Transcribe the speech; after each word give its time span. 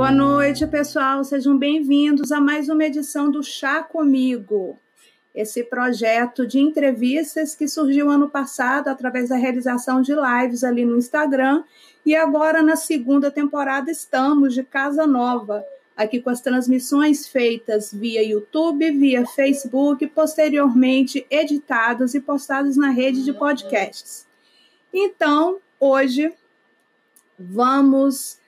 Boa 0.00 0.10
noite, 0.10 0.66
pessoal. 0.66 1.22
Sejam 1.22 1.58
bem-vindos 1.58 2.32
a 2.32 2.40
mais 2.40 2.70
uma 2.70 2.86
edição 2.86 3.30
do 3.30 3.42
Chá 3.42 3.82
Comigo. 3.82 4.78
Esse 5.34 5.62
projeto 5.62 6.46
de 6.46 6.58
entrevistas 6.58 7.54
que 7.54 7.68
surgiu 7.68 8.08
ano 8.08 8.30
passado 8.30 8.88
através 8.88 9.28
da 9.28 9.36
realização 9.36 10.00
de 10.00 10.14
lives 10.14 10.64
ali 10.64 10.86
no 10.86 10.96
Instagram 10.96 11.64
e 12.04 12.16
agora 12.16 12.62
na 12.62 12.76
segunda 12.76 13.30
temporada 13.30 13.90
estamos 13.90 14.54
de 14.54 14.62
casa 14.62 15.06
nova, 15.06 15.62
aqui 15.94 16.18
com 16.18 16.30
as 16.30 16.40
transmissões 16.40 17.28
feitas 17.28 17.92
via 17.92 18.26
YouTube, 18.26 18.90
via 18.92 19.26
Facebook, 19.26 20.06
posteriormente 20.06 21.26
editadas 21.30 22.14
e 22.14 22.20
postadas 22.22 22.74
na 22.74 22.88
rede 22.88 23.22
de 23.22 23.34
podcasts. 23.34 24.26
Então, 24.94 25.58
hoje 25.78 26.32
vamos 27.38 28.39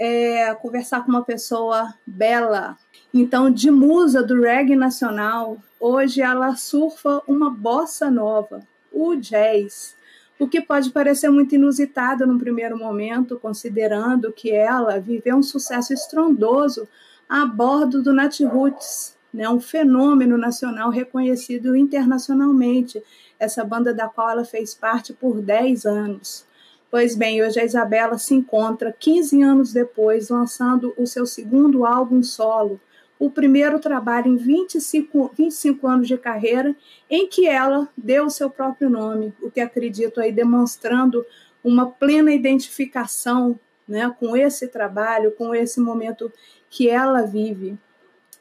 é, 0.00 0.54
conversar 0.54 1.04
com 1.04 1.10
uma 1.10 1.22
pessoa 1.22 1.92
bela. 2.06 2.78
Então, 3.12 3.50
de 3.50 3.70
musa 3.70 4.22
do 4.22 4.40
reggae 4.40 4.74
nacional, 4.74 5.58
hoje 5.78 6.22
ela 6.22 6.56
surfa 6.56 7.20
uma 7.28 7.50
bossa 7.50 8.10
nova, 8.10 8.62
o 8.90 9.14
jazz. 9.14 9.94
O 10.38 10.48
que 10.48 10.62
pode 10.62 10.88
parecer 10.90 11.28
muito 11.28 11.54
inusitado 11.54 12.26
num 12.26 12.38
primeiro 12.38 12.78
momento, 12.78 13.38
considerando 13.38 14.32
que 14.32 14.50
ela 14.50 14.98
viveu 14.98 15.36
um 15.36 15.42
sucesso 15.42 15.92
estrondoso 15.92 16.88
a 17.28 17.44
bordo 17.44 18.02
do 18.02 18.14
Nat 18.14 18.40
Roots, 18.40 19.14
né, 19.32 19.48
um 19.50 19.60
fenômeno 19.60 20.38
nacional 20.38 20.88
reconhecido 20.88 21.76
internacionalmente, 21.76 23.02
essa 23.38 23.62
banda 23.62 23.92
da 23.92 24.08
qual 24.08 24.30
ela 24.30 24.44
fez 24.46 24.74
parte 24.74 25.12
por 25.12 25.42
10 25.42 25.84
anos. 25.84 26.46
Pois 26.90 27.14
bem, 27.14 27.40
hoje 27.40 27.60
a 27.60 27.64
Isabela 27.64 28.18
se 28.18 28.34
encontra 28.34 28.92
15 28.92 29.40
anos 29.40 29.72
depois, 29.72 30.28
lançando 30.28 30.92
o 30.96 31.06
seu 31.06 31.24
segundo 31.24 31.86
álbum 31.86 32.20
solo, 32.20 32.80
o 33.16 33.30
primeiro 33.30 33.78
trabalho 33.78 34.26
em 34.26 34.36
25, 34.36 35.30
25 35.38 35.86
anos 35.86 36.08
de 36.08 36.18
carreira, 36.18 36.74
em 37.08 37.28
que 37.28 37.46
ela 37.46 37.88
deu 37.96 38.24
o 38.26 38.30
seu 38.30 38.50
próprio 38.50 38.90
nome, 38.90 39.32
o 39.40 39.48
que 39.48 39.60
acredito 39.60 40.20
aí 40.20 40.32
demonstrando 40.32 41.24
uma 41.62 41.86
plena 41.86 42.32
identificação 42.32 43.56
né, 43.86 44.12
com 44.18 44.36
esse 44.36 44.66
trabalho, 44.66 45.30
com 45.38 45.54
esse 45.54 45.80
momento 45.80 46.32
que 46.68 46.88
ela 46.88 47.22
vive. 47.22 47.78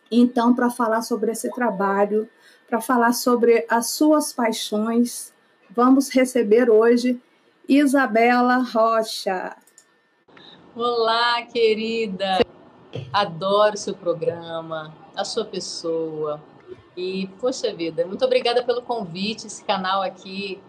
Então, 0.10 0.56
para 0.56 0.72
falar 0.72 1.04
sobre 1.04 1.34
esse 1.34 1.52
trabalho, 1.52 2.28
para 2.68 2.82
falar 2.82 3.14
sobre 3.14 3.64
as 3.70 3.92
suas 3.92 4.34
paixões, 4.34 5.32
vamos 5.70 6.10
receber 6.10 6.68
hoje 6.68 7.22
Isabela 7.70 8.64
Rocha. 8.64 9.56
Olá, 10.76 11.44
querida. 11.44 12.40
Adoro 13.14 13.78
seu 13.78 13.94
programa, 13.94 14.92
a 15.16 15.24
sua 15.24 15.46
pessoa. 15.46 16.42
E, 16.98 17.28
poxa 17.40 17.72
vida, 17.72 18.08
muito 18.08 18.26
obrigada 18.26 18.64
pelo 18.64 18.82
convite. 18.82 19.46
Esse 19.46 19.64
canal 19.64 20.02
aqui 20.02 20.60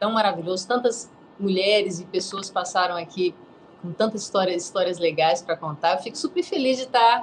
tão 0.00 0.12
maravilhoso. 0.12 0.66
Tantas 0.66 1.12
mulheres 1.38 2.00
e 2.00 2.06
pessoas 2.06 2.48
passaram 2.48 2.96
aqui 2.96 3.34
com 3.82 3.92
tantas 3.92 4.22
histórias, 4.22 4.64
histórias 4.64 4.98
legais 4.98 5.42
para 5.42 5.58
contar. 5.58 5.96
Eu 5.96 5.98
fico 5.98 6.16
super 6.16 6.42
feliz 6.42 6.78
de 6.78 6.84
estar 6.84 7.22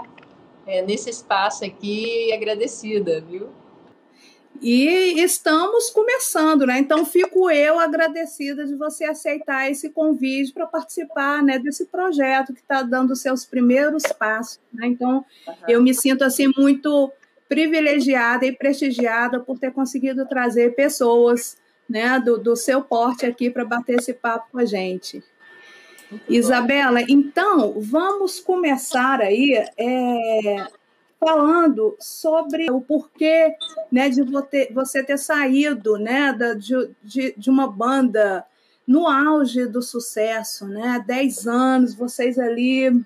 é, 0.67 0.83
nesse 0.83 1.09
espaço 1.09 1.65
aqui 1.65 2.27
e 2.27 2.33
agradecida, 2.33 3.19
viu? 3.19 3.49
E 4.63 5.19
estamos 5.21 5.89
começando, 5.89 6.65
né? 6.65 6.79
Então 6.79 7.05
fico 7.05 7.51
eu 7.51 7.77
agradecida 7.77 8.65
de 8.65 8.75
você 8.75 9.03
aceitar 9.03 9.69
esse 9.69 9.89
convite 9.89 10.53
para 10.53 10.65
participar, 10.65 11.43
né, 11.43 11.59
desse 11.59 11.85
projeto 11.87 12.53
que 12.53 12.61
está 12.61 12.81
dando 12.81 13.13
seus 13.13 13.43
primeiros 13.43 14.03
passos. 14.03 14.61
Né? 14.73 14.87
Então 14.87 15.25
uhum. 15.45 15.53
eu 15.67 15.83
me 15.83 15.93
sinto 15.93 16.23
assim 16.23 16.49
muito 16.57 17.11
privilegiada 17.49 18.45
e 18.45 18.53
prestigiada 18.53 19.37
por 19.37 19.59
ter 19.59 19.73
conseguido 19.73 20.25
trazer 20.25 20.73
pessoas, 20.75 21.57
né, 21.89 22.17
do, 22.21 22.37
do 22.37 22.55
seu 22.55 22.81
porte 22.81 23.25
aqui 23.25 23.49
para 23.49 23.65
bater 23.65 23.99
esse 23.99 24.13
papo 24.13 24.47
com 24.49 24.59
a 24.59 24.65
gente. 24.65 25.21
Muito 26.09 26.23
Isabela, 26.29 27.01
bom. 27.01 27.05
então 27.09 27.73
vamos 27.81 28.39
começar 28.39 29.19
aí 29.19 29.61
é, 29.77 30.67
falando 31.23 31.95
sobre 31.99 32.69
o 32.69 32.81
porquê 32.81 33.55
né, 33.91 34.09
de 34.09 34.21
você 34.73 35.03
ter 35.03 35.17
saído 35.17 35.97
né, 35.97 36.33
de, 36.57 36.89
de, 37.03 37.33
de 37.37 37.49
uma 37.49 37.67
banda 37.67 38.45
no 38.85 39.07
auge 39.07 39.65
do 39.65 39.81
sucesso, 39.81 40.67
né? 40.67 41.01
Dez 41.07 41.47
anos, 41.47 41.95
vocês 41.95 42.37
ali, 42.37 43.03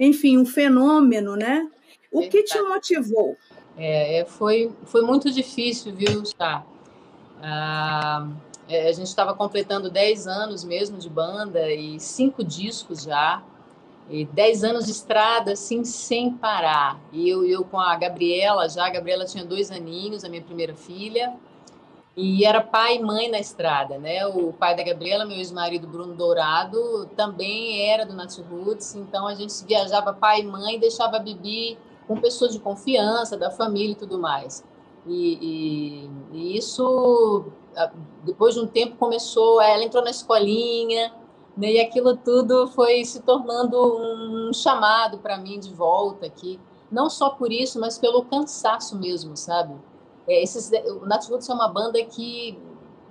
enfim, 0.00 0.38
um 0.38 0.46
fenômeno, 0.46 1.36
né? 1.36 1.68
O 2.10 2.28
que 2.28 2.42
te 2.42 2.60
motivou? 2.62 3.36
É, 3.76 4.20
é, 4.20 4.24
foi, 4.24 4.72
foi 4.86 5.02
muito 5.02 5.30
difícil, 5.30 5.94
viu, 5.94 6.22
Chá? 6.24 6.64
Ah, 7.42 8.28
é, 8.68 8.88
a 8.88 8.92
gente 8.92 9.08
estava 9.08 9.34
completando 9.34 9.90
10 9.90 10.26
anos 10.26 10.64
mesmo 10.64 10.96
de 10.96 11.10
banda 11.10 11.70
e 11.70 12.00
cinco 12.00 12.42
discos 12.42 13.02
já. 13.02 13.42
E 14.08 14.24
dez 14.26 14.62
anos 14.62 14.84
de 14.84 14.90
estrada, 14.90 15.52
assim, 15.52 15.82
sem 15.84 16.32
parar. 16.32 17.00
E 17.10 17.28
eu, 17.28 17.44
eu 17.44 17.64
com 17.64 17.80
a 17.80 17.96
Gabriela, 17.96 18.68
já, 18.68 18.86
a 18.86 18.90
Gabriela 18.90 19.24
tinha 19.24 19.44
dois 19.44 19.70
aninhos, 19.70 20.24
a 20.24 20.28
minha 20.28 20.42
primeira 20.42 20.74
filha, 20.74 21.34
e 22.16 22.44
era 22.44 22.60
pai 22.60 22.96
e 22.96 23.02
mãe 23.02 23.30
na 23.30 23.40
estrada, 23.40 23.98
né? 23.98 24.24
O 24.26 24.52
pai 24.52 24.76
da 24.76 24.84
Gabriela, 24.84 25.24
meu 25.24 25.36
ex-marido 25.38 25.88
Bruno 25.88 26.14
Dourado, 26.14 27.06
também 27.16 27.90
era 27.90 28.04
do 28.04 28.14
Nat 28.14 28.38
Roots, 28.38 28.94
então 28.94 29.26
a 29.26 29.34
gente 29.34 29.52
viajava 29.64 30.12
pai 30.12 30.40
e 30.40 30.44
mãe, 30.44 30.78
deixava 30.78 31.16
a 31.16 31.18
Bibi 31.18 31.76
com 32.06 32.20
pessoas 32.20 32.52
de 32.52 32.60
confiança, 32.60 33.36
da 33.36 33.50
família 33.50 33.92
e 33.92 33.96
tudo 33.96 34.18
mais. 34.18 34.62
E, 35.06 35.38
e, 35.40 36.10
e 36.32 36.56
isso, 36.56 37.46
depois 38.22 38.54
de 38.54 38.60
um 38.60 38.66
tempo, 38.66 38.96
começou, 38.96 39.60
ela 39.60 39.82
entrou 39.82 40.04
na 40.04 40.10
escolinha, 40.10 41.12
né? 41.56 41.72
E 41.72 41.80
aquilo 41.80 42.16
tudo 42.16 42.66
foi 42.68 43.04
se 43.04 43.20
tornando 43.22 43.78
um 43.78 44.52
chamado 44.52 45.18
para 45.18 45.36
mim 45.36 45.58
de 45.58 45.72
volta 45.72 46.26
aqui. 46.26 46.60
Não 46.90 47.08
só 47.08 47.30
por 47.30 47.50
isso, 47.50 47.80
mas 47.80 47.98
pelo 47.98 48.24
cansaço 48.24 48.96
mesmo, 48.98 49.36
sabe? 49.36 49.74
É, 50.28 50.42
esses, 50.42 50.70
o 51.00 51.06
Nat 51.06 51.28
é 51.28 51.52
uma 51.52 51.68
banda 51.68 52.02
que 52.04 52.58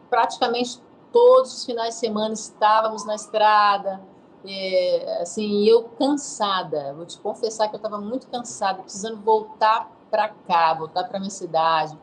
praticamente 0.10 0.82
todos 1.12 1.54
os 1.54 1.66
finais 1.66 1.96
de 1.96 2.00
semana 2.00 2.34
estávamos 2.34 3.06
na 3.06 3.16
estrada, 3.16 4.02
é, 4.46 5.22
assim, 5.22 5.64
eu 5.66 5.84
cansada, 5.84 6.94
vou 6.94 7.06
te 7.06 7.18
confessar 7.20 7.70
que 7.70 7.76
eu 7.76 7.78
estava 7.78 8.00
muito 8.00 8.28
cansada, 8.28 8.82
precisando 8.82 9.22
voltar 9.22 9.90
para 10.12 10.30
cá, 10.30 10.74
voltar 10.74 11.06
para 11.06 11.20
minha 11.20 11.32
cidade, 11.32 11.98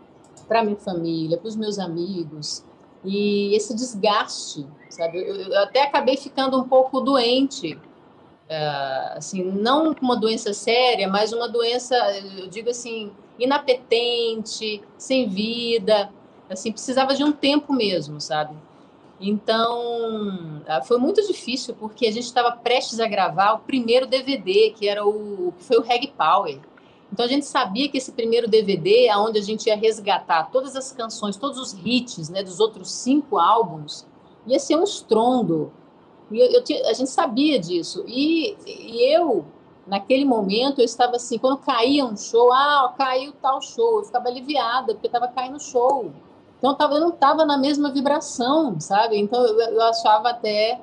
para 0.48 0.64
minha 0.64 0.76
família, 0.76 1.36
para 1.36 1.48
os 1.48 1.56
meus 1.56 1.78
amigos, 1.78 2.64
e 3.04 3.54
esse 3.54 3.74
desgaste, 3.74 4.66
sabe? 4.90 5.18
Eu, 5.18 5.36
eu 5.36 5.58
até 5.60 5.82
acabei 5.82 6.16
ficando 6.16 6.58
um 6.58 6.68
pouco 6.68 7.00
doente, 7.00 7.74
uh, 7.74 9.16
assim, 9.16 9.42
não 9.42 9.94
uma 10.00 10.16
doença 10.16 10.52
séria, 10.52 11.08
mas 11.08 11.32
uma 11.32 11.48
doença, 11.48 11.94
eu 12.38 12.48
digo 12.48 12.70
assim, 12.70 13.12
inapetente, 13.38 14.82
sem 14.98 15.28
vida, 15.28 16.10
assim, 16.48 16.72
precisava 16.72 17.14
de 17.14 17.24
um 17.24 17.32
tempo 17.32 17.72
mesmo, 17.72 18.20
sabe? 18.20 18.54
Então, 19.20 20.60
uh, 20.60 20.84
foi 20.84 20.98
muito 20.98 21.26
difícil 21.26 21.74
porque 21.74 22.06
a 22.06 22.12
gente 22.12 22.24
estava 22.24 22.52
prestes 22.52 23.00
a 23.00 23.06
gravar 23.06 23.52
o 23.52 23.58
primeiro 23.60 24.06
DVD, 24.06 24.70
que 24.70 24.88
era 24.88 25.04
o 25.06 25.52
que 25.58 25.64
foi 25.64 25.78
o 25.78 25.82
Reg 25.82 26.08
Power. 26.16 26.58
Então 27.12 27.24
a 27.24 27.28
gente 27.28 27.44
sabia 27.44 27.88
que 27.88 27.98
esse 27.98 28.12
primeiro 28.12 28.48
DVD, 28.48 29.08
aonde 29.08 29.38
a 29.38 29.42
gente 29.42 29.66
ia 29.66 29.76
resgatar 29.76 30.44
todas 30.44 30.76
as 30.76 30.92
canções, 30.92 31.36
todos 31.36 31.58
os 31.58 31.76
hits, 31.84 32.28
né, 32.28 32.42
dos 32.42 32.60
outros 32.60 32.92
cinco 32.92 33.36
álbuns, 33.36 34.06
ia 34.46 34.58
ser 34.58 34.76
um 34.76 34.84
estrondo. 34.84 35.72
Eu, 36.30 36.50
eu, 36.52 36.88
a 36.88 36.92
gente 36.92 37.10
sabia 37.10 37.58
disso. 37.58 38.04
E, 38.06 38.56
e, 38.66 39.14
eu, 39.14 39.44
naquele 39.86 40.24
momento, 40.24 40.80
eu 40.80 40.84
estava 40.84 41.16
assim, 41.16 41.38
quando 41.38 41.58
caía 41.58 42.04
um 42.04 42.16
show, 42.16 42.52
ah, 42.52 42.94
caiu 42.96 43.32
tal 43.40 43.60
show, 43.60 43.98
eu 43.98 44.04
ficava 44.04 44.28
aliviada, 44.28 44.94
porque 44.94 45.08
estava 45.08 45.28
caindo 45.28 45.60
show. 45.60 46.12
Então 46.58 46.70
eu, 46.70 46.76
tava, 46.76 46.94
eu 46.94 47.00
não 47.00 47.08
estava 47.08 47.44
na 47.44 47.56
mesma 47.56 47.90
vibração, 47.90 48.78
sabe? 48.78 49.18
Então 49.18 49.44
eu, 49.44 49.58
eu 49.58 49.82
achava 49.82 50.30
até 50.30 50.80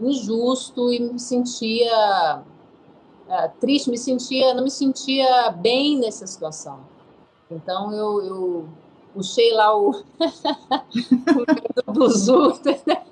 injusto 0.00 0.92
e 0.92 1.00
me 1.00 1.18
sentia 1.18 2.42
uh, 3.28 3.60
triste, 3.60 3.90
me 3.90 3.98
sentia, 3.98 4.54
não 4.54 4.64
me 4.64 4.70
sentia 4.70 5.50
bem 5.50 5.98
nessa 5.98 6.26
situação. 6.26 6.80
Então 7.50 7.92
eu, 7.92 8.22
eu 8.22 8.68
puxei 9.18 9.52
lá 9.52 9.76
o, 9.76 9.90
o 11.50 12.04
né? 12.86 13.02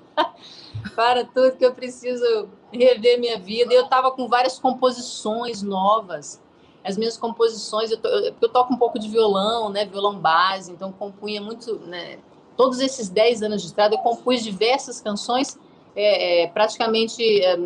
para 0.95 1.25
tudo 1.25 1.57
que 1.57 1.65
eu 1.65 1.73
preciso 1.73 2.47
rever 2.71 3.19
minha 3.19 3.37
vida. 3.37 3.73
Eu 3.73 3.83
estava 3.83 4.09
com 4.11 4.29
várias 4.29 4.57
composições 4.57 5.61
novas. 5.61 6.41
As 6.81 6.97
minhas 6.97 7.17
composições, 7.17 7.91
eu, 7.91 7.97
to, 7.97 8.07
eu, 8.07 8.33
eu, 8.41 8.49
toco 8.49 8.73
um 8.73 8.77
pouco 8.77 8.97
de 8.97 9.09
violão, 9.09 9.69
né, 9.69 9.83
violão 9.83 10.17
base, 10.17 10.71
então 10.71 10.89
compunha 10.93 11.41
muito, 11.41 11.75
né, 11.79 12.19
todos 12.55 12.79
esses 12.79 13.09
10 13.09 13.43
anos 13.43 13.61
de 13.61 13.67
estrada, 13.67 13.95
eu 13.95 13.99
compus 13.99 14.41
diversas 14.41 15.01
canções, 15.01 15.59
é, 15.93 16.43
é, 16.43 16.47
praticamente, 16.47 17.21
é, 17.43 17.57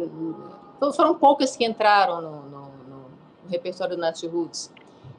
foram 0.96 1.14
poucas 1.14 1.56
que 1.56 1.64
entraram 1.64 2.20
no, 2.20 2.42
no, 2.50 2.62
no 2.90 3.50
repertório 3.50 3.96
do 3.96 4.02
Nat 4.02 4.24
Roots. 4.24 4.72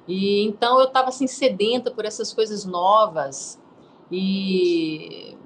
E 0.06 0.42
então 0.42 0.78
eu 0.78 0.86
estava 0.86 1.08
assim 1.08 1.26
sedenta 1.26 1.90
por 1.90 2.04
essas 2.04 2.32
coisas 2.32 2.64
novas 2.64 3.60
e 4.10 5.36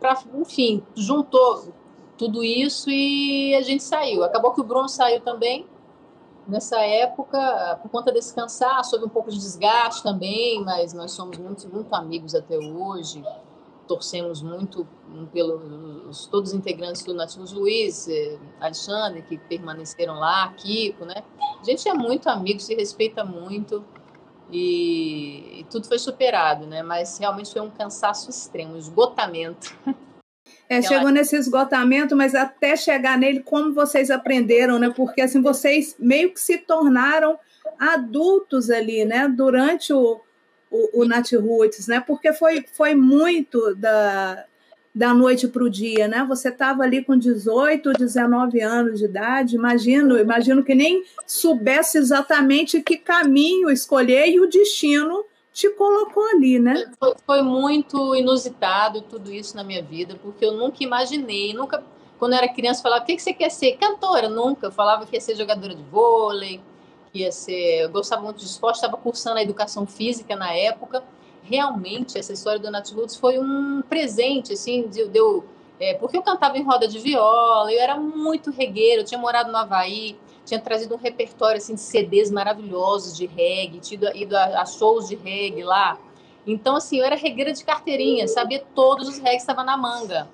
pra, 0.00 0.20
enfim, 0.34 0.82
juntou 0.96 1.72
tudo 2.16 2.42
isso 2.42 2.90
e 2.90 3.54
a 3.54 3.62
gente 3.62 3.82
saiu. 3.82 4.24
Acabou 4.24 4.52
que 4.52 4.60
o 4.60 4.64
Bruno 4.64 4.88
saiu 4.88 5.20
também 5.20 5.66
nessa 6.46 6.80
época 6.80 7.78
por 7.82 7.90
conta 7.90 8.10
desse 8.10 8.34
cansaço, 8.34 8.94
houve 8.94 9.06
um 9.06 9.10
pouco 9.10 9.30
de 9.30 9.38
desgaste 9.38 10.02
também, 10.02 10.62
mas 10.64 10.92
nós 10.92 11.12
somos 11.12 11.38
muito, 11.38 11.68
muito 11.68 11.94
amigos 11.94 12.34
até 12.34 12.58
hoje. 12.58 13.22
Torcemos 13.92 14.40
muito 14.40 14.88
pelos 15.34 16.26
todos 16.28 16.52
os 16.52 16.56
integrantes 16.56 17.02
do 17.02 17.12
Nativos 17.12 17.52
Luiz, 17.52 18.08
eh, 18.08 18.38
Alexandre, 18.58 19.20
que 19.20 19.36
permaneceram 19.36 20.14
lá, 20.14 20.50
Kiko, 20.56 21.04
né? 21.04 21.22
A 21.60 21.62
gente 21.62 21.86
é 21.86 21.92
muito 21.92 22.26
amigo, 22.30 22.58
se 22.58 22.74
respeita 22.74 23.22
muito 23.22 23.84
e, 24.50 25.60
e 25.60 25.66
tudo 25.70 25.86
foi 25.86 25.98
superado, 25.98 26.66
né? 26.66 26.82
Mas 26.82 27.18
realmente 27.18 27.52
foi 27.52 27.60
um 27.60 27.68
cansaço 27.68 28.30
extremo, 28.30 28.74
um 28.74 28.78
esgotamento. 28.78 29.76
É, 30.68 30.80
chegou 30.80 31.10
nesse 31.10 31.36
esgotamento, 31.36 32.16
mas 32.16 32.34
até 32.34 32.76
chegar 32.76 33.18
nele, 33.18 33.40
como 33.40 33.74
vocês 33.74 34.10
aprenderam, 34.10 34.78
né? 34.78 34.90
Porque 34.96 35.20
assim, 35.20 35.42
vocês 35.42 35.94
meio 35.98 36.32
que 36.32 36.40
se 36.40 36.56
tornaram 36.58 37.38
adultos 37.78 38.70
ali, 38.70 39.04
né? 39.04 39.28
Durante 39.28 39.92
o, 39.92 40.18
o, 40.72 41.02
o 41.02 41.04
Nat 41.04 41.30
Roots, 41.32 41.86
né? 41.86 42.00
Porque 42.00 42.32
foi, 42.32 42.64
foi 42.72 42.94
muito 42.94 43.74
da, 43.74 44.44
da 44.94 45.12
noite 45.12 45.46
para 45.46 45.62
o 45.62 45.70
dia, 45.70 46.08
né? 46.08 46.24
Você 46.26 46.48
estava 46.48 46.82
ali 46.82 47.04
com 47.04 47.16
18, 47.16 47.92
19 47.92 48.60
anos 48.60 48.98
de 48.98 49.04
idade, 49.04 49.54
imagino, 49.54 50.18
imagino 50.18 50.64
que 50.64 50.74
nem 50.74 51.04
soubesse 51.26 51.98
exatamente 51.98 52.80
que 52.80 52.96
caminho 52.96 53.70
escolher 53.70 54.28
e 54.28 54.40
o 54.40 54.48
destino 54.48 55.26
te 55.52 55.68
colocou 55.70 56.24
ali, 56.30 56.58
né? 56.58 56.90
Foi, 56.98 57.14
foi, 57.26 57.42
muito 57.42 58.16
inusitado 58.16 59.02
tudo 59.02 59.30
isso 59.30 59.54
na 59.54 59.62
minha 59.62 59.82
vida, 59.82 60.18
porque 60.22 60.46
eu 60.46 60.52
nunca 60.52 60.82
imaginei, 60.82 61.52
nunca, 61.52 61.84
quando 62.18 62.32
eu 62.32 62.38
era 62.38 62.48
criança, 62.48 62.82
falava, 62.82 63.02
o 63.02 63.06
que, 63.06 63.16
que 63.16 63.22
você 63.22 63.34
quer 63.34 63.50
ser? 63.50 63.72
Cantora, 63.72 64.30
nunca. 64.30 64.68
Eu 64.68 64.72
falava 64.72 65.04
que 65.04 65.14
ia 65.14 65.20
ser 65.20 65.36
jogadora 65.36 65.74
de 65.74 65.82
vôlei, 65.82 66.62
que 67.12 67.20
ia 67.20 67.30
ser, 67.30 67.82
eu 67.82 67.90
gostava 67.90 68.22
muito 68.22 68.38
de 68.38 68.46
esporte, 68.46 68.76
estava 68.76 68.96
cursando 68.96 69.38
a 69.38 69.42
educação 69.42 69.86
física 69.86 70.34
na 70.34 70.52
época, 70.52 71.04
realmente 71.42 72.18
essa 72.18 72.32
história 72.32 72.58
do 72.58 72.70
Nat 72.70 72.90
Roots 72.90 73.16
foi 73.16 73.38
um 73.38 73.82
presente, 73.82 74.54
assim, 74.54 74.88
deu, 74.88 75.08
de 75.08 75.18
é, 75.78 75.94
porque 75.94 76.16
eu 76.16 76.22
cantava 76.22 76.56
em 76.56 76.62
roda 76.62 76.86
de 76.86 76.98
viola, 76.98 77.72
eu 77.72 77.80
era 77.80 77.96
muito 77.96 78.50
regueiro, 78.50 79.02
eu 79.02 79.04
tinha 79.04 79.18
morado 79.18 79.50
no 79.50 79.58
Havaí, 79.58 80.16
tinha 80.44 80.60
trazido 80.60 80.94
um 80.94 80.98
repertório 80.98 81.56
assim 81.58 81.74
de 81.74 81.80
CDs 81.80 82.30
maravilhosos 82.30 83.16
de 83.16 83.26
reggae, 83.26 83.80
tido 83.80 84.06
ido 84.16 84.36
a, 84.36 84.62
a 84.62 84.66
shows 84.66 85.08
de 85.08 85.16
reggae 85.16 85.64
lá. 85.64 85.98
Então, 86.46 86.76
assim, 86.76 86.98
eu 86.98 87.04
era 87.04 87.16
regueira 87.16 87.52
de 87.52 87.64
carteirinha, 87.64 88.28
sabia 88.28 88.64
todos 88.74 89.08
os 89.08 89.18
reggae 89.18 89.36
que 89.36 89.42
estavam 89.42 89.64
na 89.64 89.76
manga. 89.76 90.28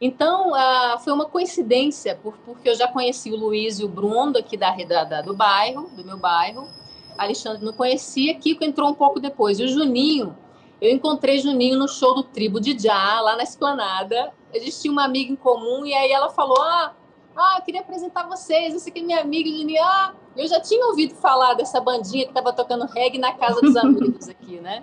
Então, 0.00 0.50
uh, 0.52 0.98
foi 1.00 1.12
uma 1.12 1.24
coincidência, 1.24 2.18
por, 2.22 2.36
porque 2.44 2.68
eu 2.68 2.74
já 2.74 2.86
conheci 2.86 3.32
o 3.32 3.36
Luiz 3.36 3.78
e 3.78 3.84
o 3.84 3.88
Bruno 3.88 4.36
aqui 4.36 4.56
da, 4.56 4.72
da, 5.04 5.22
do 5.22 5.34
bairro, 5.34 5.88
do 5.96 6.04
meu 6.04 6.18
bairro. 6.18 6.68
Alexandre 7.16 7.64
não 7.64 7.72
conhecia, 7.72 8.34
Kiko 8.34 8.62
entrou 8.62 8.90
um 8.90 8.94
pouco 8.94 9.18
depois. 9.18 9.58
E 9.58 9.64
o 9.64 9.68
Juninho, 9.68 10.36
eu 10.80 10.90
encontrei 10.90 11.38
Juninho 11.38 11.78
no 11.78 11.88
show 11.88 12.14
do 12.14 12.22
Tribo 12.22 12.60
de 12.60 12.78
Já, 12.78 13.20
lá 13.22 13.36
na 13.36 13.42
Esplanada. 13.42 14.32
A 14.54 14.58
gente 14.58 14.78
tinha 14.80 14.92
uma 14.92 15.04
amiga 15.04 15.32
em 15.32 15.36
comum 15.36 15.86
e 15.86 15.94
aí 15.94 16.12
ela 16.12 16.28
falou: 16.28 16.60
Ah, 16.60 16.94
ah 17.34 17.56
eu 17.58 17.64
queria 17.64 17.80
apresentar 17.80 18.28
vocês. 18.28 18.74
Esse 18.74 18.90
aqui 18.90 19.00
é 19.00 19.02
minha 19.02 19.20
amiga. 19.20 19.48
Juninho, 19.48 19.82
ah, 19.82 20.12
eu 20.36 20.46
já 20.46 20.60
tinha 20.60 20.84
ouvido 20.86 21.14
falar 21.14 21.54
dessa 21.54 21.80
bandinha 21.80 22.24
que 22.24 22.30
estava 22.30 22.52
tocando 22.52 22.84
reggae 22.84 23.18
na 23.18 23.32
casa 23.32 23.62
dos 23.62 23.76
amigos 23.76 24.28
aqui, 24.28 24.60
né? 24.60 24.82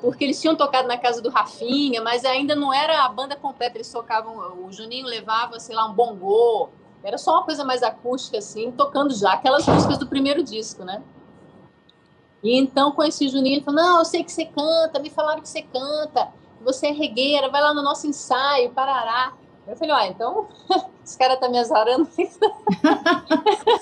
Porque 0.00 0.24
eles 0.24 0.40
tinham 0.40 0.54
tocado 0.54 0.86
na 0.86 0.96
casa 0.96 1.20
do 1.20 1.28
Rafinha, 1.28 2.00
mas 2.00 2.24
ainda 2.24 2.54
não 2.54 2.72
era 2.72 3.04
a 3.04 3.08
banda 3.08 3.34
completa. 3.34 3.76
Eles 3.76 3.90
tocavam, 3.90 4.64
o 4.64 4.72
Juninho 4.72 5.06
levava, 5.06 5.58
sei 5.58 5.74
lá, 5.74 5.86
um 5.86 5.92
bongô. 5.92 6.68
Era 7.02 7.18
só 7.18 7.32
uma 7.32 7.44
coisa 7.44 7.64
mais 7.64 7.82
acústica, 7.82 8.38
assim, 8.38 8.70
tocando 8.70 9.14
já 9.14 9.32
aquelas 9.32 9.66
músicas 9.66 9.98
do 9.98 10.06
primeiro 10.06 10.42
disco, 10.42 10.84
né? 10.84 11.02
E 12.42 12.56
então 12.56 12.92
conheci 12.92 13.26
o 13.26 13.28
Juninho 13.28 13.58
e 13.58 13.64
falou: 13.64 13.80
Não, 13.80 13.98
eu 13.98 14.04
sei 14.04 14.22
que 14.22 14.30
você 14.30 14.44
canta, 14.44 15.00
me 15.00 15.10
falaram 15.10 15.40
que 15.40 15.48
você 15.48 15.62
canta, 15.62 16.28
você 16.60 16.88
é 16.88 16.92
regueira, 16.92 17.48
vai 17.48 17.60
lá 17.60 17.74
no 17.74 17.82
nosso 17.82 18.06
ensaio, 18.06 18.70
parará. 18.70 19.32
Eu 19.66 19.76
falei: 19.76 19.94
Ó, 19.94 20.00
então, 20.00 20.48
esse 21.04 21.18
cara 21.18 21.36
tá 21.36 21.48
me 21.48 21.58
azarando. 21.58 22.08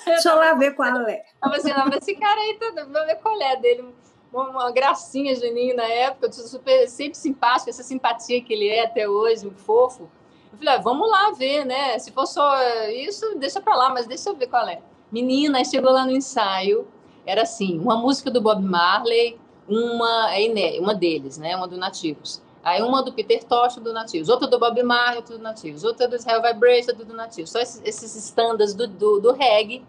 Deixa 0.05 0.31
eu 0.31 0.37
lá 0.37 0.55
ver 0.55 0.75
qual 0.75 0.89
é. 1.07 1.23
Eu 1.43 1.51
falei 1.51 1.59
assim: 1.59 1.99
esse 1.99 2.15
cara 2.17 2.41
aí, 2.41 2.59
tá, 2.59 2.85
vou 2.85 3.07
ver 3.07 3.17
qual 3.17 3.41
é 3.43 3.57
dele. 3.57 3.95
Uma, 4.33 4.71
gracinha, 4.71 5.35
Juninho, 5.35 5.75
na 5.77 5.85
época, 5.85 6.31
super, 6.33 6.89
sempre 6.89 7.17
simpático, 7.17 7.71
essa 7.71 7.83
simpatia 7.83 8.43
que 8.43 8.53
ele 8.53 8.69
é 8.69 8.85
até 8.85 9.09
hoje, 9.09 9.47
um 9.47 9.53
fofo. 9.53 10.11
Eu 10.53 10.59
falei: 10.59 10.75
ah, 10.75 10.79
Vamos 10.79 11.11
lá 11.11 11.31
ver, 11.33 11.65
né? 11.65 11.99
Se 11.99 12.11
for 12.13 12.27
só 12.27 12.55
isso, 12.89 13.39
deixa 13.39 13.61
pra 13.61 13.75
lá, 13.75 13.91
mas 13.91 14.07
deixa 14.07 14.29
eu 14.29 14.37
ver 14.37 14.49
qual 14.49 14.67
é. 14.69 14.81
Menina, 15.11 15.65
chegou 15.65 15.93
lá 15.93 16.05
no 16.05 16.13
ensaio 16.13 16.87
era 17.27 17.43
assim, 17.43 17.79
uma 17.79 17.97
música 17.97 18.31
do 18.31 18.41
Bob 18.41 18.63
Marley, 18.63 19.39
uma 19.69 20.33
é 20.33 20.79
uma 20.81 20.95
deles, 20.95 21.37
né, 21.37 21.57
uma 21.57 21.67
do 21.67 21.77
Nativos. 21.77 22.41
Aí 22.63 22.83
uma 22.83 23.03
do 23.03 23.13
Peter 23.13 23.45
Tosh, 23.45 23.77
do 23.77 23.93
Nativos, 23.93 24.29
outra 24.29 24.49
do 24.49 24.59
Bob 24.59 24.81
Marley, 24.83 25.19
outra 25.19 25.37
do 25.37 25.43
Nativos, 25.43 25.85
outra 25.85 26.09
do 26.09 26.17
Israel 26.17 26.43
Vibration, 26.43 26.95
do 26.95 27.15
Nativos. 27.15 27.51
Só 27.51 27.61
esses, 27.61 27.81
esses 27.85 28.17
standards 28.17 28.75
do, 28.75 28.89
do, 28.89 29.21
do 29.21 29.33
reggae. 29.33 29.85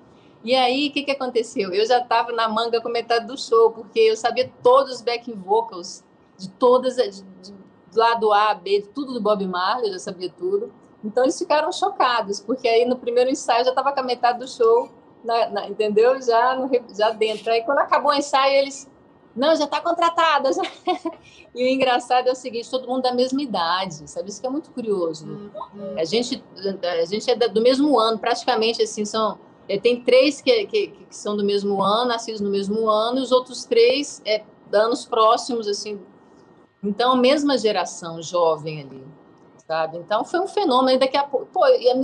E 0.47 0.55
aí, 0.55 0.88
o 0.88 0.91
que, 0.94 1.03
que 1.03 1.11
aconteceu? 1.11 1.73
Eu 1.73 1.85
já 1.85 1.99
estava 1.99 2.31
na 2.31 2.47
manga 2.47 2.80
com 2.80 2.87
metade 2.87 3.27
do 3.27 3.37
show, 3.37 3.69
porque 3.69 3.99
eu 3.99 4.16
sabia 4.16 4.49
todos 4.63 4.94
os 4.94 5.01
backing 5.01 5.35
vocals 5.35 6.06
de 6.37 6.47
todas, 6.51 6.95
de, 6.95 7.21
de, 7.21 7.51
do 7.51 7.99
lado 7.99 8.31
A, 8.31 8.54
B, 8.54 8.87
tudo 8.95 9.11
do 9.11 9.19
Bob 9.19 9.45
Marley, 9.45 9.87
eu 9.87 9.94
já 9.94 9.99
sabia 9.99 10.30
tudo. 10.30 10.71
Então 11.04 11.25
eles 11.25 11.37
ficaram 11.37 11.69
chocados, 11.73 12.39
porque 12.39 12.66
aí 12.66 12.85
no 12.85 12.95
primeiro 12.95 13.30
ensaio 13.30 13.59
eu 13.59 13.66
já 13.66 13.71
estava 13.71 13.92
com 13.92 13.99
a 13.99 14.04
metade 14.04 14.39
do 14.39 14.47
show 14.47 14.89
na, 15.21 15.49
na, 15.49 15.68
entendeu? 15.68 16.21
Já, 16.21 16.56
no, 16.56 16.71
já 16.97 17.09
dentro. 17.09 17.51
Aí 17.51 17.63
quando 17.63 17.80
acabou 17.80 18.11
o 18.11 18.16
ensaio, 18.16 18.54
eles. 18.54 18.89
Não, 19.35 19.54
já 19.54 19.66
está 19.66 19.81
contratada. 19.81 20.49
Já... 20.54 20.61
e 21.54 21.61
o 21.61 21.68
engraçado 21.68 22.30
é 22.30 22.31
o 22.31 22.35
seguinte: 22.35 22.71
todo 22.71 22.87
mundo 22.87 23.01
da 23.01 23.13
mesma 23.13 23.42
idade, 23.42 24.09
sabe? 24.09 24.30
Isso 24.30 24.39
que 24.39 24.47
é 24.47 24.49
muito 24.49 24.71
curioso. 24.71 25.27
Uhum. 25.27 25.51
A, 25.97 26.06
gente, 26.06 26.42
a 26.56 27.04
gente 27.06 27.30
é 27.30 27.35
do 27.35 27.61
mesmo 27.61 27.99
ano, 27.99 28.18
praticamente 28.18 28.81
assim, 28.81 29.04
são. 29.04 29.45
É, 29.68 29.80
tem 29.80 30.02
três 30.02 30.42
que, 30.42 30.66
que, 30.66 30.88
que, 30.88 31.06
são 31.09 31.36
do 31.36 31.44
mesmo 31.44 31.81
ano, 31.81 32.09
nascidos 32.09 32.42
no 32.42 32.50
mesmo 32.50 32.90
ano, 32.90 33.19
e 33.19 33.21
os 33.21 33.31
outros 33.31 33.66
três 33.66 34.21
é 34.26 34.44
anos 34.71 35.06
próximos, 35.06 35.68
assim. 35.68 36.00
Então, 36.83 37.16
mesma 37.18 37.57
geração 37.57 38.21
jovem 38.21 38.81
ali, 38.81 39.04
sabe? 39.68 39.97
Então, 39.97 40.24
foi 40.24 40.40
um 40.40 40.47
fenômeno. 40.47 40.97
E 40.97 41.00
daqui 41.00 41.18
a 41.18 41.24
pouco. 41.24 41.47
Pô, 41.47 41.62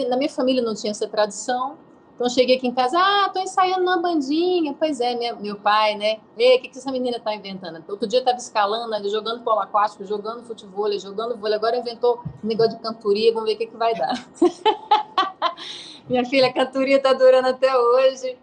na 0.10 0.18
minha 0.18 0.30
família 0.30 0.62
não 0.62 0.74
tinha 0.74 0.92
essa 0.92 1.08
tradição 1.08 1.78
então, 2.16 2.30
cheguei 2.30 2.58
aqui 2.58 2.68
em 2.68 2.74
casa, 2.74 2.98
ah, 2.98 3.30
tô 3.34 3.40
ensaiando 3.40 3.82
uma 3.82 4.00
bandinha. 4.00 4.76
Pois 4.78 5.00
é, 5.02 5.16
minha, 5.16 5.36
meu 5.36 5.56
pai, 5.56 5.96
né? 5.96 6.20
Ei, 6.38 6.58
o 6.58 6.62
que, 6.62 6.70
que 6.70 6.78
essa 6.78 6.92
menina 6.92 7.20
tá 7.20 7.34
inventando? 7.34 7.84
Outro 7.90 8.08
dia 8.08 8.24
tava 8.24 8.38
escalando, 8.38 9.10
jogando 9.10 9.44
polo 9.44 9.62
aquático, 9.62 10.06
jogando 10.06 10.44
futebol, 10.44 10.92
jogando 11.00 11.36
vôlei. 11.36 11.58
Agora 11.58 11.76
inventou 11.76 12.24
um 12.44 12.48
negócio 12.48 12.78
de 12.78 12.84
cantoria, 12.84 13.34
vamos 13.34 13.50
ver 13.50 13.56
o 13.56 13.58
que, 13.58 13.68
que 13.68 13.78
vai 13.78 13.96
dar. 13.96 14.14
minha 16.10 16.26
filha, 16.26 16.48
a 16.48 16.54
cantoria 16.54 17.00
tá 17.00 17.14
durando 17.14 17.48
até 17.48 17.76
hoje. 17.76 18.38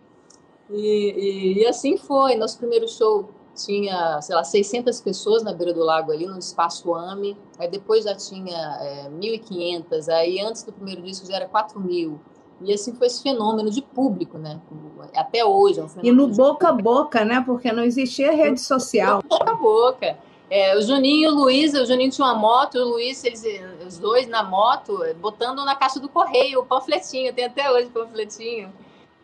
E, 0.70 1.54
e, 1.56 1.62
e, 1.62 1.66
assim 1.66 1.96
foi. 1.96 2.36
Nosso 2.36 2.58
primeiro 2.58 2.88
show 2.88 3.30
tinha, 3.54 4.20
sei 4.22 4.34
lá, 4.34 4.44
600 4.44 5.00
pessoas 5.00 5.42
na 5.42 5.52
beira 5.52 5.74
do 5.74 5.84
lago 5.84 6.12
ali, 6.12 6.26
no 6.26 6.38
espaço 6.38 6.94
AME. 6.94 7.36
Aí 7.58 7.68
depois 7.68 8.04
já 8.04 8.14
tinha 8.14 8.56
é, 8.80 9.10
1.500. 9.10 10.08
Aí 10.08 10.40
antes 10.40 10.62
do 10.62 10.72
primeiro 10.72 11.02
disco 11.02 11.26
já 11.26 11.36
era 11.36 11.48
4 11.48 11.80
mil. 11.80 12.20
E 12.62 12.72
assim 12.72 12.94
foi 12.94 13.06
esse 13.06 13.22
fenômeno 13.22 13.70
de 13.70 13.80
público, 13.80 14.36
né? 14.36 14.60
Até 15.14 15.44
hoje. 15.44 15.80
É 15.80 15.82
um 15.82 15.88
e 16.02 16.12
no 16.12 16.28
boca 16.28 16.68
a 16.68 16.72
boca, 16.72 17.24
né? 17.24 17.42
Porque 17.44 17.72
não 17.72 17.82
existia 17.82 18.32
rede 18.32 18.60
social. 18.60 19.22
Boca 19.26 19.50
a 19.50 19.54
boca. 19.54 20.18
É, 20.50 20.76
o 20.76 20.82
Juninho 20.82 21.30
e 21.30 21.32
o 21.32 21.34
Luiz, 21.34 21.74
o 21.74 21.86
Juninho 21.86 22.10
tinha 22.10 22.26
uma 22.26 22.34
moto, 22.34 22.76
o 22.76 22.88
Luiz, 22.88 23.22
eles, 23.22 23.44
os 23.86 23.98
dois 23.98 24.26
na 24.26 24.42
moto, 24.42 24.98
botando 25.20 25.64
na 25.64 25.76
caixa 25.76 26.00
do 26.00 26.08
correio 26.08 26.60
o 26.60 26.66
panfletinho, 26.66 27.32
tem 27.32 27.44
até 27.44 27.70
hoje 27.70 27.86
o 27.86 27.90
panfletinho. 27.90 28.72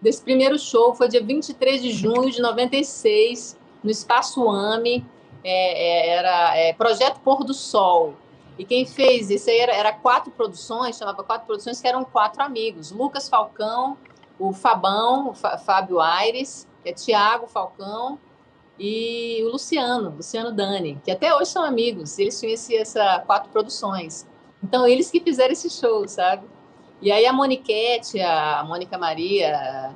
Desse 0.00 0.23
primeiro 0.23 0.56
show 0.56 0.95
foi 0.95 1.09
dia 1.09 1.21
23 1.21 1.83
de 1.83 1.90
junho 1.90 2.30
de 2.30 2.40
96, 2.40 3.59
no 3.83 3.90
Espaço 3.90 4.49
AME, 4.49 5.04
é, 5.42 5.49
é, 5.49 6.09
era 6.11 6.56
é, 6.56 6.73
Projeto 6.75 7.18
Pôr 7.21 7.42
do 7.42 7.54
Sol. 7.54 8.14
E 8.59 8.64
quem 8.64 8.87
fez 8.87 9.28
isso 9.28 9.50
aí 9.50 9.59
era, 9.59 9.73
era, 9.75 9.92
quatro 9.92 10.30
produções, 10.30 10.97
chamava 10.97 11.25
quatro 11.25 11.47
produções, 11.47 11.80
que 11.80 11.88
eram 11.88 12.04
quatro 12.04 12.42
amigos: 12.42 12.90
Lucas 12.90 13.28
Falcão, 13.28 13.97
o 14.38 14.52
Fabão, 14.52 15.30
o 15.30 15.35
Fábio 15.35 16.00
Aires, 16.00 16.66
é 16.85 16.92
Tiago 16.92 17.47
Falcão, 17.47 18.18
e 18.78 19.42
o 19.45 19.49
Luciano, 19.49 20.11
Luciano 20.16 20.52
Dani, 20.52 21.00
que 21.04 21.11
até 21.11 21.35
hoje 21.35 21.50
são 21.50 21.64
amigos. 21.64 22.18
Eles 22.18 22.38
tinham 22.38 22.52
essa 22.80 23.21
quatro 23.21 23.50
produções. 23.50 24.26
Então, 24.62 24.87
eles 24.87 25.11
que 25.11 25.21
fizeram 25.21 25.52
esse 25.52 25.71
show, 25.71 26.06
sabe? 26.06 26.47
E 27.00 27.12
aí 27.12 27.26
a 27.26 27.33
Moniquete, 27.33 28.21
a 28.21 28.64
Mônica 28.66 28.97
Maria, 28.97 29.95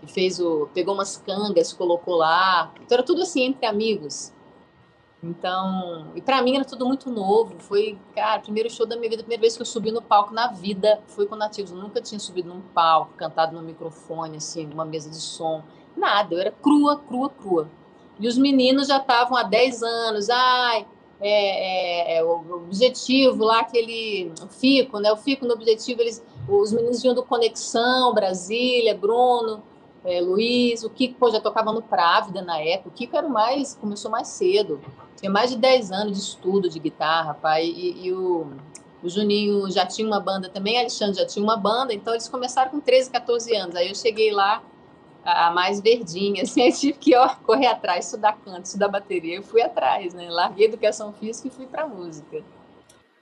que 0.00 0.06
fez 0.06 0.40
o. 0.40 0.68
pegou 0.74 0.94
umas 0.94 1.16
cangas, 1.16 1.72
colocou 1.72 2.16
lá. 2.16 2.72
Então 2.80 2.96
era 2.96 3.02
tudo 3.04 3.22
assim 3.22 3.44
entre 3.44 3.66
amigos. 3.66 4.32
Então, 5.22 6.12
e 6.14 6.22
para 6.22 6.42
mim 6.42 6.56
era 6.56 6.64
tudo 6.64 6.86
muito 6.86 7.10
novo. 7.10 7.54
Foi, 7.58 7.98
cara, 8.14 8.40
primeiro 8.40 8.70
show 8.70 8.86
da 8.86 8.96
minha 8.96 9.10
vida, 9.10 9.22
primeira 9.22 9.40
vez 9.42 9.54
que 9.54 9.62
eu 9.62 9.66
subi 9.66 9.92
no 9.92 10.00
palco 10.00 10.32
na 10.32 10.48
vida 10.48 11.00
foi 11.08 11.26
com 11.26 11.36
nativos. 11.36 11.70
Eu 11.70 11.76
nunca 11.76 12.00
tinha 12.00 12.18
subido 12.18 12.48
num 12.48 12.60
palco, 12.60 13.12
cantado 13.16 13.54
no 13.54 13.62
microfone, 13.62 14.38
assim, 14.38 14.66
numa 14.66 14.84
mesa 14.84 15.10
de 15.10 15.20
som. 15.20 15.62
Nada, 15.96 16.34
eu 16.34 16.40
era 16.40 16.50
crua, 16.50 16.98
crua, 16.98 17.28
crua. 17.28 17.70
E 18.20 18.28
os 18.28 18.36
meninos 18.36 18.88
já 18.88 18.98
estavam 18.98 19.36
há 19.36 19.42
10 19.42 19.82
anos, 19.82 20.28
ai, 20.28 20.86
é, 21.20 22.14
é, 22.14 22.18
é, 22.18 22.24
o 22.24 22.54
objetivo 22.54 23.44
lá, 23.44 23.60
aquele 23.60 24.32
o 24.42 24.46
FICO, 24.48 24.98
né? 25.00 25.10
O 25.12 25.16
FICO 25.16 25.46
no 25.46 25.54
objetivo, 25.54 26.00
eles, 26.00 26.24
os 26.48 26.72
meninos 26.72 27.02
vinham 27.02 27.14
do 27.14 27.22
Conexão, 27.22 28.14
Brasília, 28.14 28.94
Bruno, 28.94 29.62
é, 30.04 30.20
Luiz, 30.20 30.82
o 30.82 30.90
Kiko 30.90 31.18
pô, 31.18 31.30
já 31.30 31.40
tocava 31.40 31.72
no 31.72 31.82
Právida 31.82 32.42
na 32.42 32.58
época, 32.58 32.88
o 32.88 32.92
Kiko 32.92 33.16
era 33.16 33.28
mais, 33.28 33.74
começou 33.74 34.10
mais 34.10 34.28
cedo, 34.28 34.80
tinha 35.16 35.30
mais 35.30 35.50
de 35.50 35.56
10 35.56 35.92
anos 35.92 36.12
de 36.16 36.24
estudo 36.24 36.68
de 36.68 36.78
guitarra, 36.78 37.34
pai, 37.34 37.66
e, 37.66 38.06
e 38.06 38.12
o, 38.12 38.50
o 39.02 39.08
Juninho 39.08 39.70
já 39.70 39.84
tinha 39.84 40.06
uma 40.06 40.20
banda 40.20 40.48
também, 40.48 40.78
Alexandre 40.78 41.18
já 41.18 41.26
tinha 41.26 41.42
uma 41.42 41.56
banda, 41.56 41.92
então 41.92 42.14
eles 42.14 42.28
começaram 42.28 42.70
com 42.70 42.80
13, 42.80 43.10
14 43.10 43.54
anos, 43.54 43.76
aí 43.76 43.88
eu 43.88 43.94
cheguei 43.94 44.32
lá, 44.32 44.62
a 45.32 45.50
mais 45.50 45.80
verdinha, 45.80 46.42
assim, 46.44 46.62
eu 46.62 46.72
tive 46.72 46.98
que 46.98 47.16
ó, 47.16 47.28
correr 47.44 47.66
atrás, 47.66 48.06
estudar 48.06 48.38
canto, 48.44 48.64
estudar 48.64 48.88
bateria, 48.88 49.36
eu 49.36 49.42
fui 49.42 49.62
atrás, 49.62 50.14
né? 50.14 50.28
Larguei 50.30 50.66
educação 50.66 51.12
física 51.12 51.48
e 51.48 51.50
fui 51.50 51.66
para 51.66 51.86
música. 51.86 52.42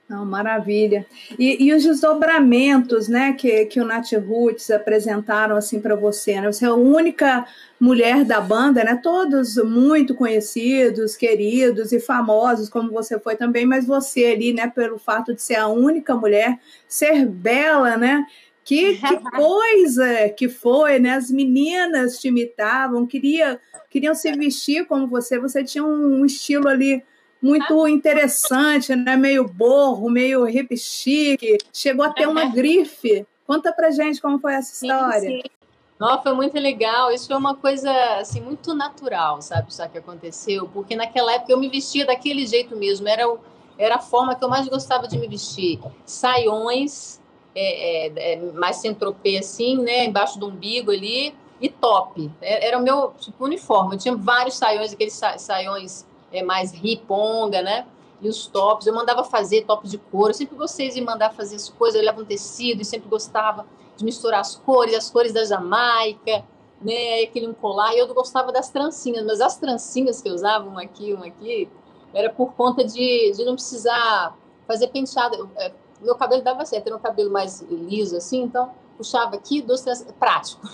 Não, 0.09 0.25
maravilha. 0.25 1.05
E, 1.37 1.63
e, 1.63 1.71
os 1.71 1.83
desdobramentos, 1.83 3.07
né, 3.07 3.33
que, 3.33 3.67
que 3.67 3.79
o 3.79 3.85
Nat 3.85 4.11
Roots 4.13 4.71
apresentaram 4.71 5.55
assim 5.55 5.79
para 5.79 5.95
você, 5.95 6.41
né? 6.41 6.51
Você 6.51 6.65
é 6.65 6.69
a 6.69 6.73
única 6.73 7.45
mulher 7.79 8.25
da 8.25 8.41
banda, 8.41 8.83
né? 8.83 8.99
Todos 9.03 9.55
muito 9.57 10.15
conhecidos, 10.15 11.15
queridos 11.15 11.91
e 11.91 11.99
famosos, 11.99 12.69
como 12.69 12.91
você 12.91 13.19
foi 13.19 13.35
também, 13.35 13.67
mas 13.67 13.85
você 13.85 14.25
ali, 14.25 14.51
né, 14.51 14.65
pelo 14.65 14.97
fato 14.97 15.35
de 15.35 15.43
ser 15.43 15.57
a 15.57 15.67
única 15.67 16.15
mulher, 16.15 16.57
ser 16.87 17.27
bela, 17.27 17.95
né? 17.95 18.25
Que, 18.69 18.97
que 18.97 19.17
coisa 19.35 20.29
que 20.29 20.47
foi, 20.47 20.99
né? 20.99 21.15
As 21.15 21.31
meninas 21.31 22.19
te 22.19 22.27
imitavam, 22.27 23.07
queria, 23.07 23.59
queriam 23.89 24.13
se 24.13 24.31
vestir 24.33 24.85
como 24.85 25.07
você. 25.07 25.39
Você 25.39 25.63
tinha 25.63 25.83
um 25.83 26.23
estilo 26.23 26.69
ali 26.69 27.03
muito 27.41 27.87
interessante, 27.87 28.95
né? 28.95 29.15
Meio 29.15 29.47
borro, 29.47 30.07
meio 30.07 30.47
hip 30.47 30.77
chique. 30.77 31.57
Chegou 31.73 32.05
a 32.05 32.13
ter 32.13 32.27
uma 32.27 32.45
grife. 32.45 33.25
Conta 33.47 33.73
pra 33.73 33.89
gente 33.89 34.21
como 34.21 34.37
foi 34.37 34.53
essa 34.53 34.71
história. 34.71 35.19
Sim, 35.19 35.41
sim. 35.41 36.19
Foi 36.21 36.33
muito 36.35 36.59
legal. 36.59 37.11
Isso 37.11 37.25
foi 37.25 37.37
uma 37.37 37.55
coisa 37.55 37.91
assim 38.19 38.39
muito 38.39 38.75
natural, 38.75 39.41
sabe, 39.41 39.71
isso 39.71 39.89
que 39.89 39.97
aconteceu, 39.97 40.69
porque 40.71 40.95
naquela 40.95 41.33
época 41.33 41.51
eu 41.51 41.59
me 41.59 41.69
vestia 41.69 42.05
daquele 42.05 42.45
jeito 42.45 42.75
mesmo. 42.75 43.07
Era 43.07 43.27
o, 43.27 43.39
era 43.79 43.95
a 43.95 43.99
forma 43.99 44.35
que 44.35 44.43
eu 44.43 44.49
mais 44.49 44.67
gostava 44.67 45.07
de 45.07 45.17
me 45.17 45.27
vestir. 45.27 45.79
Saiões, 46.05 47.18
é, 47.55 48.07
é, 48.07 48.33
é, 48.33 48.35
mais 48.53 48.77
centropê 48.77 49.37
assim, 49.37 49.77
né, 49.77 50.05
embaixo 50.05 50.39
do 50.39 50.47
umbigo 50.47 50.91
ali, 50.91 51.33
e 51.61 51.69
top. 51.69 52.31
É, 52.41 52.67
era 52.67 52.77
o 52.77 52.81
meu 52.81 53.13
tipo 53.19 53.43
uniforme. 53.43 53.95
Eu 53.95 53.99
tinha 53.99 54.15
vários 54.15 54.55
saiões, 54.55 54.93
aqueles 54.93 55.13
sa 55.13 55.37
saiões 55.37 56.05
é, 56.31 56.41
mais 56.41 56.71
riponga, 56.71 57.61
né? 57.61 57.85
E 58.21 58.27
os 58.27 58.47
tops. 58.47 58.87
Eu 58.87 58.93
mandava 58.93 59.23
fazer 59.23 59.65
top 59.65 59.87
de 59.87 59.97
couro. 59.97 60.29
Eu 60.29 60.33
sempre 60.33 60.55
gostei 60.55 60.89
de 60.89 61.01
mandar 61.01 61.31
fazer 61.31 61.55
as 61.55 61.69
coisas. 61.69 61.99
Eu 61.99 62.05
levava 62.05 62.21
um 62.21 62.25
tecido 62.25 62.81
e 62.81 62.85
sempre 62.85 63.09
gostava 63.09 63.65
de 63.97 64.05
misturar 64.05 64.39
as 64.39 64.55
cores, 64.55 64.95
as 64.95 65.09
cores 65.09 65.33
da 65.33 65.43
Jamaica, 65.43 66.43
né? 66.81 67.23
Aquele 67.23 67.47
um 67.47 67.53
colar. 67.53 67.93
E 67.93 67.99
eu 67.99 68.07
gostava 68.13 68.51
das 68.51 68.69
trancinhas, 68.69 69.25
mas 69.25 69.41
as 69.41 69.57
trancinhas 69.57 70.21
que 70.21 70.29
eu 70.29 70.33
usava, 70.33 70.67
uma 70.67 70.83
aqui, 70.83 71.13
uma 71.13 71.27
aqui, 71.27 71.69
era 72.13 72.29
por 72.29 72.53
conta 72.53 72.83
de, 72.83 73.31
de 73.35 73.43
não 73.43 73.55
precisar 73.55 74.35
fazer 74.65 74.87
penteado. 74.87 75.49
É, 75.57 75.71
meu 76.05 76.15
cabelo 76.15 76.41
dava 76.41 76.65
certo, 76.65 76.87
era 76.87 76.95
um 76.95 76.99
cabelo 76.99 77.31
mais 77.31 77.61
liso 77.61 78.15
assim, 78.15 78.43
então 78.43 78.71
puxava 78.97 79.35
aqui, 79.35 79.61
duas, 79.61 79.81
três, 79.81 80.05
prático. 80.19 80.67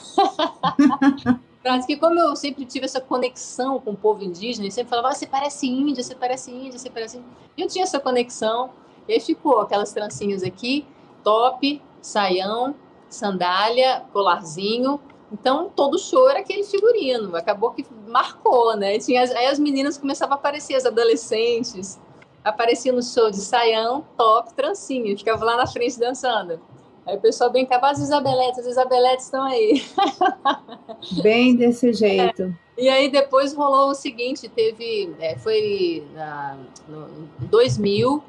prático. 1.62 1.92
E 1.92 1.98
como 1.98 2.20
eu 2.20 2.36
sempre 2.36 2.66
tive 2.66 2.86
essa 2.86 3.00
conexão 3.00 3.80
com 3.80 3.92
o 3.92 3.96
povo 3.96 4.24
indígena, 4.24 4.68
e 4.68 4.72
sempre 4.72 4.90
falava, 4.90 5.10
ah, 5.10 5.14
você 5.14 5.28
parece 5.28 5.68
índia, 5.68 6.04
você 6.04 6.16
parece 6.16 6.52
índia, 6.52 6.80
você 6.80 6.90
parece 6.90 7.18
índia. 7.18 7.30
Eu 7.58 7.68
tinha 7.68 7.84
essa 7.84 8.00
conexão, 8.00 8.72
e 9.08 9.14
aí 9.14 9.20
ficou 9.20 9.60
aquelas 9.60 9.94
trancinhas 9.94 10.42
aqui, 10.42 10.88
top, 11.24 11.82
saião, 12.02 12.76
sandália, 13.10 14.04
colarzinho. 14.12 15.00
Então, 15.32 15.72
todo 15.76 15.98
show 15.98 16.30
era 16.30 16.40
aquele 16.40 16.64
figurino. 16.64 17.36
Acabou 17.36 17.72
que 17.72 17.86
marcou, 18.08 18.76
né? 18.76 19.00
Tinha, 19.00 19.22
aí 19.22 19.48
as 19.48 19.60
meninas 19.60 19.98
começavam 19.98 20.36
a 20.36 20.40
aparecer, 20.40 20.76
as 20.76 20.86
adolescentes, 20.86 22.00
aparecia 22.46 22.94
no 22.94 23.02
show 23.02 23.32
de 23.32 23.38
saião, 23.38 24.06
top, 24.16 24.54
trancinha, 24.54 25.18
ficava 25.18 25.44
lá 25.44 25.58
na 25.58 25.66
frente 25.68 26.00
dançando. 26.00 26.62
Aí 27.06 27.18
o 27.18 27.20
pessoal 27.20 27.52
brincava, 27.52 27.90
as 27.90 28.00
Isabeletes, 28.00 28.60
as 28.60 28.68
Isabeletes 28.68 29.26
estão 29.26 29.44
aí. 29.44 29.84
Bem 31.22 31.56
desse 31.56 31.92
jeito. 31.92 32.44
É. 32.78 32.82
E 32.82 32.90
aí 32.90 33.10
depois 33.10 33.54
rolou 33.54 33.90
o 33.90 33.96
seguinte, 33.96 34.48
teve, 34.50 35.14
é, 35.20 35.38
foi 35.38 36.04
ah, 36.18 36.58
no 36.88 37.08
2000, 37.48 38.24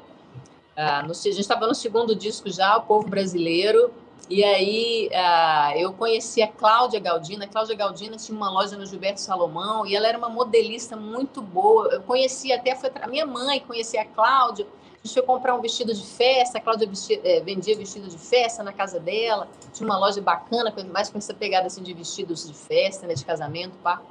ah, 0.75 1.01
no, 1.03 1.11
a 1.11 1.13
gente 1.13 1.39
estava 1.39 1.65
no 1.67 1.73
segundo 1.73 2.15
disco 2.15 2.49
já, 2.49 2.77
O 2.77 2.81
Povo 2.81 3.09
Brasileiro, 3.09 3.91
e 4.29 4.43
aí 4.43 5.09
uh, 5.13 5.79
eu 5.79 5.93
conheci 5.93 6.41
a 6.41 6.47
Cláudia 6.47 6.99
Galdina. 6.99 7.45
A 7.45 7.47
Cláudia 7.47 7.75
Galdina 7.75 8.17
tinha 8.17 8.37
uma 8.37 8.49
loja 8.49 8.75
no 8.75 8.85
Gilberto 8.85 9.21
Salomão 9.21 9.85
e 9.85 9.95
ela 9.95 10.07
era 10.07 10.17
uma 10.17 10.27
modelista 10.27 10.97
muito 10.97 11.41
boa. 11.41 11.87
Eu 11.93 12.01
conheci 12.01 12.51
até, 12.51 12.75
foi 12.75 12.91
a 13.01 13.07
minha 13.07 13.25
mãe 13.25 13.61
conhecia 13.61 14.01
a 14.01 14.05
Cláudia. 14.05 14.67
A 14.95 15.07
gente 15.07 15.13
foi 15.13 15.23
comprar 15.23 15.55
um 15.55 15.61
vestido 15.61 15.93
de 15.93 16.05
festa. 16.05 16.57
A 16.57 16.61
Cláudia 16.61 16.89
é, 17.23 17.39
vendia 17.39 17.77
vestido 17.77 18.09
de 18.09 18.17
festa 18.17 18.61
na 18.63 18.73
casa 18.73 18.99
dela. 18.99 19.47
Tinha 19.71 19.87
uma 19.87 19.97
loja 19.97 20.21
bacana, 20.21 20.73
mais 20.91 21.09
com 21.09 21.17
essa 21.17 21.33
pegada 21.33 21.67
assim, 21.67 21.81
de 21.81 21.93
vestidos 21.93 22.45
de 22.45 22.53
festa, 22.53 23.07
né, 23.07 23.13
de 23.13 23.23
casamento, 23.23 23.77
pá. 23.81 24.01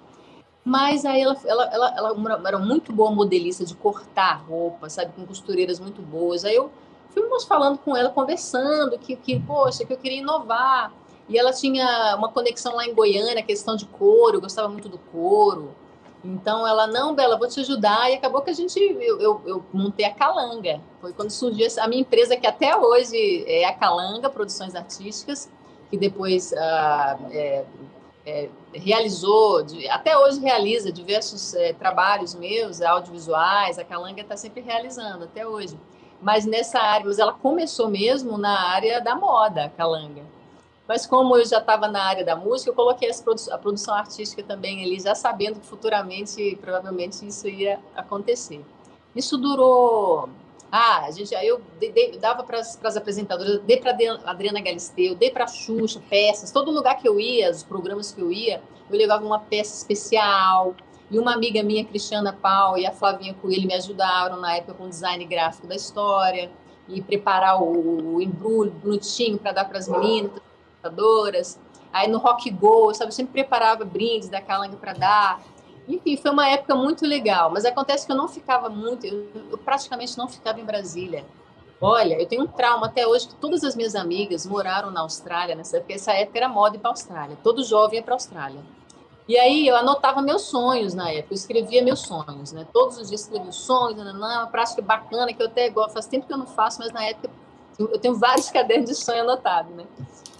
Mas 0.65 1.05
aí 1.05 1.21
ela, 1.21 1.37
ela, 1.45 1.65
ela, 1.73 1.95
ela 1.97 2.49
era 2.49 2.59
muito 2.59 2.93
boa 2.93 3.11
modelista 3.11 3.65
de 3.65 3.75
cortar 3.75 4.43
roupa, 4.49 4.89
sabe, 4.89 5.13
com 5.13 5.27
costureiras 5.27 5.79
muito 5.79 6.01
boas. 6.01 6.45
Aí 6.45 6.57
eu 6.57 6.73
fomos 7.23 7.45
falando 7.45 7.79
com 7.79 7.97
ela, 7.97 8.11
conversando, 8.11 8.99
que, 8.99 9.17
que, 9.17 9.41
poxa, 9.41 9.85
que 9.85 9.93
eu 9.93 9.99
queria 9.99 10.19
inovar. 10.19 10.93
E 11.29 11.39
ela 11.39 11.53
tinha 11.53 12.15
uma 12.17 12.31
conexão 12.31 12.77
lá 12.77 12.87
em 12.87 12.95
Goiânia, 12.95 13.43
questão 13.43 13.77
de 13.77 13.85
couro, 13.87 14.41
gostava 14.41 14.69
muito 14.69 14.89
do 14.89 14.99
couro. 14.99 15.75
Então 16.25 16.67
ela, 16.67 16.87
não, 16.87 17.15
Bela, 17.15 17.39
vou 17.39 17.49
te 17.49 17.61
ajudar. 17.61 18.11
E 18.11 18.15
acabou 18.15 18.43
que 18.43 18.51
a 18.51 18.53
gente, 18.53 18.79
eu, 18.79 19.21
eu, 19.21 19.43
eu, 19.45 19.65
montei 19.73 20.07
a 20.07 20.15
Calanga. 20.15 20.81
Foi 21.01 21.13
quando 21.13 21.31
surgiu 21.31 21.67
a 21.81 21.89
minha 21.89 22.01
empresa, 22.01 22.37
que 22.37 22.47
até 22.47 22.77
hoje 22.77 23.45
é 23.47 23.65
a 23.65 23.73
Calanga 23.73 24.31
Produções 24.31 24.75
Artísticas, 24.75 25.51
que 25.91 25.97
depois 25.97 26.53
ah, 26.53 27.19
é, 27.31 27.65
é, 28.25 28.49
realizou, 28.73 29.65
até 29.91 30.17
hoje 30.17 30.41
realiza 30.41 30.91
diversos 30.91 31.55
é, 31.55 31.73
trabalhos 31.73 32.35
meus, 32.35 32.81
audiovisuais. 32.81 33.79
A 33.79 33.85
Calanga 33.85 34.21
está 34.21 34.37
sempre 34.37 34.61
realizando, 34.61 35.25
até 35.25 35.47
hoje 35.47 35.77
mas 36.21 36.45
nessa 36.45 36.79
área, 36.79 37.07
mas 37.07 37.19
ela 37.19 37.33
começou 37.33 37.89
mesmo 37.89 38.39
na 38.39 38.69
área 38.71 39.01
da 39.01 39.15
moda, 39.15 39.73
Calanga. 39.77 40.23
Mas 40.89 41.05
como 41.05 41.37
eu 41.37 41.45
já 41.45 41.59
estava 41.59 41.89
na 41.89 42.03
área 42.03 42.25
da 42.25 42.37
música, 42.37 42.71
eu 42.71 42.75
coloquei 42.75 43.11
produ 43.25 43.43
a 43.51 43.59
produção 43.59 43.95
artística 43.95 44.43
também 44.43 44.85
ali, 44.85 45.01
já 45.01 45.15
sabendo 45.15 45.59
que 45.59 45.67
futuramente, 45.67 46.57
provavelmente, 46.61 47.27
isso 47.27 47.49
ia 47.49 47.81
acontecer. 47.95 48.65
Isso 49.15 49.37
durou. 49.37 50.29
Ah, 50.71 51.07
a 51.07 51.11
gente, 51.11 51.35
eu 51.35 51.61
dei, 51.81 51.91
dei, 51.91 52.19
dava 52.19 52.45
para 52.45 52.59
as 52.61 52.97
apresentadoras, 52.97 53.61
dei 53.63 53.79
para 53.79 53.97
Adriana 54.25 54.61
Galisteu, 54.61 55.15
dei 55.15 55.31
para 55.31 55.47
Xuxa, 55.47 56.01
peças. 56.09 56.53
Todo 56.53 56.71
lugar 56.71 56.97
que 56.99 57.09
eu 57.09 57.19
ia, 57.19 57.51
os 57.51 57.63
programas 57.63 58.13
que 58.13 58.21
eu 58.21 58.31
ia, 58.31 58.63
eu 58.91 58.97
levava 58.97 59.25
uma 59.25 59.39
peça 59.39 59.75
especial, 59.75 60.75
E 61.11 61.19
uma 61.19 61.35
amiga 61.35 61.63
minha, 61.63 61.85
Cristiana 61.85 62.33
Pau, 62.33 62.77
e 62.77 62.85
a 62.85 62.93
Flavinha 62.93 63.35
Coelho 63.35 63.67
me 63.67 63.75
ajudaram 63.75 64.41
na 64.41 64.57
época 64.57 64.75
com 64.75 64.85
o 64.85 64.89
design 64.89 65.25
gráfico 65.25 65.67
da 65.67 65.77
história 65.77 66.51
e 66.89 67.01
preparar 67.01 67.63
o, 67.63 68.17
o 68.17 68.23
embrulho 68.23 68.71
bonitinho 68.73 69.39
para 69.39 69.53
dar 69.53 69.65
para 69.67 69.79
as 69.79 69.89
meninas, 69.89 70.33
as 70.83 71.59
Aí 71.93 72.09
no 72.09 72.19
Rock 72.19 72.51
Go, 72.51 72.93
sabe, 72.93 73.09
eu 73.09 73.13
sempre 73.13 73.33
preparava 73.33 73.85
brindes 73.85 74.29
da 74.29 74.41
Calanga 74.41 74.77
para 74.77 74.93
dar. 74.93 75.43
Enfim, 75.89 76.17
foi 76.17 76.31
uma 76.31 76.49
época 76.49 76.75
muito 76.75 77.07
legal, 77.07 77.51
mas 77.51 77.65
acontece 77.65 78.05
que 78.05 78.13
eu 78.13 78.17
não 78.17 78.29
ficava 78.29 78.69
muito, 78.69 79.07
eu, 79.07 79.29
eu 79.51 79.57
praticamente 79.57 80.19
não 80.19 80.29
ficava 80.29 80.61
em 80.61 80.65
Brasília. 80.65 81.25
Olha, 81.81 82.21
eu 82.21 82.27
tenho 82.27 82.43
um 82.43 82.47
trauma 82.47 82.87
até 82.87 83.07
hoje 83.07 83.29
que 83.29 83.35
todas 83.37 83.63
as 83.63 83.77
minhas 83.77 83.95
amigas 83.95 84.45
moraram 84.45 84.91
na 84.91 85.01
Austrália 85.01 85.55
nessa 85.55 85.77
época, 85.77 85.95
essa 85.95 86.13
época 86.13 86.39
era 86.39 86.49
moda 86.49 86.77
ir 86.77 86.81
para 86.81 86.91
a 86.91 86.93
Austrália, 86.93 87.39
todo 87.43 87.63
jovem 87.63 87.99
ia 87.99 88.03
para 88.03 88.15
a 88.15 88.17
Austrália. 88.17 88.61
E 89.29 89.37
aí 89.37 89.67
eu 89.67 89.77
anotava 89.77 90.23
meus 90.23 90.43
sonhos 90.43 90.95
na 90.95 91.11
época, 91.11 91.35
eu 91.35 91.37
escrevia 91.37 91.83
meus 91.83 92.01
sonhos, 92.01 92.53
né? 92.53 92.67
Todos 92.73 92.97
os 92.99 93.09
dias 93.09 93.23
escrevia 93.23 93.51
os 93.51 93.57
sonhos, 93.57 94.01
uma 94.01 94.47
prática 94.47 94.81
bacana 94.81 95.33
que 95.33 95.43
eu 95.43 95.47
até 95.47 95.69
gosto, 95.69 95.95
faz 95.95 96.07
tempo 96.07 96.27
que 96.27 96.33
eu 96.33 96.39
não 96.39 96.47
faço, 96.47 96.79
mas 96.79 96.93
na 96.93 97.05
época 97.05 97.29
eu 97.79 97.99
tenho 97.99 98.15
vários 98.15 98.49
cadernos 98.51 98.89
de 98.89 98.95
sonho 98.95 99.23
anotados, 99.23 99.75
né? 99.75 99.85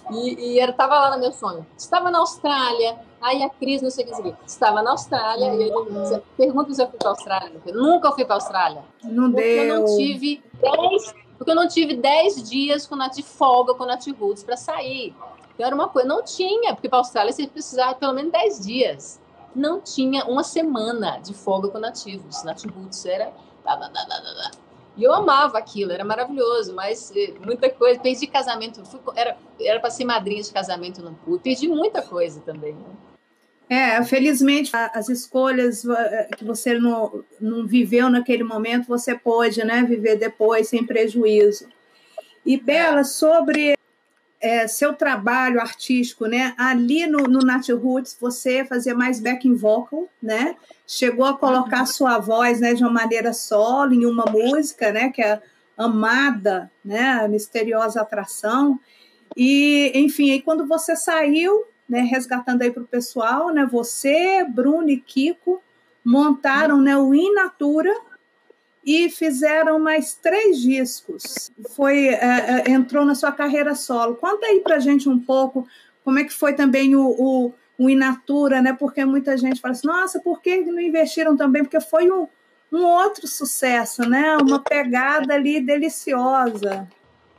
E, 0.09 0.53
e 0.53 0.59
eu 0.59 0.69
estava 0.69 0.97
lá 0.99 1.15
no 1.15 1.19
meu 1.19 1.33
sonho. 1.33 1.67
Estava 1.77 2.09
na 2.09 2.19
Austrália, 2.19 2.97
aí 3.21 3.43
a 3.43 3.49
Cris, 3.49 3.81
não 3.81 3.89
sei 3.89 4.05
o 4.05 4.07
que 4.07 4.15
dizer, 4.15 4.37
estava 4.45 4.81
na 4.81 4.91
Austrália, 4.91 5.53
e 5.53 5.63
ele 5.63 6.21
pergunta 6.37 6.73
se 6.73 6.81
eu 6.81 6.87
fui 6.87 6.97
para 6.97 7.09
a 7.09 7.11
Austrália. 7.11 7.61
Eu 7.65 7.73
nunca 7.75 8.11
fui 8.13 8.23
para 8.23 8.35
a 8.35 8.37
Austrália. 8.37 8.83
Não 9.03 9.31
porque 9.31 9.43
deu. 9.43 9.63
eu 9.63 9.79
não 9.79 9.97
tive 9.97 10.41
10 10.61 11.27
porque 11.37 11.51
eu 11.51 11.55
não 11.55 11.67
tive 11.67 11.95
10 11.95 12.49
dias 12.49 12.87
com 12.87 12.95
a 12.95 13.07
de 13.07 13.21
folga 13.21 13.73
com 13.75 13.83
a 13.83 13.87
Nat 13.87 14.07
Roots 14.19 14.43
para 14.43 14.57
sair. 14.57 15.15
Então 15.57 15.65
era 15.65 15.75
uma 15.75 15.89
coisa, 15.89 16.07
não 16.07 16.23
tinha, 16.23 16.75
porque 16.75 16.87
para 16.87 16.99
a 16.99 17.01
Austrália 17.01 17.33
você 17.33 17.47
precisava 17.47 17.95
pelo 17.95 18.13
menos 18.13 18.31
10 18.31 18.59
dias. 18.59 19.19
Não 19.55 19.81
tinha 19.81 20.23
uma 20.25 20.43
semana 20.43 21.17
de 21.17 21.33
folga 21.33 21.67
com 21.69 21.79
nativos. 21.79 22.43
Nat 22.43 22.63
Roots 22.63 23.03
era. 23.07 23.33
E 24.95 25.03
eu 25.03 25.11
amava 25.11 25.57
aquilo, 25.57 25.91
era 25.91 26.05
maravilhoso, 26.05 26.75
mas 26.75 27.11
eh, 27.15 27.33
muita 27.43 27.71
coisa. 27.71 27.99
Perdi 27.99 28.27
casamento, 28.27 28.85
fui, 28.85 28.99
era 29.59 29.79
para 29.79 29.89
ser 29.89 30.05
madrinha 30.05 30.43
de 30.43 30.53
casamento, 30.53 31.01
não 31.01 31.15
pude. 31.15 31.41
Perdi 31.41 31.67
muita 31.67 32.03
coisa 32.03 32.39
também. 32.41 32.73
Né? 32.73 33.97
É, 33.97 34.03
felizmente 34.03 34.71
as 34.75 35.09
escolhas 35.09 35.83
eh, 35.83 36.29
que 36.37 36.45
você 36.45 36.77
não, 36.77 37.23
não 37.41 37.65
viveu 37.65 38.11
naquele 38.11 38.43
momento, 38.43 38.87
você 38.87 39.17
pôde 39.17 39.63
né, 39.63 39.81
viver 39.81 40.17
depois 40.17 40.69
sem 40.69 40.85
prejuízo. 40.85 41.67
E 42.45 42.57
Bela, 42.57 43.03
sobre 43.03 43.76
é, 44.39 44.67
seu 44.67 44.93
trabalho 44.93 45.59
artístico, 45.59 46.27
né? 46.27 46.53
Ali 46.57 47.07
no, 47.07 47.23
no 47.23 47.39
Nat 47.39 47.69
Roots 47.69 48.15
você 48.19 48.63
fazia 48.63 48.93
mais 48.93 49.19
backing 49.19 49.55
vocal, 49.55 50.07
né? 50.21 50.55
Chegou 50.85 51.25
a 51.25 51.37
colocar 51.37 51.81
uhum. 51.81 51.85
sua 51.85 52.19
voz, 52.19 52.59
né, 52.59 52.73
de 52.73 52.83
uma 52.83 52.91
maneira 52.91 53.33
solo 53.33 53.93
em 53.93 54.05
uma 54.05 54.25
música, 54.25 54.91
né, 54.91 55.09
que 55.09 55.21
é 55.21 55.41
Amada, 55.77 56.71
né, 56.83 57.19
a 57.23 57.27
misteriosa 57.27 58.01
atração. 58.01 58.79
E, 59.35 59.91
enfim, 59.93 60.31
aí 60.31 60.41
quando 60.41 60.65
você 60.65 60.95
saiu, 60.95 61.65
né, 61.87 62.01
resgatando 62.01 62.63
aí 62.63 62.71
para 62.71 62.81
o 62.81 62.87
pessoal, 62.87 63.53
né, 63.53 63.67
você, 63.69 64.43
Bruno 64.43 64.89
e 64.89 64.97
Kiko 64.97 65.61
montaram 66.03 66.81
né, 66.81 66.97
o 66.97 67.13
Inatura 67.13 67.93
e 68.87 69.09
fizeram 69.09 69.77
mais 69.77 70.15
três 70.15 70.61
discos. 70.61 71.51
Foi 71.75 72.07
é, 72.07 72.63
é, 72.65 72.71
entrou 72.71 73.03
na 73.03 73.13
sua 73.15 73.33
carreira 73.33 73.75
solo. 73.75 74.15
Conta 74.15 74.45
aí 74.45 74.61
para 74.61 74.79
gente 74.79 75.09
um 75.09 75.19
pouco 75.19 75.67
como 76.05 76.19
é 76.19 76.23
que 76.23 76.33
foi 76.33 76.53
também 76.53 76.95
o, 76.95 77.05
o, 77.05 77.53
o 77.77 77.89
Inatura, 77.89 78.61
né? 78.61 78.71
Porque 78.71 79.03
muita 79.03 79.35
gente 79.35 79.59
fala 79.59 79.73
assim, 79.73 79.85
nossa, 79.85 80.21
por 80.21 80.41
que 80.41 80.59
não 80.61 80.79
investiram 80.79 81.35
também? 81.35 81.63
Porque 81.63 81.81
foi 81.81 82.09
um, 82.09 82.29
um 82.71 82.85
outro 82.85 83.27
sucesso, 83.27 84.07
né? 84.07 84.37
Uma 84.37 84.59
pegada 84.59 85.33
ali 85.33 85.59
deliciosa. 85.59 86.87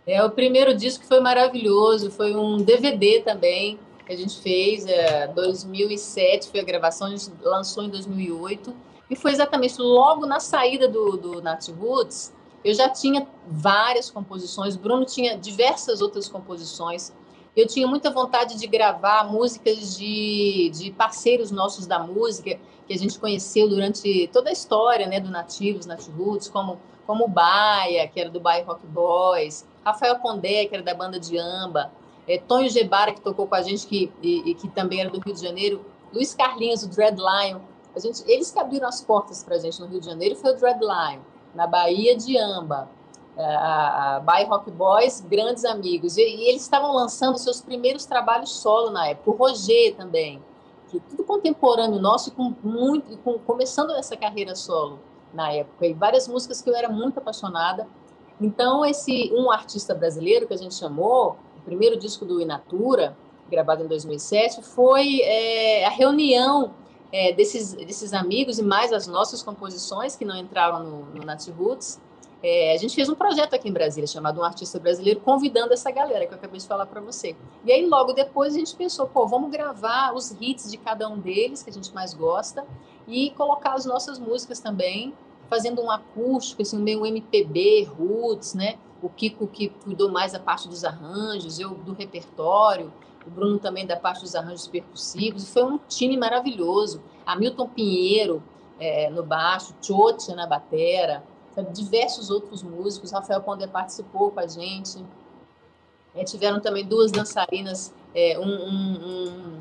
É, 0.06 0.22
o 0.22 0.30
primeiro 0.30 0.76
disco 0.76 1.06
foi 1.06 1.20
maravilhoso, 1.20 2.10
foi 2.10 2.36
um 2.36 2.58
DVD 2.58 3.20
também 3.20 3.78
que 4.04 4.12
a 4.12 4.16
gente 4.16 4.38
fez, 4.42 4.86
é, 4.86 5.28
2007 5.28 6.50
foi 6.50 6.60
a 6.60 6.64
gravação, 6.64 7.06
a 7.06 7.10
gente 7.10 7.30
lançou 7.42 7.84
em 7.84 7.88
2008, 7.90 8.74
e 9.10 9.16
foi 9.16 9.32
exatamente 9.32 9.80
logo 9.80 10.26
na 10.26 10.40
saída 10.40 10.88
do, 10.88 11.16
do 11.16 11.42
Nat 11.42 11.68
Roots, 11.68 12.32
eu 12.64 12.74
já 12.74 12.88
tinha 12.88 13.26
várias 13.46 14.10
composições, 14.10 14.76
Bruno 14.76 15.04
tinha 15.04 15.38
diversas 15.38 16.00
outras 16.00 16.28
composições, 16.28 17.12
eu 17.56 17.66
tinha 17.66 17.86
muita 17.86 18.10
vontade 18.10 18.56
de 18.58 18.66
gravar 18.66 19.24
músicas 19.24 19.96
de, 19.96 20.70
de 20.74 20.90
parceiros 20.92 21.50
nossos 21.50 21.86
da 21.86 21.98
música, 21.98 22.58
que 22.86 22.94
a 22.94 22.96
gente 22.96 23.18
conheceu 23.18 23.68
durante 23.68 24.28
toda 24.32 24.50
a 24.50 24.52
história 24.52 25.06
né, 25.06 25.20
do 25.20 25.30
Nativos, 25.30 25.86
Nat 25.86 26.06
Roots, 26.08 26.48
como, 26.48 26.78
como 27.06 27.26
Baia, 27.26 28.06
que 28.08 28.20
era 28.20 28.30
do 28.30 28.40
Baia 28.40 28.64
Rock 28.64 28.86
Boys, 28.86 29.66
Rafael 29.84 30.18
Pondé, 30.20 30.66
que 30.66 30.74
era 30.74 30.84
da 30.84 30.94
banda 30.94 31.18
de 31.18 31.38
Amba, 31.38 31.92
é, 32.28 32.38
Tonho 32.38 32.68
Gebara, 32.68 33.12
que 33.12 33.20
tocou 33.20 33.46
com 33.46 33.54
a 33.54 33.62
gente, 33.62 33.86
que, 33.86 34.12
e, 34.22 34.50
e, 34.50 34.54
que 34.54 34.68
também 34.68 35.00
era 35.00 35.10
do 35.10 35.18
Rio 35.18 35.34
de 35.34 35.40
Janeiro, 35.40 35.84
Luiz 36.12 36.34
Carlinhos, 36.34 36.82
o 36.82 36.88
Dread 36.88 37.16
Lion, 37.16 37.60
a 37.98 38.00
gente, 38.00 38.22
eles 38.26 38.50
que 38.50 38.58
abriram 38.58 38.88
as 38.88 39.02
portas 39.02 39.42
para 39.42 39.56
a 39.56 39.58
gente 39.58 39.80
no 39.80 39.86
Rio 39.86 40.00
de 40.00 40.06
Janeiro 40.06 40.36
foi 40.36 40.52
o 40.52 40.56
Dread 40.56 40.80
Lion, 40.80 41.20
na 41.54 41.66
Bahia 41.66 42.16
de 42.16 42.38
Amba, 42.38 42.88
é, 43.36 43.44
a, 43.44 44.16
a 44.16 44.20
Bahia 44.20 44.48
Rock 44.48 44.70
Boys, 44.70 45.20
grandes 45.20 45.64
amigos, 45.64 46.16
e, 46.16 46.22
e 46.22 46.48
eles 46.48 46.62
estavam 46.62 46.94
lançando 46.94 47.38
seus 47.38 47.60
primeiros 47.60 48.06
trabalhos 48.06 48.50
solo 48.50 48.90
na 48.90 49.08
época, 49.08 49.30
o 49.30 49.34
Roger 49.34 49.94
também, 49.96 50.42
que 50.88 51.00
tudo 51.00 51.24
contemporâneo 51.24 52.00
nosso, 52.00 52.32
com 52.32 52.54
muito, 52.62 53.16
com, 53.18 53.38
começando 53.38 53.90
essa 53.92 54.16
carreira 54.16 54.54
solo 54.54 54.98
na 55.34 55.52
época, 55.52 55.86
e 55.86 55.92
várias 55.92 56.26
músicas 56.26 56.62
que 56.62 56.70
eu 56.70 56.74
era 56.74 56.88
muito 56.88 57.18
apaixonada, 57.18 57.86
então, 58.40 58.84
esse 58.84 59.32
um 59.34 59.50
artista 59.50 59.94
brasileiro 59.94 60.46
que 60.46 60.54
a 60.54 60.56
gente 60.56 60.74
chamou, 60.74 61.36
primeiro 61.64 61.98
disco 61.98 62.24
do 62.24 62.40
Inatura, 62.40 63.16
gravado 63.50 63.82
em 63.82 63.86
2007, 63.86 64.62
foi 64.62 65.20
é, 65.22 65.84
a 65.86 65.90
reunião 65.90 66.72
é, 67.12 67.32
desses, 67.32 67.72
desses 67.72 68.12
amigos 68.12 68.58
e 68.58 68.62
mais 68.62 68.92
as 68.92 69.06
nossas 69.06 69.42
composições 69.42 70.16
que 70.16 70.24
não 70.24 70.36
entraram 70.36 70.84
no, 70.84 71.06
no 71.06 71.54
Roots. 71.56 72.00
É, 72.40 72.72
a 72.72 72.76
gente 72.76 72.94
fez 72.94 73.08
um 73.08 73.16
projeto 73.16 73.54
aqui 73.54 73.68
em 73.68 73.72
Brasília 73.72 74.06
chamado 74.06 74.40
Um 74.40 74.44
Artista 74.44 74.78
Brasileiro, 74.78 75.20
convidando 75.20 75.72
essa 75.72 75.90
galera 75.90 76.24
que 76.24 76.32
eu 76.32 76.38
acabei 76.38 76.60
de 76.60 76.66
falar 76.68 76.86
para 76.86 77.00
você. 77.00 77.34
E 77.64 77.72
aí, 77.72 77.84
logo 77.84 78.12
depois, 78.12 78.54
a 78.54 78.58
gente 78.58 78.76
pensou, 78.76 79.08
pô, 79.08 79.26
vamos 79.26 79.50
gravar 79.50 80.14
os 80.14 80.30
hits 80.40 80.70
de 80.70 80.76
cada 80.76 81.08
um 81.08 81.18
deles, 81.18 81.64
que 81.64 81.70
a 81.70 81.72
gente 81.72 81.92
mais 81.92 82.14
gosta, 82.14 82.64
e 83.08 83.30
colocar 83.30 83.74
as 83.74 83.84
nossas 83.84 84.20
músicas 84.20 84.60
também, 84.60 85.12
fazendo 85.50 85.82
um 85.82 85.90
acústico, 85.90 86.62
assim, 86.62 86.78
meio 86.78 87.04
MPB, 87.04 87.88
roots, 87.98 88.54
né? 88.54 88.78
o 89.02 89.08
Kiko 89.08 89.46
que 89.46 89.68
cuidou 89.68 90.10
mais 90.10 90.32
da 90.32 90.40
parte 90.40 90.68
dos 90.68 90.84
arranjos, 90.84 91.58
eu 91.58 91.70
do 91.70 91.92
repertório, 91.92 92.92
o 93.28 93.30
Bruno 93.30 93.58
também 93.58 93.86
da 93.86 93.96
parte 93.96 94.22
dos 94.22 94.34
arranjos 94.34 94.66
percussivos, 94.66 95.48
foi 95.50 95.64
um 95.64 95.78
time 95.88 96.16
maravilhoso. 96.16 97.02
Hamilton 97.24 97.68
Pinheiro 97.68 98.42
é, 98.80 99.10
no 99.10 99.22
baixo, 99.22 99.74
Tchotcha 99.80 100.34
na 100.34 100.46
batera, 100.46 101.22
diversos 101.72 102.30
outros 102.30 102.62
músicos, 102.62 103.10
Rafael 103.10 103.42
Pondé 103.42 103.66
participou 103.66 104.30
com 104.30 104.40
a 104.40 104.46
gente. 104.46 105.04
É, 106.14 106.24
tiveram 106.24 106.60
também 106.60 106.86
duas 106.86 107.10
dançarinas, 107.10 107.92
é, 108.14 108.38
um, 108.38 108.44
um, 108.44 109.04
um, 109.04 109.58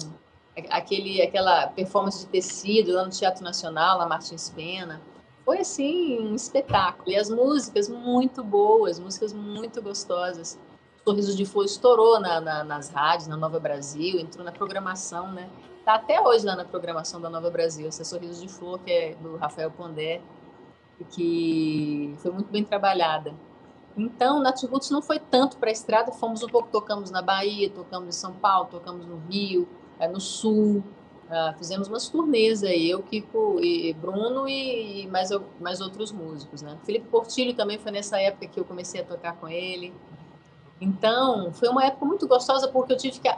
aquele, 0.69 1.21
aquela 1.21 1.67
performance 1.67 2.19
de 2.19 2.27
tecido 2.27 2.93
lá 2.93 3.03
no 3.03 3.10
Teatro 3.10 3.43
Nacional, 3.43 3.97
na 3.97 4.06
Martins 4.06 4.49
Pena 4.49 5.01
foi 5.47 5.60
assim 5.60 6.19
um 6.19 6.36
espetáculo. 6.36 7.10
E 7.10 7.15
as 7.15 7.30
músicas 7.30 7.88
muito 7.88 8.43
boas, 8.43 8.99
músicas 8.99 9.32
muito 9.32 9.82
gostosas. 9.82 10.60
Sorriso 11.08 11.38
de 11.38 11.46
Flor 11.46 11.63
estourou 11.63 12.20
na, 12.20 12.41
na, 12.41 12.63
nas 12.65 12.89
rádios, 12.89 13.28
na 13.28 13.38
Nova 13.38 13.62
Brasil, 13.62 14.20
entrou 14.20 14.43
na 14.43 14.52
programação, 14.52 15.32
né? 15.32 15.50
Tá 15.86 15.96
até 15.96 16.20
hoje 16.20 16.46
lá 16.46 16.54
na 16.54 16.65
programação 16.65 17.22
da 17.22 17.30
Nova 17.30 17.50
Brasil, 17.50 17.88
essa 17.88 18.04
Sorriso 18.04 18.41
de 18.41 18.50
Flor, 18.50 18.78
que 18.80 18.91
é 18.91 19.15
do 19.15 19.38
Rafael 19.38 19.72
Pondé, 19.72 20.22
que 21.12 22.13
foi 22.17 22.30
muito 22.32 22.52
bem 22.52 22.62
trabalhada. 22.62 23.34
Então, 23.96 24.41
Nath 24.41 24.62
Roots 24.63 24.89
não 24.89 25.02
foi 25.02 25.17
tanto 25.17 25.56
para 25.56 25.70
a 25.70 25.72
estrada, 25.72 26.12
fomos 26.12 26.43
um 26.43 26.48
pouco, 26.48 26.67
tocamos 26.70 27.10
na 27.10 27.22
Bahia, 27.22 27.70
tocamos 27.70 28.10
em 28.10 28.20
São 28.20 28.34
Paulo, 28.34 28.67
tocamos 28.70 29.06
no 29.06 29.17
Rio, 29.30 29.65
é, 29.98 30.10
no 30.10 30.20
Sul, 30.20 30.84
Uh, 31.28 31.52
fizemos 31.58 31.89
umas 31.89 32.08
turnês 32.08 32.63
aí, 32.63 32.89
eu, 32.89 33.04
Kiko 33.04 33.60
e 33.60 33.93
Bruno 33.96 34.48
e 34.48 35.06
mais, 35.08 35.30
mais 35.60 35.82
outros 35.82 36.10
músicos, 36.10 36.62
né? 36.62 36.78
Felipe 36.86 37.06
Portilho 37.10 37.54
também 37.54 37.78
foi 37.78 37.91
nessa 37.91 38.17
época 38.17 38.48
que 38.48 38.58
eu 38.58 38.63
comecei 38.63 39.02
a 39.02 39.04
tocar 39.04 39.36
com 39.36 39.46
ele. 39.46 39.93
Então, 40.79 41.51
foi 41.53 41.69
uma 41.69 41.85
época 41.85 42.05
muito 42.05 42.27
gostosa 42.27 42.67
porque 42.67 42.93
eu 42.93 42.97
tive 42.97 43.19
que, 43.19 43.29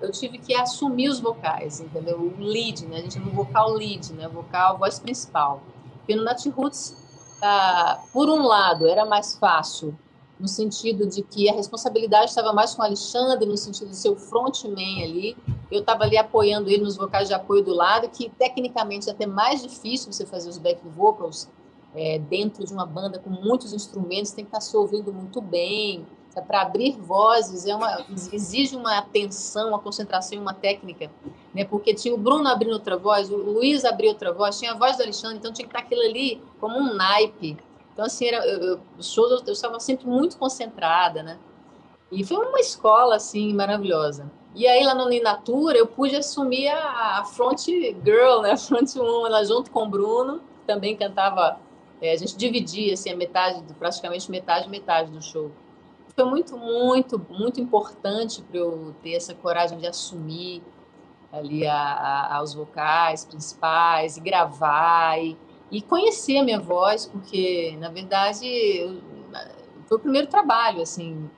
eu 0.00 0.12
tive 0.12 0.38
que 0.38 0.54
assumir 0.54 1.08
os 1.08 1.18
vocais, 1.18 1.80
entendeu? 1.80 2.18
O 2.20 2.40
lead, 2.40 2.86
né? 2.86 2.98
A 2.98 3.00
gente 3.00 3.18
no 3.18 3.32
vocal 3.32 3.72
lead, 3.72 4.12
né? 4.12 4.28
Vocal, 4.28 4.78
voz 4.78 4.98
principal. 4.98 5.62
Porque 5.98 6.14
no 6.14 6.22
Nat 6.22 6.44
Roots, 6.46 6.96
uh, 7.42 8.08
por 8.12 8.28
um 8.28 8.46
lado, 8.46 8.86
era 8.86 9.04
mais 9.04 9.36
fácil 9.36 9.98
no 10.38 10.46
sentido 10.46 11.06
de 11.06 11.22
que 11.22 11.48
a 11.48 11.52
responsabilidade 11.52 12.26
estava 12.26 12.52
mais 12.52 12.74
com 12.74 12.82
o 12.82 12.84
Alexandre, 12.84 13.44
no 13.44 13.56
sentido 13.56 13.90
de 13.90 13.96
ser 13.96 14.10
o 14.10 14.16
frontman 14.16 15.02
ali, 15.02 15.36
eu 15.70 15.80
estava 15.80 16.04
ali 16.04 16.16
apoiando 16.16 16.70
ele 16.70 16.82
nos 16.84 16.96
vocais 16.96 17.28
de 17.28 17.34
apoio 17.34 17.62
do 17.62 17.74
lado, 17.74 18.08
que 18.08 18.30
tecnicamente 18.30 19.08
é 19.08 19.12
até 19.12 19.26
mais 19.26 19.62
difícil 19.62 20.12
você 20.12 20.24
fazer 20.24 20.48
os 20.48 20.58
back 20.58 20.80
vocals 20.88 21.48
é, 21.94 22.18
dentro 22.18 22.64
de 22.64 22.72
uma 22.72 22.86
banda 22.86 23.18
com 23.18 23.30
muitos 23.30 23.72
instrumentos, 23.72 24.30
tem 24.30 24.44
que 24.44 24.48
estar 24.48 24.58
tá 24.58 24.64
se 24.64 24.76
ouvindo 24.76 25.12
muito 25.12 25.40
bem. 25.40 26.06
Para 26.40 26.62
abrir 26.62 26.96
vozes 26.98 27.66
é 27.66 27.74
uma, 27.74 28.04
exige 28.32 28.76
uma 28.76 28.98
atenção, 28.98 29.68
uma 29.68 29.78
concentração 29.78 30.38
e 30.38 30.40
uma 30.40 30.54
técnica, 30.54 31.10
né? 31.54 31.64
Porque 31.64 31.94
tinha 31.94 32.14
o 32.14 32.18
Bruno 32.18 32.48
abrindo 32.48 32.72
outra 32.72 32.96
voz, 32.96 33.30
o 33.30 33.36
Luiz 33.36 33.84
abriu 33.84 34.10
outra 34.10 34.32
voz, 34.32 34.58
tinha 34.58 34.72
a 34.72 34.76
voz 34.76 34.96
do 34.96 35.02
Alexandre, 35.02 35.38
então 35.38 35.52
tinha 35.52 35.66
que 35.66 35.74
estar 35.74 35.84
aquilo 35.86 36.02
ali 36.02 36.42
como 36.60 36.78
um 36.78 36.94
naipe. 36.94 37.56
Então, 37.98 38.06
assim, 38.06 38.26
era, 38.26 38.46
eu, 38.46 38.78
shows 39.00 39.42
eu, 39.44 39.52
estava 39.52 39.80
sempre 39.80 40.06
muito 40.06 40.38
concentrada, 40.38 41.20
né? 41.20 41.36
E 42.12 42.24
foi 42.24 42.36
uma 42.46 42.60
escola, 42.60 43.16
assim, 43.16 43.52
maravilhosa. 43.52 44.30
E 44.54 44.68
aí, 44.68 44.84
lá 44.84 44.94
no 44.94 45.12
Inatura, 45.12 45.76
eu 45.76 45.86
pude 45.86 46.14
assumir 46.14 46.68
a, 46.68 47.18
a 47.18 47.24
front 47.24 47.66
girl, 47.66 48.40
né? 48.42 48.52
A 48.54 48.56
front 48.56 48.94
woman, 48.94 49.44
junto 49.44 49.72
com 49.72 49.82
o 49.82 49.88
Bruno, 49.88 50.38
que 50.38 50.66
também 50.66 50.96
cantava. 50.96 51.58
É, 52.00 52.12
a 52.12 52.16
gente 52.16 52.36
dividia, 52.36 52.94
assim, 52.94 53.10
a 53.10 53.16
metade, 53.16 53.60
praticamente 53.76 54.30
metade, 54.30 54.68
metade 54.68 55.10
do 55.10 55.20
show. 55.20 55.50
Foi 56.18 56.24
muito, 56.24 56.56
muito, 56.56 57.26
muito 57.30 57.60
importante 57.60 58.42
para 58.42 58.58
eu 58.58 58.92
ter 59.00 59.12
essa 59.12 59.36
coragem 59.36 59.78
de 59.78 59.86
assumir 59.86 60.64
ali 61.32 61.64
a, 61.64 61.76
a, 61.76 62.36
aos 62.38 62.54
vocais 62.54 63.24
principais 63.24 64.16
e 64.16 64.20
gravar 64.20 65.16
e, 65.22 65.38
e 65.70 65.80
conhecer 65.80 66.38
a 66.38 66.42
minha 66.42 66.58
voz, 66.58 67.06
porque, 67.06 67.76
na 67.78 67.88
verdade, 67.88 68.48
eu, 68.48 69.00
foi 69.86 69.98
o 69.98 70.00
primeiro 70.00 70.26
trabalho, 70.26 70.82
assim, 70.82 71.30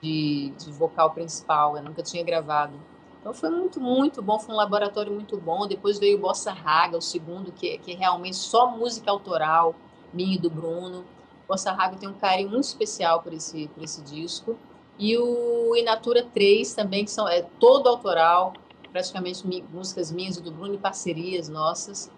de, 0.00 0.54
de 0.56 0.70
vocal 0.70 1.10
principal, 1.10 1.76
eu 1.76 1.82
nunca 1.82 2.00
tinha 2.00 2.22
gravado. 2.22 2.80
Então 3.20 3.34
foi 3.34 3.50
muito, 3.50 3.80
muito 3.80 4.22
bom, 4.22 4.38
foi 4.38 4.54
um 4.54 4.58
laboratório 4.58 5.12
muito 5.12 5.36
bom. 5.38 5.66
Depois 5.66 5.98
veio 5.98 6.20
Bossa 6.20 6.52
Raga, 6.52 6.96
o 6.96 7.02
segundo, 7.02 7.50
que, 7.50 7.78
que 7.78 7.94
é 7.94 7.96
realmente 7.96 8.36
só 8.36 8.70
música 8.70 9.10
autoral, 9.10 9.74
minha 10.12 10.36
e 10.36 10.38
do 10.38 10.48
Bruno. 10.48 11.04
Bossa 11.50 11.72
Raga 11.72 11.96
tem 11.96 12.08
um 12.08 12.14
carinho 12.14 12.50
muito 12.50 12.64
especial 12.64 13.22
por 13.22 13.32
esse, 13.32 13.68
por 13.68 13.82
esse 13.82 14.00
disco. 14.02 14.56
E 14.98 15.16
o 15.18 15.74
Inatura 15.76 16.22
3 16.22 16.74
também, 16.74 17.04
que 17.04 17.10
são, 17.10 17.28
é 17.28 17.42
todo 17.42 17.88
autoral, 17.88 18.52
praticamente 18.92 19.44
músicas 19.72 20.12
minhas 20.12 20.36
e 20.36 20.42
do 20.42 20.52
Bruno 20.52 20.74
e 20.74 20.78
parcerias 20.78 21.48
nossas. 21.48 22.10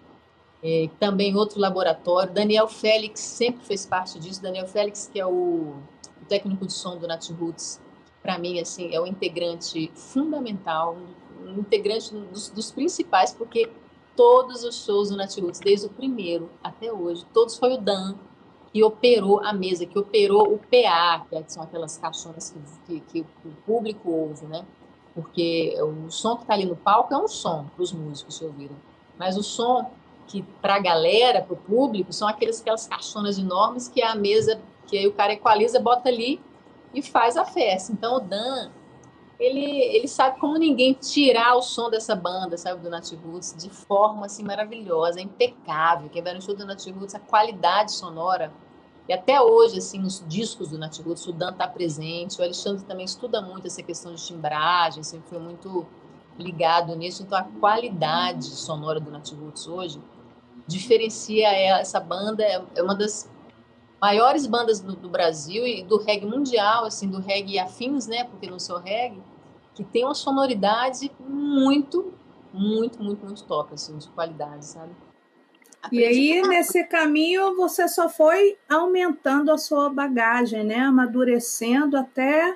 É, 0.61 0.89
também 0.99 1.35
outro 1.35 1.59
laboratório. 1.59 2.31
Daniel 2.31 2.67
Félix 2.67 3.19
sempre 3.19 3.65
fez 3.65 3.85
parte 3.85 4.19
disso. 4.19 4.41
Daniel 4.41 4.67
Félix, 4.67 5.09
que 5.11 5.19
é 5.19 5.25
o 5.25 5.75
o 6.23 6.25
técnico 6.25 6.65
de 6.65 6.73
som 6.73 6.97
do 6.97 7.07
Nat 7.07 7.29
Roots, 7.31 7.81
para 8.21 8.39
mim, 8.39 8.59
assim, 8.59 8.93
é 8.93 8.99
o 8.99 9.05
integrante 9.05 9.91
fundamental, 9.93 10.97
um 11.45 11.59
integrante 11.59 12.13
dos, 12.13 12.49
dos, 12.49 12.71
principais, 12.71 13.33
porque 13.33 13.69
todos 14.15 14.63
os 14.63 14.85
shows 14.85 15.09
do 15.09 15.17
Nat 15.17 15.37
Roots, 15.37 15.59
desde 15.59 15.87
o 15.87 15.89
primeiro 15.89 16.49
até 16.63 16.91
hoje, 16.91 17.25
todos 17.33 17.57
foi 17.57 17.73
o 17.73 17.77
Dan 17.77 18.15
que 18.73 18.83
operou 18.83 19.39
a 19.45 19.53
mesa, 19.53 19.85
que 19.85 19.99
operou 19.99 20.51
o 20.51 20.57
PA, 20.57 21.23
que 21.29 21.53
são 21.53 21.61
aquelas 21.61 21.95
caixonas 21.95 22.55
que, 22.87 22.99
que, 23.01 23.23
que 23.23 23.47
o 23.47 23.51
público 23.65 24.09
ouve, 24.11 24.47
né? 24.47 24.65
Porque 25.13 25.77
o 25.79 26.09
som 26.09 26.35
que 26.37 26.41
está 26.41 26.55
ali 26.55 26.65
no 26.65 26.75
palco 26.75 27.13
é 27.13 27.17
um 27.17 27.27
som 27.27 27.65
para 27.75 27.83
os 27.83 27.93
músicos 27.93 28.35
se 28.35 28.43
ouvirem, 28.43 28.75
mas 29.17 29.37
o 29.37 29.43
som 29.43 29.91
que 30.25 30.41
para 30.59 30.75
a 30.75 30.79
galera, 30.79 31.41
para 31.41 31.53
o 31.53 31.57
público, 31.57 32.11
são 32.11 32.27
aquelas 32.27 32.59
caixonas 32.89 33.37
enormes 33.37 33.87
que 33.87 34.01
é 34.01 34.07
a 34.07 34.15
mesa 34.15 34.59
que 34.87 34.97
aí 34.97 35.07
o 35.07 35.13
cara 35.13 35.33
equaliza, 35.33 35.79
bota 35.79 36.09
ali 36.09 36.41
e 36.93 37.01
faz 37.01 37.37
a 37.37 37.45
festa. 37.45 37.91
Então 37.91 38.17
o 38.17 38.19
Dan, 38.19 38.71
ele, 39.39 39.63
ele 39.63 40.07
sabe 40.07 40.39
como 40.39 40.57
ninguém 40.57 40.93
tirar 40.93 41.55
o 41.55 41.61
som 41.61 41.89
dessa 41.89 42.15
banda, 42.15 42.57
sabe, 42.57 42.81
do 42.81 42.89
Nat 42.89 43.11
Roots, 43.11 43.55
de 43.57 43.69
forma 43.69 44.25
assim 44.25 44.43
maravilhosa, 44.43 45.21
impecável. 45.21 46.09
Quem 46.09 46.23
vai 46.23 46.33
no 46.33 46.41
show 46.41 46.55
do 46.55 46.65
Nat 46.65 46.83
Roots, 46.87 47.13
a 47.13 47.19
qualidade 47.19 47.91
sonora, 47.91 48.51
e 49.07 49.13
até 49.13 49.41
hoje, 49.41 49.79
assim, 49.79 49.99
nos 49.99 50.23
discos 50.27 50.69
do 50.69 50.77
Nat 50.77 50.97
Roots, 50.99 51.25
o 51.27 51.33
Dan 51.33 51.51
está 51.51 51.67
presente, 51.67 52.39
o 52.39 52.43
Alexandre 52.43 52.85
também 52.85 53.05
estuda 53.05 53.41
muito 53.41 53.67
essa 53.67 53.83
questão 53.83 54.13
de 54.13 54.25
timbragem, 54.25 55.03
sempre 55.03 55.29
foi 55.29 55.39
muito 55.39 55.85
ligado 56.37 56.95
nisso, 56.95 57.21
então 57.21 57.37
a 57.37 57.43
qualidade 57.43 58.45
sonora 58.45 58.99
do 58.99 59.11
Nat 59.11 59.29
Roots 59.31 59.67
hoje 59.67 60.01
diferencia 60.65 61.49
essa 61.49 61.99
banda, 61.99 62.43
é 62.43 62.81
uma 62.81 62.95
das 62.95 63.29
maiores 64.01 64.47
bandas 64.47 64.79
do, 64.79 64.95
do, 64.95 65.09
Brasil 65.09 65.65
e 65.67 65.83
do 65.83 65.97
reggae 65.97 66.25
mundial, 66.25 66.85
assim, 66.85 67.09
do 67.09 67.19
reggae 67.19 67.59
afins, 67.59 68.07
né, 68.07 68.23
porque 68.23 68.49
não 68.49 68.59
sou 68.59 68.77
reggae, 68.77 69.21
que 69.75 69.83
tem 69.83 70.05
uma 70.05 70.15
sonoridade 70.15 71.11
muito, 71.19 72.13
muito, 72.53 73.01
muito, 73.03 73.25
muito 73.25 73.43
top, 73.43 73.73
assim, 73.73 73.97
de 73.97 74.07
qualidade, 74.09 74.65
sabe? 74.65 74.91
E 75.91 76.03
aí, 76.03 76.41
nesse 76.43 76.83
caminho, 76.85 77.55
você 77.55 77.87
só 77.87 78.09
foi 78.09 78.57
aumentando 78.69 79.51
a 79.51 79.57
sua 79.57 79.89
bagagem, 79.89 80.63
né? 80.63 80.79
Amadurecendo 80.79 81.97
até 81.97 82.55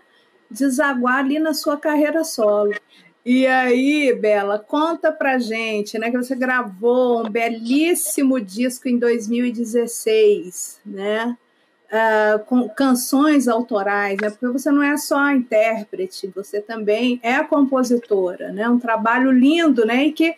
desaguar 0.50 1.18
ali 1.18 1.40
na 1.40 1.54
sua 1.54 1.78
carreira 1.78 2.24
solo. 2.24 2.74
E 3.26 3.46
aí, 3.46 4.14
Bela, 4.14 4.58
conta 4.58 5.12
pra 5.12 5.38
gente, 5.38 6.00
né, 6.00 6.10
que 6.10 6.16
você 6.16 6.34
gravou 6.34 7.26
um 7.26 7.30
belíssimo 7.30 8.40
disco 8.40 8.88
em 8.88 8.98
2016, 8.98 10.80
né? 10.86 11.38
Uh, 11.88 12.40
com 12.46 12.70
canções 12.70 13.50
autorais, 13.50 14.18
né? 14.22 14.30
Porque 14.30 14.48
você 14.48 14.72
não 14.72 14.82
é 14.82 14.96
só 14.96 15.30
intérprete, 15.32 16.32
você 16.34 16.62
também 16.62 17.20
é 17.22 17.44
compositora, 17.44 18.52
né? 18.54 18.70
Um 18.70 18.80
trabalho 18.80 19.30
lindo, 19.30 19.86
né? 19.86 20.06
E 20.06 20.14
que 20.14 20.34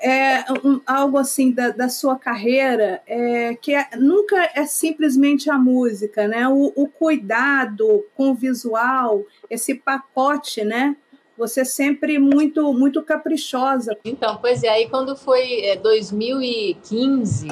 é 0.00 0.44
um, 0.64 0.80
algo 0.86 1.18
assim 1.18 1.50
da, 1.50 1.70
da 1.70 1.88
sua 1.88 2.16
carreira 2.16 3.02
é, 3.06 3.54
que 3.54 3.74
é, 3.74 3.88
nunca 3.96 4.50
é 4.54 4.64
simplesmente 4.66 5.50
a 5.50 5.58
música, 5.58 6.28
né? 6.28 6.48
O, 6.48 6.72
o 6.76 6.88
cuidado 6.88 8.04
com 8.14 8.30
o 8.30 8.34
visual, 8.34 9.24
esse 9.50 9.74
pacote, 9.74 10.64
né? 10.64 10.96
você 11.38 11.64
sempre 11.64 12.18
muito 12.18 12.72
muito 12.74 13.00
caprichosa. 13.02 13.96
Então, 14.04 14.36
pois 14.38 14.64
é, 14.64 14.68
aí 14.68 14.88
quando 14.90 15.16
foi 15.16 15.60
é, 15.60 15.76
2015, 15.76 17.48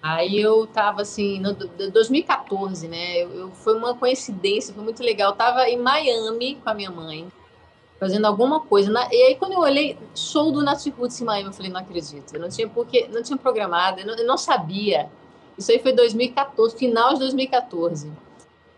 aí 0.00 0.40
eu 0.40 0.64
tava 0.68 1.02
assim, 1.02 1.40
no 1.40 1.54
2014, 1.54 2.86
né? 2.86 3.24
Eu, 3.24 3.34
eu, 3.34 3.50
foi 3.50 3.76
uma 3.76 3.96
coincidência, 3.96 4.72
foi 4.72 4.84
muito 4.84 5.02
legal. 5.02 5.32
Eu 5.32 5.36
tava 5.36 5.68
em 5.68 5.76
Miami 5.76 6.54
com 6.62 6.70
a 6.70 6.74
minha 6.74 6.90
mãe, 6.90 7.26
fazendo 7.98 8.26
alguma 8.26 8.60
coisa. 8.60 8.90
Na, 8.90 9.08
e 9.12 9.22
aí 9.22 9.34
quando 9.36 9.52
eu 9.52 9.60
olhei 9.60 9.98
show 10.14 10.52
do 10.52 10.62
Nat 10.62 10.86
Roots 10.96 11.20
em 11.20 11.24
Miami, 11.24 11.48
eu 11.48 11.52
falei, 11.52 11.70
não 11.70 11.80
acredito. 11.80 12.34
Eu 12.34 12.40
não 12.40 12.48
tinha 12.48 12.68
porque 12.68 13.08
não 13.12 13.22
tinha 13.22 13.36
programado, 13.36 14.00
eu 14.00 14.06
não, 14.06 14.14
eu 14.14 14.26
não 14.26 14.38
sabia. 14.38 15.10
Isso 15.56 15.72
aí 15.72 15.78
foi 15.80 15.92
2014, 15.92 16.76
final 16.76 17.14
de 17.14 17.20
2014. 17.20 18.10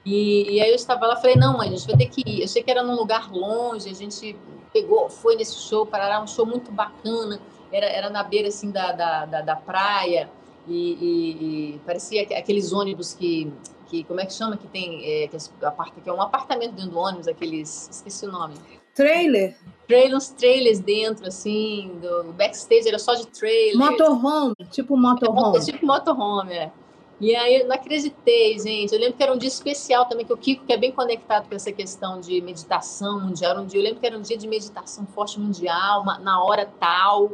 E, 0.05 0.55
e, 0.55 0.61
aí 0.63 0.71
eu 0.71 0.75
estava 0.75 1.07
lá, 1.07 1.17
falei, 1.17 1.37
não, 1.37 1.59
mãe, 1.59 1.69
a 1.69 1.73
gente 1.73 1.87
vai 1.87 1.97
ter 1.97 2.07
que 2.07 2.23
ir. 2.27 2.41
Eu 2.41 2.49
sei 2.49 2.63
que 2.63 2.71
era 2.71 2.83
num 2.83 2.97
lugar 2.97 3.31
longe, 3.31 3.89
a 3.91 3.95
gente 3.95 4.35
pegou, 4.73 5.11
foi 5.11 5.37
nesse 5.37 5.57
show, 5.57 5.85
Parará, 5.85 6.23
um 6.23 6.27
show 6.27 6.47
muito 6.47 6.73
bacana, 6.73 7.39
era, 7.71 7.87
era 7.87 8.09
na 8.09 8.23
beira, 8.23 8.49
assim, 8.49 8.71
da, 8.71 8.93
da, 8.93 9.27
da, 9.27 9.41
da 9.43 9.57
praia, 9.57 10.31
e, 10.67 10.73
e, 10.73 11.75
e, 11.75 11.79
parecia 11.81 12.23
aqueles 12.23 12.73
ônibus 12.73 13.13
que, 13.13 13.53
que, 13.89 14.05
como 14.05 14.21
é 14.21 14.27
que 14.27 14.33
chama, 14.33 14.57
que 14.57 14.67
tem, 14.69 15.05
é, 15.05 15.29
que, 15.29 15.37
é, 15.37 16.01
que 16.03 16.09
é 16.09 16.13
um 16.13 16.23
apartamento 16.23 16.73
dentro 16.73 16.93
do 16.93 16.99
ônibus, 16.99 17.29
aqueles, 17.29 17.89
esqueci 17.91 18.25
o 18.25 18.33
nome. 18.33 18.55
Trailer? 19.01 19.57
Trailer, 19.89 20.15
uns 20.15 20.29
trailers 20.29 20.79
dentro, 20.79 21.27
assim, 21.27 21.99
do 22.03 22.35
backstage 22.35 22.87
era 22.87 22.99
só 22.99 23.15
de 23.15 23.27
trailer. 23.29 23.79
Motorhome, 23.79 24.55
tipo 24.71 24.95
motorhome. 24.95 25.57
É, 25.57 25.61
tipo 25.61 25.87
motorhome, 25.87 26.53
é. 26.53 26.71
E 27.19 27.35
aí 27.35 27.61
eu 27.61 27.67
não 27.67 27.75
acreditei, 27.75 28.59
gente. 28.59 28.93
Eu 28.93 29.01
lembro 29.01 29.17
que 29.17 29.23
era 29.23 29.33
um 29.33 29.39
dia 29.39 29.49
especial 29.49 30.05
também, 30.05 30.27
que 30.27 30.33
o 30.35 30.37
Kiko, 30.37 30.67
que 30.67 30.73
é 30.75 30.77
bem 30.77 30.93
conectado 30.93 31.49
com 31.49 31.55
essa 31.55 31.73
questão 31.73 32.21
de 32.21 32.43
meditação 32.43 33.21
mundial, 33.21 33.57
um 33.59 33.67
dia, 33.67 33.81
eu 33.81 33.85
lembro 33.85 34.01
que 34.01 34.07
era 34.07 34.19
um 34.19 34.21
dia 34.21 34.37
de 34.37 34.47
meditação 34.47 35.07
forte 35.07 35.41
mundial, 35.41 36.03
uma, 36.03 36.19
na 36.19 36.45
hora 36.45 36.71
tal. 36.79 37.33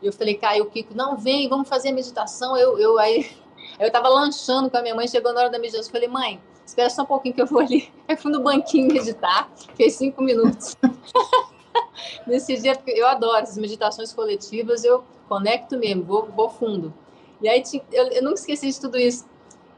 E 0.00 0.06
eu 0.06 0.12
falei, 0.12 0.34
Caio, 0.34 0.64
o 0.64 0.70
Kiko, 0.70 0.94
não, 0.94 1.16
vem, 1.16 1.48
vamos 1.48 1.68
fazer 1.68 1.88
a 1.88 1.92
meditação. 1.92 2.56
Eu, 2.56 2.78
eu 2.78 2.96
aí 2.96 3.28
eu 3.80 3.90
tava 3.90 4.08
lanchando 4.08 4.70
com 4.70 4.76
a 4.76 4.82
minha 4.82 4.94
mãe, 4.94 5.08
chegou 5.08 5.32
na 5.32 5.40
hora 5.40 5.50
da 5.50 5.58
meditação, 5.58 5.88
eu 5.88 5.92
falei, 5.92 6.08
mãe, 6.08 6.40
espera 6.68 6.90
só 6.90 7.02
um 7.02 7.06
pouquinho 7.06 7.34
que 7.34 7.40
eu 7.40 7.46
vou 7.46 7.60
ali. 7.60 7.90
Eu 8.06 8.16
fui 8.18 8.30
no 8.30 8.42
banquinho 8.42 8.92
meditar, 8.92 9.50
fez 9.74 9.94
cinco 9.94 10.22
minutos. 10.22 10.76
Nesse 12.26 12.56
dia, 12.58 12.78
eu 12.86 13.06
adoro 13.06 13.38
essas 13.38 13.56
meditações 13.56 14.12
coletivas, 14.12 14.84
eu 14.84 15.02
conecto 15.28 15.78
mesmo, 15.78 16.04
vou, 16.04 16.26
vou 16.26 16.48
fundo. 16.48 16.92
E 17.40 17.48
aí 17.48 17.62
eu, 17.92 18.04
eu 18.08 18.22
nunca 18.22 18.34
esqueci 18.34 18.70
de 18.70 18.80
tudo 18.80 18.98
isso. 18.98 19.26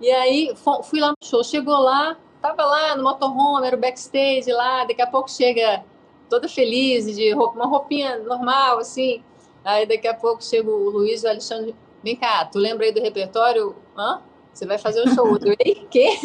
E 0.00 0.10
aí 0.10 0.52
fui 0.82 1.00
lá 1.00 1.10
no 1.10 1.26
show, 1.28 1.44
chegou 1.44 1.78
lá, 1.78 2.16
tava 2.42 2.64
lá 2.64 2.96
no 2.96 3.02
motorhome, 3.02 3.66
era 3.66 3.76
o 3.76 3.80
backstage 3.80 4.50
lá, 4.50 4.84
daqui 4.84 5.02
a 5.02 5.06
pouco 5.06 5.30
chega 5.30 5.84
toda 6.28 6.48
feliz, 6.48 7.06
de 7.06 7.32
roupa, 7.32 7.54
uma 7.54 7.66
roupinha 7.66 8.18
normal, 8.18 8.78
assim. 8.78 9.22
Aí 9.64 9.86
daqui 9.86 10.08
a 10.08 10.14
pouco 10.14 10.42
chega 10.42 10.68
o 10.68 10.90
Luiz 10.90 11.22
e 11.22 11.26
o 11.26 11.30
Alexandre, 11.30 11.74
vem 12.02 12.16
cá, 12.16 12.44
tu 12.46 12.58
lembra 12.58 12.86
aí 12.86 12.92
do 12.92 13.00
repertório? 13.00 13.76
Hã? 13.96 14.22
Você 14.52 14.66
vai 14.66 14.78
fazer 14.78 15.02
o 15.02 15.14
show. 15.14 15.36
Eu, 15.42 15.56
ei, 15.64 15.86
quê? 15.90 16.18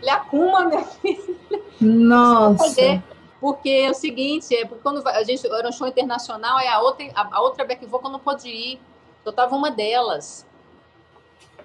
Ele 0.00 0.10
acuma, 0.10 0.64
minha 0.66 0.84
filha. 0.84 1.36
Nossa. 1.80 3.02
Porque 3.40 3.68
é 3.68 3.90
o 3.90 3.94
seguinte, 3.94 4.54
é 4.54 4.64
porque 4.64 4.82
quando 4.82 5.06
a 5.06 5.22
gente 5.22 5.46
era 5.46 5.68
um 5.68 5.72
show 5.72 5.86
internacional, 5.86 6.58
é 6.58 6.68
a 6.68 6.80
outra, 6.80 7.06
a, 7.14 7.36
a 7.36 7.40
outra 7.40 7.64
back 7.64 7.84
vocal 7.86 8.10
não 8.10 8.18
pode 8.18 8.48
ir. 8.48 8.80
Eu 9.24 9.32
tava 9.32 9.54
uma 9.54 9.70
delas. 9.70 10.46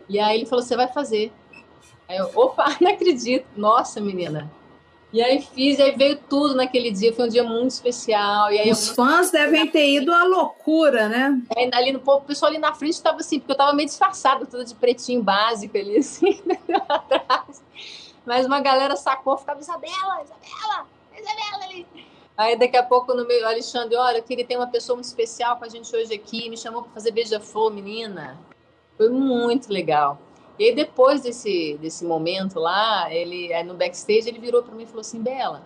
E 0.07 0.19
aí 0.19 0.37
ele 0.37 0.45
falou: 0.45 0.63
"Você 0.63 0.75
vai 0.75 0.87
fazer". 0.87 1.31
Aí 2.07 2.17
eu, 2.17 2.29
opa, 2.35 2.65
não 2.79 2.91
acredito. 2.91 3.47
Nossa, 3.55 3.99
menina. 3.99 4.51
E 5.13 5.21
aí 5.21 5.39
fiz, 5.39 5.77
e 5.77 5.81
aí 5.83 5.95
veio 5.95 6.17
tudo 6.27 6.55
naquele 6.55 6.89
dia, 6.89 7.13
foi 7.13 7.25
um 7.25 7.29
dia 7.29 7.43
muito 7.43 7.69
especial. 7.69 8.51
E 8.51 8.57
aí 8.57 8.71
Os 8.71 8.89
fãs 8.89 9.29
devem 9.29 9.67
ter 9.69 9.87
ido 9.87 10.11
à 10.11 10.23
loucura, 10.23 11.07
né? 11.07 11.39
Aí, 11.55 11.69
ali 11.71 11.91
no 11.91 12.01
o 12.03 12.21
pessoal 12.21 12.49
ali 12.49 12.57
na 12.57 12.73
frente 12.73 12.93
estava 12.93 13.17
assim, 13.19 13.37
porque 13.37 13.51
eu 13.51 13.53
estava 13.53 13.73
meio 13.73 13.87
disfarçada, 13.87 14.43
toda 14.47 14.65
de 14.65 14.73
pretinho 14.73 15.21
básico 15.21 15.77
ali, 15.77 15.97
assim, 16.01 16.41
atrás. 16.89 17.61
Mas 18.25 18.47
uma 18.47 18.59
galera 18.59 18.95
sacou, 18.95 19.37
ficava, 19.37 19.59
Isabela, 19.59 20.23
Isabela, 20.23 20.87
Isabela 21.15 21.63
ali. 21.65 21.85
Aí 22.35 22.57
daqui 22.57 22.75
a 22.75 22.81
pouco 22.81 23.13
no 23.13 23.27
meio, 23.27 23.45
Alexandre, 23.45 23.95
olha, 23.95 24.17
eu 24.17 24.23
queria 24.23 24.47
ter 24.47 24.57
uma 24.57 24.65
pessoa 24.65 24.95
muito 24.95 25.05
especial 25.05 25.57
com 25.57 25.65
a 25.65 25.69
gente 25.69 25.95
hoje 25.95 26.11
aqui, 26.11 26.49
me 26.49 26.57
chamou 26.57 26.81
para 26.81 26.91
fazer 26.91 27.11
beija-flor, 27.11 27.71
menina. 27.71 28.35
Foi 28.97 29.09
muito 29.09 29.71
legal. 29.71 30.17
E 30.59 30.65
aí, 30.65 30.75
depois 30.75 31.21
desse, 31.21 31.77
desse 31.81 32.05
momento 32.05 32.59
lá, 32.59 33.13
ele 33.13 33.49
no 33.63 33.73
backstage, 33.73 34.29
ele 34.29 34.39
virou 34.39 34.61
para 34.61 34.75
mim 34.75 34.83
e 34.83 34.87
falou 34.87 35.01
assim: 35.01 35.21
Bela, 35.21 35.63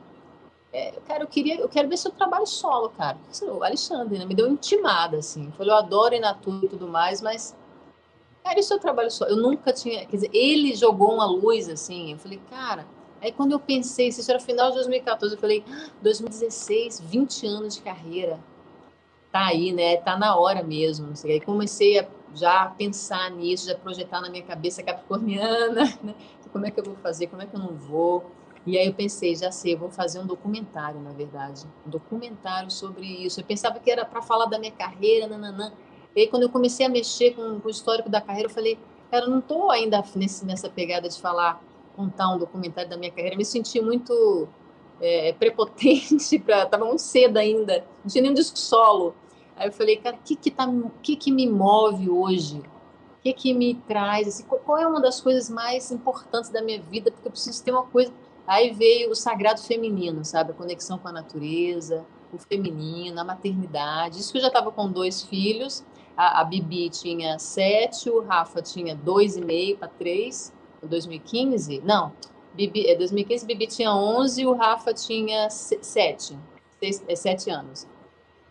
é, 0.72 0.92
cara, 1.08 1.24
eu 1.24 1.28
queria, 1.28 1.56
eu 1.60 1.70
quero 1.70 1.90
ver 1.90 1.98
seu 1.98 2.12
trabalho 2.12 2.46
solo, 2.46 2.90
cara. 2.90 3.18
O 3.42 3.64
Alexandre, 3.64 4.20
né, 4.20 4.26
me 4.26 4.36
deu 4.36 4.48
intimada, 4.48 5.18
assim. 5.18 5.52
Falou, 5.58 5.74
eu 5.74 5.78
adoro 5.80 6.16
Inatur 6.16 6.64
e 6.64 6.68
tudo 6.68 6.88
mais, 6.88 7.22
mas, 7.22 7.56
cara, 8.44 8.60
e 8.60 8.64
seu 8.64 8.80
trabalho 8.80 9.10
solo? 9.10 9.32
Eu 9.32 9.38
nunca 9.38 9.74
tinha, 9.74 10.06
quer 10.06 10.16
dizer, 10.16 10.30
ele 10.34 10.76
jogou 10.76 11.14
uma 11.14 11.26
luz, 11.26 11.70
assim. 11.70 12.12
Eu 12.12 12.18
falei, 12.18 12.40
cara, 12.50 12.86
aí 13.22 13.32
quando 13.32 13.54
eu 13.54 13.60
pensei, 13.60 14.10
isso 14.10 14.30
era 14.30 14.40
final 14.40 14.70
de 14.70 14.76
2014, 14.76 15.36
eu 15.36 15.40
falei, 15.40 15.64
2016, 16.02 17.02
20 17.02 17.48
anos 17.48 17.76
de 17.76 17.82
carreira. 17.82 18.40
Tá 19.32 19.48
aí, 19.48 19.72
né? 19.72 19.98
Tá 19.98 20.18
na 20.18 20.36
hora 20.36 20.64
mesmo. 20.64 21.14
Aí 21.26 21.42
comecei 21.42 22.00
a 22.00 22.08
já 22.36 22.68
pensar 22.78 23.32
nisso, 23.32 23.68
já 23.68 23.76
projetar 23.76 24.22
na 24.22 24.30
minha 24.30 24.44
cabeça 24.44 24.84
capricorniana, 24.84 25.98
né? 26.04 26.16
como 26.52 26.66
é 26.66 26.72
que 26.72 26.80
eu 26.80 26.84
vou 26.84 26.96
fazer, 26.96 27.28
como 27.28 27.42
é 27.42 27.46
que 27.46 27.56
eu 27.56 27.60
não 27.60 27.76
vou. 27.76 28.32
E 28.66 28.78
aí 28.78 28.86
eu 28.86 28.94
pensei, 28.94 29.36
já 29.36 29.52
sei, 29.52 29.76
eu 29.76 29.78
vou 29.78 29.90
fazer 29.90 30.20
um 30.20 30.26
documentário, 30.26 31.00
na 31.00 31.12
verdade, 31.12 31.66
um 31.86 31.90
documentário 31.90 32.70
sobre 32.70 33.06
isso. 33.06 33.40
Eu 33.40 33.46
pensava 33.46 33.80
que 33.80 33.90
era 33.90 34.04
para 34.04 34.22
falar 34.22 34.46
da 34.46 34.60
minha 34.60 34.72
carreira, 34.72 35.28
nananã. 35.28 35.72
E 36.16 36.22
aí 36.22 36.28
quando 36.28 36.44
eu 36.44 36.50
comecei 36.50 36.86
a 36.86 36.90
mexer 36.90 37.34
com, 37.34 37.60
com 37.60 37.68
o 37.68 37.72
histórico 37.72 38.10
da 38.10 38.20
carreira, 38.20 38.50
eu 38.50 38.54
falei, 38.54 38.78
cara, 39.10 39.26
eu 39.26 39.30
não 39.30 39.40
estou 39.40 39.72
ainda 39.72 40.04
nesse, 40.16 40.46
nessa 40.46 40.70
pegada 40.70 41.08
de 41.08 41.20
falar, 41.22 41.64
contar 41.96 42.30
um 42.34 42.38
documentário 42.38 42.90
da 42.90 42.98
minha 42.98 43.12
carreira. 43.12 43.36
Eu 43.36 43.38
me 43.38 43.46
senti 43.46 43.80
muito 43.80 44.50
é, 45.00 45.32
prepotente, 45.34 46.38
pra, 46.44 46.66
tava 46.66 46.86
muito 46.86 47.02
cedo 47.02 47.38
ainda, 47.38 47.86
não 48.04 48.12
tinha 48.12 48.22
nenhum 48.22 48.34
disco 48.34 48.58
solo. 48.58 49.16
Aí 49.58 49.68
eu 49.68 49.72
falei, 49.72 49.98
cara, 49.98 50.16
o 50.16 50.20
que 50.24 50.36
que, 50.36 50.52
tá, 50.52 50.68
que 51.02 51.16
que 51.16 51.32
me 51.32 51.50
move 51.50 52.10
hoje? 52.10 52.60
O 52.60 53.22
que 53.24 53.34
que 53.34 53.54
me 53.54 53.76
traz? 53.76 54.28
Assim, 54.28 54.44
qual 54.44 54.78
é 54.78 54.88
uma 54.88 55.02
das 55.02 55.20
coisas 55.20 55.50
mais 55.50 55.92
importantes 55.92 56.50
da 56.50 56.62
minha 56.62 56.82
vida? 56.82 57.12
Porque 57.12 57.28
eu 57.28 57.32
preciso 57.32 57.64
ter 57.64 57.72
uma 57.72 57.84
coisa... 57.84 58.14
Aí 58.46 58.72
veio 58.72 59.12
o 59.12 59.16
sagrado 59.16 59.62
feminino, 59.62 60.24
sabe? 60.24 60.52
A 60.52 60.54
conexão 60.54 60.98
com 60.98 61.08
a 61.10 61.12
natureza, 61.12 62.06
o 62.32 62.38
feminino, 62.38 63.20
a 63.20 63.24
maternidade. 63.24 64.20
Isso 64.20 64.32
que 64.32 64.38
eu 64.38 64.44
já 64.44 64.48
estava 64.48 64.72
com 64.72 64.90
dois 64.90 65.24
filhos. 65.24 65.84
A, 66.16 66.42
a, 66.42 66.44
Bibi 66.46 66.90
tinha 66.90 67.38
sete, 67.40 68.10
o 68.10 68.22
Rafa 68.22 68.62
tinha 68.62 68.96
dois 68.96 69.36
e 69.36 69.42
meio 69.42 69.78
para 69.78 69.88
três, 69.88 70.54
em 70.82 70.88
2015. 70.88 71.82
Não, 71.84 72.14
Bibi, 72.58 72.88
é 72.88 72.96
2015, 72.96 73.46
Bibi 73.46 73.68
tinha 73.68 73.94
onze, 73.94 74.46
o 74.46 74.54
Rafa 74.54 74.92
tinha 74.92 75.48
sete, 75.50 76.38
seis, 76.80 77.04
é, 77.08 77.16
sete 77.16 77.52
anos. 77.52 77.88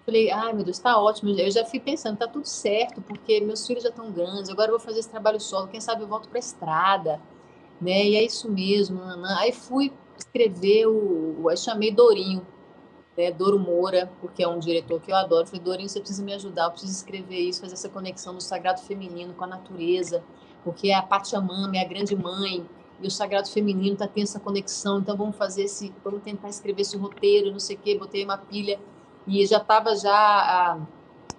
Falei, 0.07 0.31
ai 0.31 0.53
meu 0.53 0.65
Deus, 0.65 0.79
tá 0.79 0.97
ótimo. 0.97 1.33
Eu 1.33 1.51
já 1.51 1.65
fui 1.65 1.81
pensando, 1.81 2.17
tá 2.17 2.29
tudo 2.29 2.47
certo, 2.47 3.03
porque 3.03 3.41
meus 3.41 3.67
filhos 3.67 3.83
já 3.83 3.89
estão 3.89 4.13
grandes, 4.13 4.49
agora 4.49 4.69
eu 4.69 4.79
vou 4.79 4.81
fazer 4.81 5.01
esse 5.01 5.11
trabalho 5.11 5.41
solo, 5.41 5.67
quem 5.67 5.81
sabe 5.81 6.03
eu 6.03 6.07
volto 6.07 6.29
para 6.29 6.39
a 6.39 6.41
estrada, 6.41 7.21
né? 7.81 8.05
E 8.07 8.15
é 8.15 8.25
isso 8.25 8.49
mesmo. 8.49 9.01
Aí 9.41 9.51
fui 9.51 9.93
escrever 10.17 10.87
o. 10.87 11.49
Aí 11.49 11.57
chamei 11.57 11.91
Dorinho, 11.91 12.47
né? 13.19 13.33
Doro 13.33 13.59
Moura, 13.59 14.09
porque 14.21 14.45
é 14.45 14.49
um 14.49 14.61
diretor 14.61 15.01
que 15.01 15.11
eu 15.11 15.17
adoro. 15.17 15.45
Falei, 15.45 15.61
Dorinho, 15.61 15.89
você 15.89 15.99
precisa 15.99 16.23
me 16.23 16.35
ajudar, 16.35 16.67
eu 16.67 16.71
preciso 16.71 16.93
escrever 16.93 17.41
isso, 17.41 17.61
fazer 17.61 17.75
essa 17.75 17.89
conexão 17.89 18.33
do 18.33 18.41
sagrado 18.41 18.81
feminino 18.83 19.35
com 19.35 19.43
a 19.43 19.49
natureza, 19.49 20.23
porque 20.63 20.93
a 20.93 21.03
Pachamama 21.03 21.77
é 21.77 21.81
a 21.81 21.85
grande 21.85 22.15
mãe, 22.15 22.65
e 23.01 23.09
o 23.09 23.11
sagrado 23.11 23.49
feminino 23.51 23.97
tá 23.97 24.07
tendo 24.07 24.25
essa 24.25 24.39
conexão, 24.39 25.01
então 25.01 25.17
vamos 25.17 25.37
fazer 25.37 25.65
esse, 25.65 25.93
vamos 26.05 26.23
tentar 26.23 26.49
escrever 26.49 26.83
esse 26.83 26.97
roteiro, 26.97 27.51
não 27.51 27.59
sei 27.59 27.75
o 27.75 27.79
quê, 27.81 27.99
botei 27.99 28.25
uma 28.25 28.39
pilha 28.39 28.79
e 29.27 29.45
já 29.47 29.59
estava 29.59 29.97
já 29.97 30.79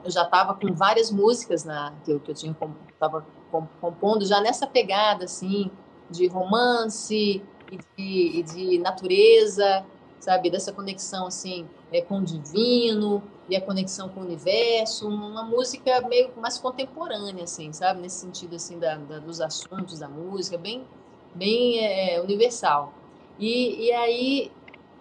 eu 0.03 0.11
já 0.11 0.23
estava 0.23 0.53
com 0.53 0.73
várias 0.73 1.11
músicas 1.11 1.63
na 1.63 1.93
que 2.03 2.11
eu, 2.11 2.19
que 2.19 2.31
eu 2.31 2.35
tinha 2.35 2.55
estava 2.91 3.25
compondo 3.81 4.25
já 4.25 4.41
nessa 4.41 4.67
pegada 4.67 5.25
assim 5.25 5.71
de 6.09 6.27
romance 6.27 7.41
e 7.71 7.77
de, 7.77 8.39
e 8.39 8.43
de 8.43 8.77
natureza 8.79 9.85
sabe? 10.19 10.49
Dessa 10.49 10.73
conexão 10.73 11.27
assim 11.27 11.67
é, 11.91 12.01
com 12.01 12.19
o 12.19 12.23
divino 12.23 13.23
e 13.49 13.55
a 13.55 13.61
conexão 13.61 14.09
com 14.09 14.21
o 14.21 14.23
universo 14.23 15.07
uma 15.07 15.43
música 15.43 16.01
meio 16.07 16.31
mais 16.37 16.57
contemporânea 16.57 17.43
assim 17.43 17.71
sabe? 17.71 18.01
Nesse 18.01 18.19
sentido 18.19 18.55
assim 18.55 18.79
da, 18.79 18.95
da 18.95 19.19
dos 19.19 19.41
assuntos 19.41 19.99
da 19.99 20.07
música 20.07 20.57
bem 20.57 20.85
bem 21.33 21.79
é, 21.85 22.21
universal. 22.21 22.93
E, 23.39 23.85
e 23.85 23.91
aí 23.91 24.51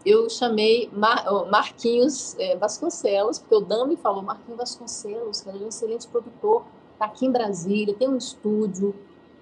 eu 0.06 0.30
chamei 0.30 0.88
Mar, 0.92 1.24
Marquinhos 1.50 2.38
é, 2.38 2.56
Vasconcelos, 2.56 3.40
porque 3.40 3.56
o 3.56 3.60
Dan 3.60 3.86
me 3.86 3.96
falou, 3.96 4.22
Marquinhos 4.22 4.58
Vasconcelos, 4.58 5.44
ele 5.46 5.64
é 5.64 5.66
um 5.66 5.68
excelente 5.68 6.06
produtor, 6.06 6.64
está 6.92 7.06
aqui 7.06 7.26
em 7.26 7.32
Brasília, 7.32 7.92
tem 7.92 8.08
um 8.08 8.16
estúdio, 8.16 8.94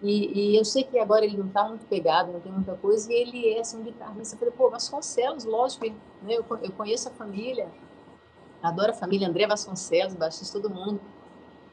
e, 0.03 0.53
e 0.53 0.57
eu 0.57 0.65
sei 0.65 0.83
que 0.85 0.99
agora 0.99 1.25
ele 1.25 1.37
não 1.37 1.47
está 1.47 1.69
muito 1.69 1.87
pegado, 1.87 2.33
não 2.33 2.41
tem 2.41 2.51
muita 2.51 2.75
coisa, 2.77 3.13
e 3.13 3.17
ele 3.17 3.49
é 3.51 3.61
assim, 3.61 3.79
um 3.79 3.83
guitarrista. 3.83 4.35
Eu 4.35 4.39
falei, 4.39 4.55
pô, 4.55 4.71
Vasconcelos, 4.71 5.45
lógico, 5.45 5.87
né, 6.23 6.35
eu, 6.35 6.45
eu 6.63 6.73
conheço 6.73 7.09
a 7.09 7.13
família, 7.13 7.71
adoro 8.63 8.91
a 8.91 8.95
família, 8.95 9.29
André 9.29 9.47
Vasconcelos, 9.47 10.15
baixista, 10.15 10.61
todo 10.61 10.75
mundo. 10.75 11.01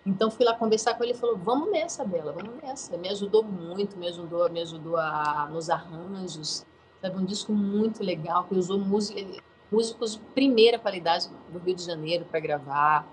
Então 0.05 0.31
fui 0.31 0.45
lá 0.45 0.55
conversar 0.55 0.95
com 0.95 1.03
ele 1.03 1.13
e 1.13 1.15
falou: 1.15 1.37
"Vamos 1.37 1.69
nessa, 1.69 2.03
Bela, 2.03 2.31
vamos 2.31 2.55
nessa". 2.61 2.97
Me 2.97 3.07
ajudou 3.09 3.43
muito, 3.43 3.95
me 3.97 4.07
ajudou, 4.07 4.49
me 4.49 4.61
ajudou 4.61 4.97
a, 4.97 5.47
nos 5.51 5.69
arranjos, 5.69 6.65
Sabe, 7.01 7.17
um 7.17 7.25
disco 7.25 7.51
muito 7.51 8.03
legal, 8.03 8.43
que 8.43 8.53
usou 8.53 8.77
músicos 8.77 10.13
de 10.13 10.19
primeira 10.35 10.77
qualidade 10.77 11.29
do 11.49 11.57
Rio 11.57 11.75
de 11.75 11.83
Janeiro 11.83 12.25
para 12.25 12.39
gravar. 12.39 13.07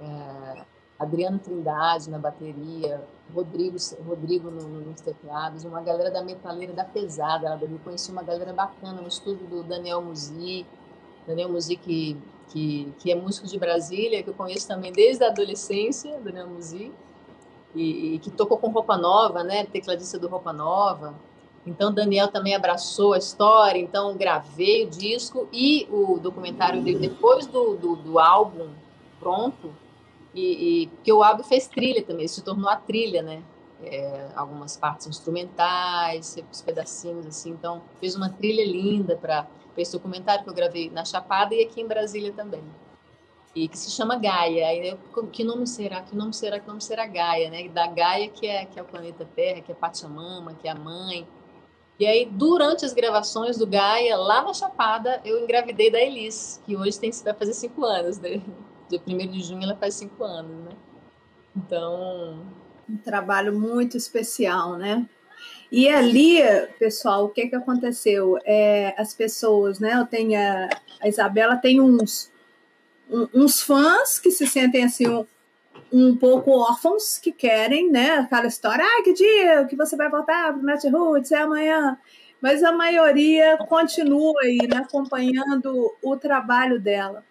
É, 0.00 0.64
Adriano 0.98 1.38
Trindade 1.38 2.10
na 2.10 2.18
bateria, 2.18 3.02
Rodrigo, 3.34 3.76
Rodrigo 4.06 4.50
no, 4.50 4.80
nos 4.80 5.00
teclados, 5.00 5.64
uma 5.64 5.80
galera 5.80 6.10
da 6.10 6.22
metaleira 6.22 6.74
da 6.74 6.84
pesada. 6.84 7.58
Eu 7.62 7.78
conheci 7.82 8.10
uma 8.10 8.22
galera 8.22 8.52
bacana 8.52 9.00
no 9.00 9.08
estúdio 9.08 9.46
do 9.46 9.62
Daniel 9.62 10.02
Musi, 10.02 10.66
Daniel 11.26 11.48
Musi 11.48 11.76
que, 11.76 12.18
que, 12.48 12.92
que 12.98 13.10
é 13.10 13.14
músico 13.14 13.46
de 13.46 13.58
Brasília, 13.58 14.22
que 14.22 14.28
eu 14.28 14.34
conheço 14.34 14.68
também 14.68 14.92
desde 14.92 15.24
a 15.24 15.28
adolescência, 15.28 16.20
Daniel 16.20 16.48
Musi, 16.48 16.92
e, 17.74 18.14
e 18.14 18.18
que 18.18 18.30
tocou 18.30 18.58
com 18.58 18.68
Roupa 18.68 18.98
Nova, 18.98 19.42
né, 19.42 19.64
tecladista 19.64 20.18
do 20.18 20.28
Roupa 20.28 20.52
Nova. 20.52 21.14
Então, 21.66 21.92
Daniel 21.92 22.28
também 22.28 22.54
abraçou 22.54 23.12
a 23.12 23.18
história, 23.18 23.78
então 23.78 24.16
gravei 24.16 24.84
o 24.84 24.90
disco 24.90 25.48
e 25.52 25.86
o 25.90 26.18
documentário 26.18 26.82
dele 26.82 26.98
depois 26.98 27.46
do, 27.46 27.76
do, 27.76 27.96
do 27.96 28.18
álbum 28.18 28.70
pronto, 29.18 29.72
e, 30.34 30.84
e 30.84 30.86
que 31.04 31.12
o 31.12 31.22
álbum 31.22 31.42
fez 31.42 31.68
trilha 31.68 32.02
também, 32.02 32.26
se 32.26 32.42
tornou 32.42 32.68
a 32.68 32.76
trilha, 32.76 33.22
né? 33.22 33.42
É, 33.82 34.28
algumas 34.34 34.76
partes 34.76 35.06
instrumentais, 35.06 36.36
os 36.50 36.60
pedacinhos 36.60 37.26
assim, 37.26 37.50
então 37.50 37.82
fez 37.98 38.14
uma 38.14 38.28
trilha 38.28 38.64
linda 38.64 39.16
para 39.16 39.46
esse 39.76 39.92
documentário 39.92 40.44
que 40.44 40.50
eu 40.50 40.54
gravei 40.54 40.90
na 40.90 41.02
Chapada 41.04 41.54
e 41.54 41.62
aqui 41.62 41.80
em 41.80 41.86
Brasília 41.86 42.32
também. 42.32 42.62
E 43.54 43.66
que 43.66 43.78
se 43.78 43.90
chama 43.90 44.16
Gaia. 44.16 44.76
Eu, 44.76 44.98
que 45.28 45.42
nome 45.42 45.66
será? 45.66 46.02
Que 46.02 46.14
nome 46.14 46.32
será? 46.34 46.60
Que 46.60 46.68
nome 46.68 46.82
será 46.82 47.06
Gaia, 47.06 47.50
né? 47.50 47.68
Da 47.68 47.86
Gaia 47.86 48.28
que 48.28 48.46
é 48.46 48.66
que 48.66 48.78
é 48.78 48.82
o 48.82 48.84
planeta 48.84 49.26
Terra, 49.34 49.62
que 49.62 49.72
é 49.72 49.74
Pachamama, 49.74 50.54
que 50.54 50.68
é 50.68 50.70
a 50.70 50.74
mãe, 50.74 51.26
e 52.00 52.06
aí, 52.06 52.24
durante 52.24 52.82
as 52.82 52.94
gravações 52.94 53.58
do 53.58 53.66
Gaia, 53.66 54.16
lá 54.16 54.42
na 54.42 54.54
Chapada, 54.54 55.20
eu 55.22 55.38
engravidei 55.38 55.90
da 55.90 56.00
Elis, 56.00 56.58
que 56.64 56.74
hoje 56.74 56.98
tem, 56.98 57.10
vai 57.22 57.34
fazer 57.34 57.52
cinco 57.52 57.84
anos. 57.84 58.18
Né? 58.18 58.40
Dia 58.88 59.02
1 59.06 59.16
de 59.30 59.42
junho 59.42 59.62
ela 59.64 59.76
faz 59.76 59.96
cinco 59.96 60.24
anos, 60.24 60.64
né? 60.64 60.70
Então. 61.54 62.46
Um 62.88 62.96
trabalho 62.96 63.52
muito 63.52 63.98
especial, 63.98 64.78
né? 64.78 65.06
E 65.70 65.90
ali, 65.90 66.38
pessoal, 66.78 67.26
o 67.26 67.28
que 67.28 67.48
que 67.48 67.54
aconteceu? 67.54 68.38
É, 68.46 68.94
as 68.96 69.12
pessoas, 69.12 69.78
né? 69.78 69.92
Eu 69.92 70.06
tenho 70.06 70.40
a, 70.40 70.70
a 71.02 71.06
Isabela 71.06 71.56
tem 71.56 71.82
uns 71.82 72.32
um, 73.10 73.28
uns 73.34 73.60
fãs 73.60 74.18
que 74.18 74.30
se 74.30 74.46
sentem 74.46 74.84
assim 74.84 75.06
um 75.92 76.16
pouco 76.16 76.50
órfãos 76.50 77.18
que 77.18 77.32
querem, 77.32 77.90
né? 77.90 78.18
Aquela 78.18 78.46
história, 78.46 78.84
ah, 78.84 79.02
que 79.02 79.12
dia 79.12 79.64
que 79.66 79.76
você 79.76 79.96
vai 79.96 80.08
voltar 80.08 80.52
para 80.52 80.90
o 80.90 80.90
Roots, 80.90 81.32
é 81.32 81.38
amanhã. 81.38 81.98
mas 82.40 82.62
a 82.62 82.72
maioria 82.72 83.58
continua 83.68 84.34
aí, 84.42 84.58
né, 84.68 84.78
acompanhando 84.78 85.94
o 86.02 86.16
trabalho 86.16 86.80
dela. 86.80 87.24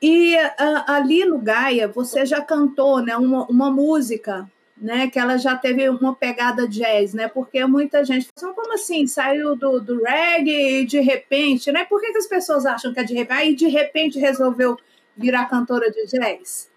E 0.00 0.34
uh, 0.36 0.84
ali 0.86 1.24
no 1.24 1.38
Gaia, 1.38 1.86
você 1.86 2.26
já 2.26 2.40
cantou 2.40 3.00
né, 3.02 3.16
uma, 3.16 3.46
uma 3.46 3.70
música 3.70 4.50
né, 4.76 5.08
que 5.08 5.18
ela 5.18 5.36
já 5.36 5.56
teve 5.56 5.88
uma 5.88 6.12
pegada 6.12 6.66
jazz, 6.66 7.14
né? 7.14 7.28
Porque 7.28 7.64
muita 7.66 8.04
gente 8.04 8.26
fala, 8.36 8.52
como 8.52 8.74
assim? 8.74 9.06
Saiu 9.06 9.54
do, 9.54 9.80
do 9.80 10.02
reggae 10.02 10.80
e 10.80 10.84
de 10.84 10.98
repente, 10.98 11.70
né? 11.70 11.84
Por 11.84 12.00
que, 12.00 12.10
que 12.10 12.18
as 12.18 12.26
pessoas 12.26 12.66
acham 12.66 12.92
que 12.92 12.98
é 12.98 13.04
de 13.04 13.14
repente? 13.14 13.38
Aí 13.38 13.54
de 13.54 13.68
repente 13.68 14.18
resolveu 14.18 14.76
virar 15.16 15.46
cantora 15.46 15.88
de 15.88 16.04
jazz? 16.06 16.71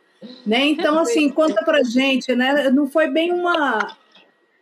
Né? 0.46 0.66
Então, 0.66 1.00
assim, 1.00 1.30
conta 1.30 1.64
pra 1.64 1.84
gente, 1.84 2.36
né? 2.36 2.70
Não 2.70 2.88
foi 2.88 3.10
bem 3.10 3.32
uma, 3.32 3.96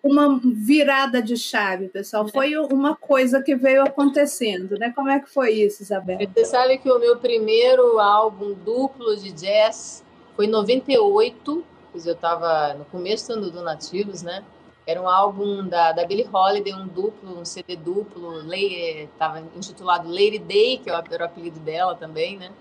uma 0.01 0.39
virada 0.43 1.21
de 1.21 1.37
chave, 1.37 1.87
pessoal. 1.87 2.27
Foi 2.27 2.55
uma 2.57 2.95
coisa 2.95 3.41
que 3.41 3.55
veio 3.55 3.83
acontecendo, 3.83 4.77
né? 4.77 4.91
Como 4.95 5.09
é 5.09 5.19
que 5.19 5.29
foi 5.29 5.51
isso, 5.51 5.83
Isabel? 5.83 6.19
Você 6.33 6.45
sabe 6.45 6.77
que 6.77 6.91
o 6.91 6.99
meu 6.99 7.17
primeiro 7.17 7.99
álbum 7.99 8.53
duplo 8.53 9.15
de 9.15 9.31
jazz 9.31 10.03
foi 10.35 10.45
em 10.45 10.49
98, 10.49 11.63
pois 11.91 12.05
eu 12.05 12.13
estava 12.13 12.73
no 12.73 12.85
começo 12.85 13.35
do 13.39 13.61
Nativos, 13.61 14.21
né? 14.21 14.43
Era 14.85 15.01
um 15.01 15.07
álbum 15.07 15.65
da, 15.65 15.93
da 15.93 16.05
Billie 16.05 16.27
Holiday, 16.31 16.73
um 16.73 16.87
duplo, 16.87 17.39
um 17.39 17.45
CD 17.45 17.77
duplo, 17.77 18.41
estava 18.53 19.39
intitulado 19.55 20.09
Lady 20.09 20.39
Day, 20.39 20.77
que 20.77 20.89
é 20.89 20.93
era 20.93 21.23
o 21.23 21.25
apelido 21.25 21.59
dela 21.61 21.95
também, 21.95 22.37
né? 22.37 22.51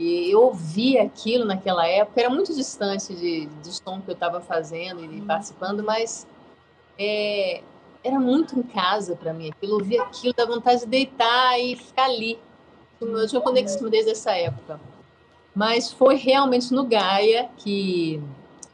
E 0.00 0.30
eu 0.30 0.40
ouvi 0.44 0.96
aquilo 0.96 1.44
naquela 1.44 1.86
época, 1.86 2.18
era 2.18 2.30
muito 2.30 2.54
distante 2.54 3.14
de, 3.14 3.44
do 3.62 3.70
som 3.70 4.00
que 4.00 4.08
eu 4.08 4.14
estava 4.14 4.40
fazendo 4.40 5.04
e 5.04 5.20
participando, 5.20 5.84
mas 5.84 6.26
é, 6.98 7.62
era 8.02 8.18
muito 8.18 8.58
em 8.58 8.62
casa 8.62 9.14
para 9.14 9.34
mim. 9.34 9.50
Aquilo, 9.50 9.74
ouvir 9.74 10.00
aquilo, 10.00 10.32
dá 10.32 10.46
vontade 10.46 10.80
de 10.80 10.86
deitar 10.86 11.60
e 11.60 11.76
ficar 11.76 12.04
ali. 12.04 12.38
Eu 12.98 13.28
tinha 13.28 13.42
conexão 13.42 13.90
desde 13.90 14.12
essa 14.12 14.30
época. 14.30 14.80
Mas 15.54 15.92
foi 15.92 16.14
realmente 16.14 16.72
no 16.72 16.84
Gaia 16.84 17.50
que 17.58 18.22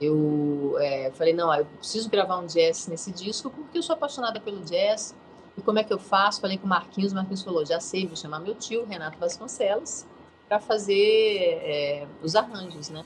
eu 0.01 0.77
é, 0.79 1.11
falei, 1.11 1.33
não, 1.33 1.53
eu 1.53 1.65
preciso 1.65 2.09
gravar 2.09 2.39
um 2.39 2.47
jazz 2.47 2.87
nesse 2.87 3.11
disco 3.11 3.51
porque 3.51 3.79
eu 3.79 3.83
sou 3.83 3.95
apaixonada 3.95 4.39
pelo 4.39 4.61
jazz. 4.61 5.13
E 5.59 5.61
como 5.61 5.81
é 5.81 5.83
que 5.83 5.93
eu 5.93 5.99
faço? 5.99 6.41
Falei 6.41 6.57
com 6.57 6.67
o 6.67 6.69
Marquinhos, 6.69 7.11
o 7.11 7.17
Marquinhos 7.17 7.43
falou, 7.43 7.67
já 7.67 7.81
sei, 7.81 8.07
vou 8.07 8.15
chamar 8.15 8.39
meu 8.39 8.55
tio, 8.55 8.87
Renato 8.87 9.19
Vasconcelos, 9.19 10.07
para 10.49 10.61
fazer 10.61 11.61
é, 11.63 12.07
os 12.23 12.37
arranjos, 12.37 12.89
né? 12.89 13.05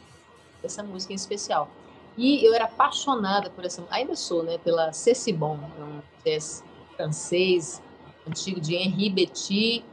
Dessa 0.63 0.83
música 0.83 1.13
em 1.13 1.17
especial. 1.17 1.69
E 2.17 2.45
eu 2.45 2.53
era 2.53 2.65
apaixonada 2.65 3.51
por 3.51 3.65
essa, 3.65 3.83
ainda 3.91 4.15
sou, 4.15 4.43
né, 4.43 4.59
pela 4.59 4.93
Cecibon, 4.93 5.59
um 5.79 6.01
jazz 6.25 6.63
francês 6.97 7.81
antigo 8.29 8.61
de 8.61 8.75
Henri 8.75 9.09
Betty, 9.09 9.85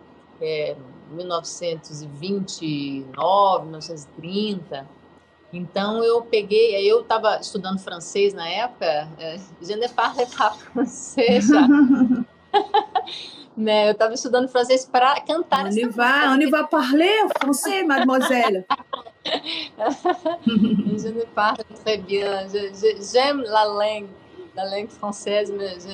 é, 0.41 0.75
1929, 1.11 3.63
1930. 3.63 4.85
Então 5.53 6.03
eu 6.03 6.21
peguei, 6.23 6.75
aí 6.75 6.87
eu 6.87 7.01
estava 7.01 7.39
estudando 7.39 7.79
francês 7.79 8.33
na 8.33 8.49
época, 8.49 9.07
é, 9.17 9.39
je 9.61 9.75
ne 9.75 9.87
parle 9.87 10.25
pas 10.25 10.57
français. 10.57 11.47
né, 13.57 13.89
eu 13.89 13.91
estava 13.91 14.13
estudando 14.13 14.47
francês 14.47 14.85
para 14.85 15.19
cantar. 15.21 15.65
On 15.65 15.69
y 15.69 15.85
va, 15.85 16.31
on 16.31 16.39
y 16.39 16.45
va 16.45 16.63
parler 16.63 17.11
français, 17.41 17.83
mademoiselle. 17.83 18.65
je 20.45 21.09
ne 21.09 21.25
parle 21.25 21.57
très 21.83 21.97
bien. 21.97 22.47
J'aime 23.11 23.41
la 23.41 23.65
langue, 23.65 24.07
la 24.55 24.69
langue 24.69 24.89
française, 24.89 25.51
mais 25.57 25.71
je, 25.79 25.89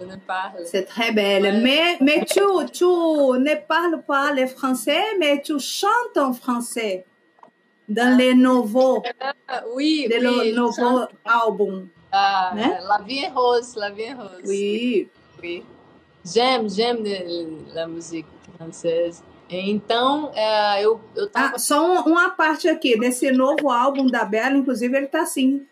je 0.00 0.04
ne 0.04 0.16
parle. 0.16 0.66
C'est 0.66 0.84
très 0.84 1.12
belle. 1.12 1.62
Mais, 1.62 1.98
mais 2.00 2.24
tu, 2.24 2.40
tu 2.72 2.84
ne 2.84 3.54
parles 3.66 4.02
pas 4.02 4.32
le 4.32 4.46
français, 4.48 5.04
mais 5.20 5.40
tu 5.40 5.60
chantes 5.60 6.16
en 6.16 6.32
français 6.32 7.06
dans 7.88 8.12
ah. 8.12 8.16
les 8.16 8.34
nouveaux, 8.34 9.04
ah, 9.46 9.62
oui, 9.72 10.08
de 10.10 10.16
oui, 10.16 10.50
le 10.50 10.56
nouveau 10.56 11.02
album. 11.24 11.88
Ah, 12.10 12.52
né? 12.54 12.72
La 12.88 13.04
Vie 13.04 13.18
est 13.18 13.30
Rose, 13.32 13.76
La 13.76 13.90
Vie 13.90 14.02
est 14.02 14.14
Rose. 14.14 14.42
Oui. 14.44 15.08
oui. 15.40 15.62
J'aime, 16.26 16.68
j'aime 16.68 17.04
la 17.72 17.86
musique 17.86 18.26
française. 18.58 19.22
Então, 19.48 20.32
é, 20.34 20.82
eu, 20.82 21.00
eu 21.14 21.30
tava... 21.30 21.54
Ah, 21.54 21.58
só 21.58 21.80
um, 21.80 22.00
uma 22.00 22.30
parte 22.30 22.68
aqui, 22.68 22.98
desse 22.98 23.30
novo 23.30 23.70
álbum 23.70 24.06
da 24.08 24.24
Bela, 24.24 24.56
inclusive, 24.56 24.96
ele 24.96 25.06
tá 25.06 25.22
assim, 25.22 25.64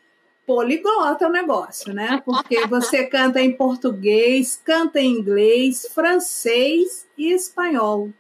poliglota 0.47 1.27
o 1.27 1.33
negócio, 1.33 1.93
né? 1.93 2.23
Porque 2.25 2.67
você 2.69 3.05
canta 3.05 3.41
em 3.41 3.51
português, 3.53 4.61
canta 4.65 5.01
em 5.01 5.19
inglês, 5.19 5.89
francês 5.93 7.09
e 7.19 7.33
espanhol. 7.33 8.11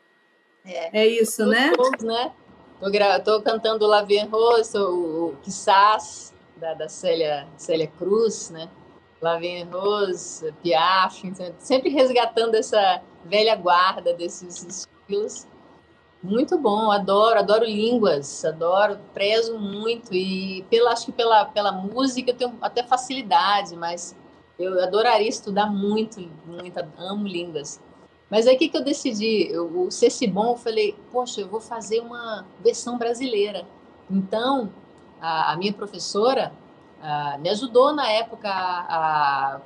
É, 0.64 1.02
é 1.02 1.06
isso, 1.06 1.46
né? 1.46 1.70
Todos, 1.76 2.02
né? 2.02 2.32
Tô, 2.80 2.90
gra... 2.90 3.20
Tô 3.20 3.40
cantando 3.40 3.86
La 3.86 4.02
Vie 4.02 4.24
Rose, 4.24 4.76
o, 4.76 5.28
o 5.28 5.36
Quissás, 5.42 6.34
da, 6.56 6.74
da 6.74 6.88
Célia, 6.88 7.46
Célia 7.56 7.86
Cruz, 7.86 8.50
né? 8.50 8.68
La 9.24 9.38
Vie 9.38 9.64
Rose, 9.64 10.52
Piaf, 10.62 11.22
sempre 11.58 11.88
resgatando 11.88 12.56
essa 12.56 13.00
velha 13.24 13.56
guarda 13.56 14.12
desses 14.12 14.62
estilos. 14.62 15.46
Muito 16.22 16.58
bom, 16.58 16.90
adoro, 16.90 17.38
adoro 17.38 17.64
línguas, 17.64 18.44
adoro, 18.44 18.98
prezo 19.14 19.58
muito 19.58 20.12
e 20.12 20.62
pela, 20.68 20.92
acho 20.92 21.06
que 21.06 21.12
pela, 21.12 21.46
pela 21.46 21.72
música 21.72 22.32
eu 22.32 22.36
tenho 22.36 22.58
até 22.60 22.82
facilidade, 22.82 23.74
mas 23.76 24.14
eu 24.58 24.82
adoraria 24.82 25.28
estudar 25.28 25.72
muito, 25.72 26.20
muito, 26.46 26.78
amo 26.98 27.26
línguas. 27.26 27.80
Mas 28.28 28.46
aí 28.46 28.56
o 28.56 28.58
que, 28.58 28.68
que 28.68 28.76
eu 28.76 28.84
decidi? 28.84 29.48
Eu, 29.50 29.86
o 29.86 29.90
Cecibon, 29.90 30.50
eu 30.50 30.56
falei, 30.58 30.94
poxa, 31.10 31.40
eu 31.40 31.48
vou 31.48 31.62
fazer 31.62 32.00
uma 32.00 32.44
versão 32.62 32.98
brasileira. 32.98 33.66
Então, 34.10 34.70
a, 35.18 35.52
a 35.52 35.56
minha 35.56 35.72
professora 35.72 36.52
a, 37.04 37.36
me 37.38 37.50
ajudou 37.50 37.92
na 37.94 38.10
época 38.10 38.48
a, 38.48 39.56
a, 39.56 39.60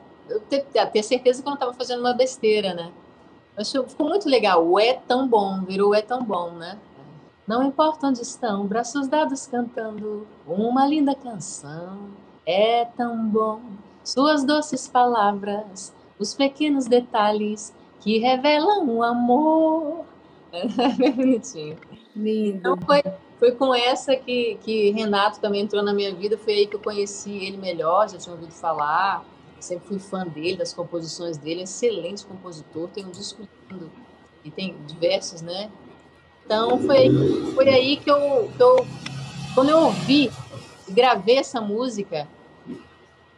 ter, 0.51 0.66
a 0.79 0.87
ter 0.87 1.03
certeza 1.03 1.40
que 1.40 1.48
eu 1.48 1.51
não 1.51 1.55
estava 1.55 1.72
fazendo 1.72 2.01
uma 2.01 2.12
besteira, 2.12 2.74
né? 2.74 2.90
Ficou 3.88 4.09
muito 4.09 4.29
legal. 4.29 4.66
O 4.66 4.79
é 4.79 4.94
tão 4.94 5.27
bom, 5.27 5.62
virou 5.62 5.94
é 5.94 6.03
tão 6.03 6.22
bom, 6.22 6.51
né? 6.51 6.79
Não 7.46 7.62
importa 7.62 8.09
onde 8.09 8.20
estão, 8.20 8.66
braços 8.66 9.09
dados 9.09 9.46
cantando 9.46 10.27
uma 10.46 10.87
linda 10.87 11.14
canção. 11.14 12.11
É 12.44 12.85
tão 12.85 13.27
bom, 13.27 13.61
suas 14.05 14.44
doces 14.44 14.87
palavras, 14.87 15.94
os 16.18 16.35
pequenos 16.35 16.87
detalhes 16.87 17.74
que 18.01 18.18
revelam 18.18 18.88
o 18.88 19.03
amor. 19.03 20.05
É 20.51 21.11
bonitinho. 21.11 21.77
Lindo. 22.16 22.57
Então 22.57 22.77
foi, 22.87 23.03
foi 23.38 23.53
com 23.53 23.74
essa 23.74 24.16
que, 24.16 24.59
que 24.62 24.90
Renato 24.90 25.40
também 25.40 25.62
entrou 25.62 25.83
na 25.83 25.92
minha 25.94 26.14
vida. 26.14 26.37
Foi 26.37 26.53
aí 26.55 26.66
que 26.66 26.77
eu 26.77 26.81
conheci 26.81 27.44
ele 27.44 27.57
melhor, 27.57 28.09
já 28.09 28.18
tinha 28.18 28.35
ouvido 28.35 28.53
falar 28.53 29.24
sempre 29.61 29.88
fui 29.88 29.98
fã 29.98 30.27
dele, 30.27 30.57
das 30.57 30.72
composições 30.72 31.37
dele, 31.37 31.62
excelente 31.62 32.24
compositor, 32.24 32.88
tem 32.88 33.05
um 33.05 33.11
disco 33.11 33.46
lindo 33.70 33.90
e 34.44 34.51
tem 34.51 34.77
diversos, 34.87 35.42
né? 35.42 35.70
Então 36.44 36.79
foi, 36.79 37.11
foi 37.55 37.68
aí 37.68 37.96
que 37.96 38.11
eu, 38.11 38.51
que 38.57 38.62
eu, 38.62 38.87
quando 39.55 39.70
eu 39.70 39.79
ouvi, 39.79 40.31
gravei 40.88 41.38
essa 41.38 41.61
música, 41.61 42.27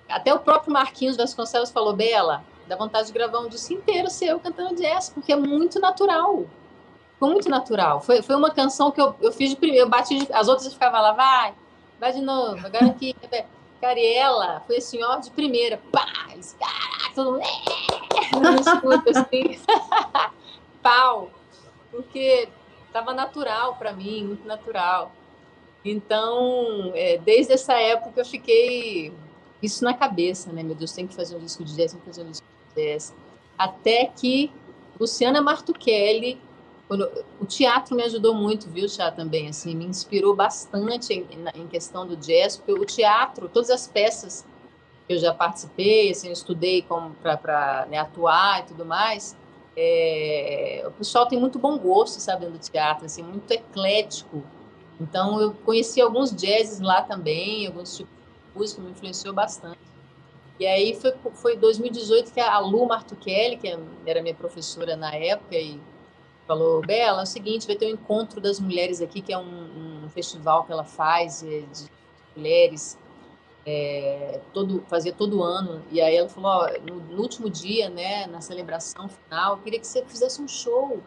até 0.09 0.33
o 0.33 0.41
próprio 0.41 0.73
Marquinhos 0.73 1.17
Vasconcelos 1.17 1.71
falou, 1.71 1.95
Bela, 1.95 2.45
dá 2.69 2.77
vontade 2.77 3.09
de 3.09 3.13
gravar 3.13 3.41
um 3.41 3.49
disco 3.49 3.73
inteiro 3.73 4.11
seu 4.11 4.39
cantando 4.39 4.77
jazz, 4.77 5.09
porque 5.09 5.33
é 5.33 5.37
muito 5.37 5.81
natural. 5.81 6.45
Foi 7.21 7.29
muito 7.29 7.51
natural. 7.51 8.01
Foi, 8.01 8.23
foi 8.23 8.35
uma 8.35 8.51
canção 8.51 8.91
que 8.91 8.99
eu, 8.99 9.15
eu 9.21 9.31
fiz 9.31 9.51
de 9.51 9.57
primeiro, 9.57 9.85
eu 9.85 9.91
bati, 9.91 10.25
de, 10.25 10.33
as 10.33 10.49
outras 10.49 10.73
ficavam 10.73 11.03
lá, 11.03 11.13
vai, 11.13 11.55
vai 12.01 12.13
de 12.15 12.23
novo, 12.23 12.67
agora 12.67 12.87
aqui. 12.87 13.15
Cariela 13.79 14.63
foi 14.67 14.77
assim, 14.77 15.03
ó, 15.03 15.17
de 15.17 15.31
primeira. 15.31 15.81
Eles, 16.33 16.55
caraca, 16.59 17.15
todo 17.15 17.33
mundo. 17.33 17.43
É! 17.43 18.61
escuta 18.61 19.21
assim. 19.21 19.59
Pau! 20.83 21.31
Porque 21.91 22.49
estava 22.87 23.15
natural 23.15 23.77
para 23.77 23.93
mim, 23.93 24.25
muito 24.25 24.47
natural. 24.47 25.13
Então, 25.85 26.93
é, 26.95 27.19
desde 27.19 27.55
essa 27.55 27.75
época 27.75 28.21
eu 28.21 28.25
fiquei 28.25 29.13
isso 29.63 29.83
na 29.83 29.95
cabeça, 29.95 30.53
né? 30.53 30.63
Meu 30.63 30.75
Deus, 30.75 30.93
tem 30.93 31.07
que 31.07 31.15
fazer 31.15 31.37
um 31.37 31.41
disco 31.41 31.65
de 31.65 31.75
jazz, 31.75 31.93
tem 31.93 32.01
que 32.01 32.07
fazer 32.07 32.23
um 32.23 32.31
disco 32.31 32.47
de 32.75 32.83
jazz. 32.83 33.15
Até 33.57 34.07
que 34.07 34.53
Luciana 34.99 35.41
Martuchelli 35.41 36.39
quando, 36.91 37.09
o 37.41 37.47
teatro 37.47 37.95
me 37.95 38.03
ajudou 38.03 38.35
muito, 38.35 38.69
viu, 38.69 38.89
Chá, 38.89 39.13
também, 39.13 39.47
assim, 39.47 39.77
me 39.77 39.85
inspirou 39.85 40.35
bastante 40.35 41.15
em, 41.15 41.25
em, 41.55 41.69
questão 41.69 42.05
do 42.05 42.17
jazz, 42.17 42.57
porque 42.57 42.73
o 42.73 42.85
teatro, 42.85 43.49
todas 43.49 43.71
as 43.71 43.87
peças 43.87 44.45
que 45.07 45.15
eu 45.15 45.19
já 45.21 45.33
participei, 45.33 46.11
assim, 46.11 46.33
estudei 46.33 46.85
para 47.23 47.87
né, 47.89 47.97
atuar 47.97 48.63
e 48.63 48.63
tudo 48.65 48.85
mais, 48.85 49.37
é, 49.77 50.83
o 50.85 50.91
pessoal 50.91 51.27
tem 51.27 51.39
muito 51.39 51.61
bom 51.61 51.79
gosto, 51.79 52.19
sabe, 52.19 52.47
do 52.47 52.59
teatro, 52.59 53.07
assim, 53.07 53.23
muito 53.23 53.49
eclético. 53.53 54.43
Então, 55.01 55.41
eu 55.41 55.53
conheci 55.65 56.01
alguns 56.01 56.35
jazzes 56.35 56.81
lá 56.81 57.03
também, 57.03 57.69
alguns 57.69 57.99
tipos 57.99 58.13
de 58.53 58.59
música, 58.59 58.83
me 58.83 58.91
influenciou 58.91 59.33
bastante. 59.33 59.79
E 60.59 60.67
aí 60.67 60.97
foi, 60.97 61.15
foi 61.35 61.57
2018 61.57 62.33
que 62.33 62.41
a 62.41 62.59
Lu 62.59 62.85
Martuchelli, 62.85 63.59
que 63.59 63.79
era 64.05 64.21
minha 64.21 64.35
professora 64.35 64.97
na 64.97 65.15
época, 65.15 65.55
e 65.55 65.81
falou, 66.47 66.81
Bela, 66.81 67.21
é 67.21 67.23
o 67.23 67.27
seguinte, 67.27 67.67
vai 67.67 67.77
ter 67.77 67.87
um 67.87 67.95
encontro 67.95 68.41
das 68.41 68.59
mulheres 68.59 69.01
aqui, 69.01 69.21
que 69.21 69.33
é 69.33 69.39
um, 69.39 70.05
um 70.05 70.09
festival 70.09 70.65
que 70.65 70.73
ela 70.73 70.85
faz 70.85 71.41
de, 71.41 71.63
de 71.63 71.91
mulheres, 72.37 72.99
é, 73.65 74.41
todo, 74.53 74.83
fazia 74.89 75.13
todo 75.13 75.43
ano. 75.43 75.83
E 75.91 76.01
aí 76.01 76.17
ela 76.17 76.29
falou, 76.29 76.51
ó, 76.51 76.69
no, 76.81 76.97
no, 76.97 77.23
último 77.23 77.49
dia, 77.49 77.89
né, 77.89 78.27
na 78.27 78.41
celebração 78.41 79.09
final, 79.09 79.57
eu 79.57 79.63
queria 79.63 79.79
que 79.79 79.87
você 79.87 80.05
fizesse 80.05 80.41
um 80.41 80.49
show 80.49 81.01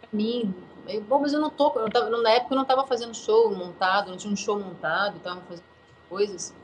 para 0.00 0.10
mim. 0.12 0.54
Eu, 0.86 1.00
Bom, 1.02 1.20
mas 1.20 1.32
eu 1.32 1.40
não 1.40 1.50
tô, 1.50 1.72
eu 1.78 1.90
tava, 1.90 2.10
na 2.10 2.30
época 2.30 2.54
eu 2.54 2.56
não 2.56 2.62
estava 2.62 2.86
fazendo 2.86 3.14
show 3.14 3.54
montado, 3.54 4.10
não 4.10 4.16
tinha 4.16 4.32
um 4.32 4.36
show 4.36 4.58
montado, 4.58 5.16
estava 5.16 5.40
fazendo 5.42 5.64
coisas. 6.08 6.54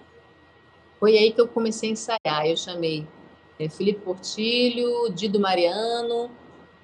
Foi 0.98 1.16
aí 1.16 1.32
que 1.32 1.40
eu 1.40 1.48
comecei 1.48 1.88
a 1.88 1.92
ensaiar. 1.92 2.46
Eu 2.46 2.56
chamei 2.56 3.06
é, 3.58 3.68
Felipe 3.68 4.00
Portilho, 4.00 5.10
Dido 5.10 5.40
Mariano, 5.40 6.30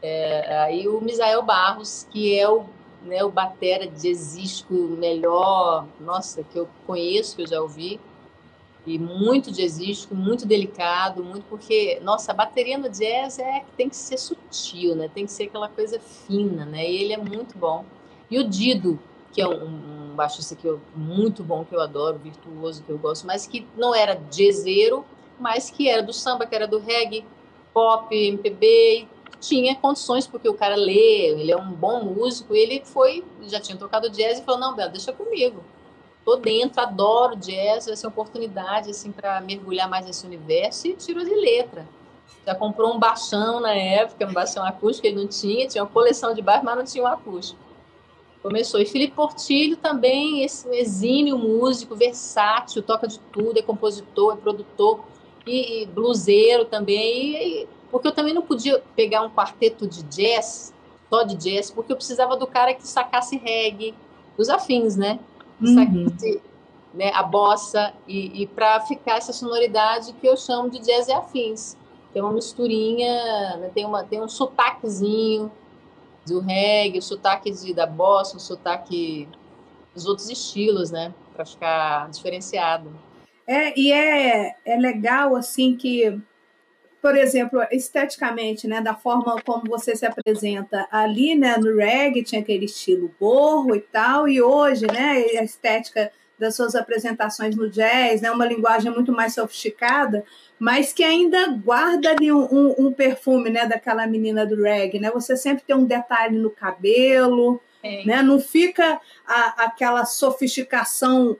é, 0.02 0.58
aí 0.58 0.88
o 0.88 1.00
Misael 1.00 1.42
Barros, 1.42 2.06
que 2.10 2.38
é 2.38 2.48
o, 2.48 2.64
né, 3.02 3.24
o 3.24 3.30
batera 3.30 3.86
de 3.86 4.08
jazzístico 4.08 4.74
melhor, 4.74 5.86
nossa, 6.00 6.42
que 6.42 6.58
eu 6.58 6.68
conheço, 6.86 7.36
que 7.36 7.42
eu 7.42 7.46
já 7.46 7.60
ouvi, 7.60 8.00
e 8.86 8.98
muito 8.98 9.50
jazzístico, 9.50 10.14
muito 10.14 10.46
delicado, 10.46 11.24
muito 11.24 11.44
porque, 11.48 11.98
nossa, 12.02 12.30
a 12.30 12.34
bateria 12.34 12.78
no 12.78 12.88
jazz 12.88 13.38
é 13.38 13.64
tem 13.76 13.88
que 13.88 13.96
ser 13.96 14.16
sutil, 14.16 14.94
né? 14.94 15.10
Tem 15.12 15.26
que 15.26 15.32
ser 15.32 15.44
aquela 15.44 15.68
coisa 15.68 15.98
fina, 15.98 16.64
né? 16.64 16.88
E 16.88 17.02
ele 17.02 17.12
é 17.12 17.16
muito 17.16 17.58
bom. 17.58 17.84
E 18.30 18.38
o 18.38 18.48
Dido, 18.48 18.96
que 19.32 19.42
é 19.42 19.48
um, 19.48 20.12
um 20.12 20.14
baixista 20.14 20.54
que 20.54 20.64
eu, 20.64 20.80
muito 20.94 21.42
bom, 21.42 21.64
que 21.64 21.74
eu 21.74 21.80
adoro, 21.80 22.16
virtuoso, 22.16 22.84
que 22.84 22.90
eu 22.90 22.96
gosto, 22.96 23.26
mas 23.26 23.44
que 23.44 23.66
não 23.76 23.92
era 23.92 24.14
jazzeiro, 24.30 25.04
mas 25.38 25.68
que 25.68 25.88
era 25.88 26.02
do 26.02 26.12
samba, 26.12 26.46
que 26.46 26.54
era 26.54 26.68
do 26.68 26.78
reggae, 26.78 27.24
pop, 27.74 28.14
MPB, 28.14 29.08
tinha 29.46 29.76
condições, 29.76 30.26
porque 30.26 30.48
o 30.48 30.54
cara 30.54 30.74
lê, 30.76 31.30
ele 31.30 31.52
é 31.52 31.56
um 31.56 31.72
bom 31.72 32.04
músico, 32.04 32.54
e 32.54 32.58
ele 32.58 32.82
foi, 32.84 33.24
já 33.42 33.60
tinha 33.60 33.76
tocado 33.76 34.10
jazz 34.10 34.38
e 34.38 34.42
falou, 34.42 34.60
não, 34.60 34.74
Bela, 34.74 34.90
deixa 34.90 35.12
comigo. 35.12 35.62
Tô 36.24 36.36
dentro, 36.36 36.80
adoro 36.80 37.36
jazz, 37.36 37.86
essa 37.86 38.08
oportunidade, 38.08 38.90
assim, 38.90 39.12
para 39.12 39.40
mergulhar 39.40 39.88
mais 39.88 40.06
nesse 40.06 40.26
universo, 40.26 40.88
e 40.88 40.94
tirou 40.94 41.24
de 41.24 41.34
letra. 41.34 41.86
Já 42.44 42.54
comprou 42.54 42.94
um 42.94 42.98
baixão 42.98 43.60
na 43.60 43.74
época, 43.74 44.26
um 44.26 44.32
baixão 44.32 44.64
acústico, 44.64 45.06
ele 45.06 45.16
não 45.16 45.26
tinha, 45.28 45.66
tinha 45.66 45.84
uma 45.84 45.90
coleção 45.90 46.34
de 46.34 46.42
baixo, 46.42 46.64
mas 46.64 46.76
não 46.76 46.84
tinha 46.84 47.04
um 47.04 47.06
acústico. 47.06 47.60
Começou. 48.42 48.80
E 48.80 48.86
Felipe 48.86 49.14
Portilho 49.14 49.76
também, 49.76 50.44
esse 50.44 50.68
exímio 50.68 51.36
músico, 51.36 51.96
versátil, 51.96 52.82
toca 52.82 53.08
de 53.08 53.18
tudo, 53.18 53.58
é 53.58 53.62
compositor, 53.62 54.34
é 54.34 54.36
produtor, 54.36 55.04
e, 55.46 55.82
e 55.82 55.86
bluseiro 55.86 56.64
também, 56.64 57.62
e, 57.62 57.68
porque 57.96 58.08
eu 58.08 58.12
também 58.12 58.34
não 58.34 58.42
podia 58.42 58.82
pegar 58.94 59.22
um 59.22 59.30
quarteto 59.30 59.86
de 59.86 60.02
jazz, 60.02 60.74
só 61.08 61.22
de 61.22 61.34
jazz, 61.34 61.70
porque 61.70 61.90
eu 61.90 61.96
precisava 61.96 62.36
do 62.36 62.46
cara 62.46 62.74
que 62.74 62.86
sacasse 62.86 63.38
reggae, 63.38 63.94
os 64.36 64.50
afins, 64.50 64.96
né? 64.96 65.18
Uhum. 65.58 65.74
Sacasse 65.74 66.42
né, 66.92 67.10
a 67.14 67.22
bossa, 67.22 67.94
e, 68.06 68.42
e 68.42 68.46
para 68.48 68.80
ficar 68.80 69.16
essa 69.16 69.32
sonoridade 69.32 70.12
que 70.12 70.26
eu 70.26 70.36
chamo 70.36 70.68
de 70.68 70.78
jazz 70.78 71.08
e 71.08 71.12
afins. 71.12 71.74
Tem 72.12 72.20
uma 72.20 72.34
misturinha, 72.34 73.56
né, 73.56 73.70
tem, 73.74 73.86
uma, 73.86 74.04
tem 74.04 74.20
um 74.20 74.28
sotaquezinho 74.28 75.50
do 76.26 76.40
reggae, 76.40 76.98
o 76.98 77.02
sotaque 77.02 77.50
de, 77.50 77.72
da 77.72 77.86
bossa, 77.86 78.36
o 78.36 78.40
sotaque 78.40 79.26
dos 79.94 80.04
outros 80.04 80.28
estilos, 80.28 80.90
né? 80.90 81.14
Para 81.32 81.46
ficar 81.46 82.10
diferenciado. 82.10 82.90
É, 83.46 83.78
e 83.78 83.90
é, 83.90 84.54
é 84.66 84.76
legal, 84.76 85.34
assim, 85.34 85.74
que 85.74 86.20
por 87.00 87.16
exemplo, 87.16 87.60
esteticamente, 87.70 88.66
né, 88.66 88.80
da 88.80 88.94
forma 88.94 89.40
como 89.44 89.62
você 89.68 89.94
se 89.94 90.04
apresenta 90.04 90.86
ali, 90.90 91.34
né, 91.34 91.56
no 91.56 91.76
reggae 91.76 92.22
tinha 92.22 92.40
aquele 92.40 92.64
estilo 92.64 93.14
borro 93.20 93.74
e 93.74 93.80
tal, 93.80 94.28
e 94.28 94.42
hoje, 94.42 94.86
né, 94.86 95.24
a 95.38 95.44
estética 95.44 96.10
das 96.38 96.54
suas 96.54 96.74
apresentações 96.74 97.56
no 97.56 97.70
jazz, 97.70 98.20
né, 98.20 98.30
uma 98.30 98.44
linguagem 98.44 98.92
muito 98.92 99.12
mais 99.12 99.34
sofisticada, 99.34 100.24
mas 100.58 100.92
que 100.92 101.02
ainda 101.02 101.48
guarda 101.48 102.10
ali 102.10 102.30
um, 102.32 102.44
um, 102.50 102.86
um 102.86 102.92
perfume, 102.92 103.50
né, 103.50 103.66
daquela 103.66 104.06
menina 104.06 104.44
do 104.44 104.60
reggae, 104.62 104.98
né, 104.98 105.10
você 105.10 105.36
sempre 105.36 105.64
tem 105.64 105.76
um 105.76 105.84
detalhe 105.84 106.38
no 106.38 106.50
cabelo, 106.50 107.60
é. 107.82 108.04
né, 108.04 108.22
não 108.22 108.40
fica 108.40 109.00
a, 109.26 109.64
aquela 109.64 110.04
sofisticação 110.04 111.36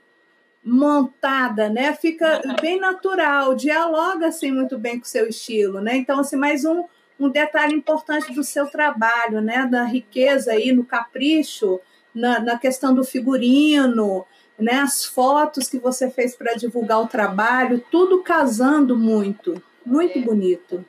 montada, 0.67 1.69
né? 1.69 1.95
Fica 1.95 2.41
bem 2.61 2.77
natural, 2.77 3.55
dialoga 3.55 4.27
assim 4.27 4.51
muito 4.51 4.77
bem 4.77 4.99
com 4.99 5.05
o 5.05 5.07
seu 5.07 5.27
estilo, 5.27 5.79
né? 5.79 5.95
Então, 5.95 6.19
assim, 6.19 6.35
mais 6.35 6.65
um, 6.65 6.83
um 7.17 7.29
detalhe 7.29 7.73
importante 7.73 8.33
do 8.33 8.43
seu 8.43 8.67
trabalho, 8.67 9.39
né? 9.39 9.65
Da 9.65 9.83
riqueza 9.85 10.51
aí 10.51 10.73
no 10.73 10.83
capricho, 10.83 11.79
na, 12.13 12.39
na 12.39 12.57
questão 12.59 12.93
do 12.93 13.05
figurino, 13.05 14.25
né? 14.59 14.73
As 14.73 15.05
fotos 15.05 15.69
que 15.69 15.79
você 15.79 16.11
fez 16.11 16.35
para 16.35 16.55
divulgar 16.55 17.01
o 17.01 17.07
trabalho, 17.07 17.83
tudo 17.89 18.21
casando 18.21 18.97
muito, 18.97 19.61
muito 19.85 20.19
é. 20.19 20.21
bonito. 20.21 20.83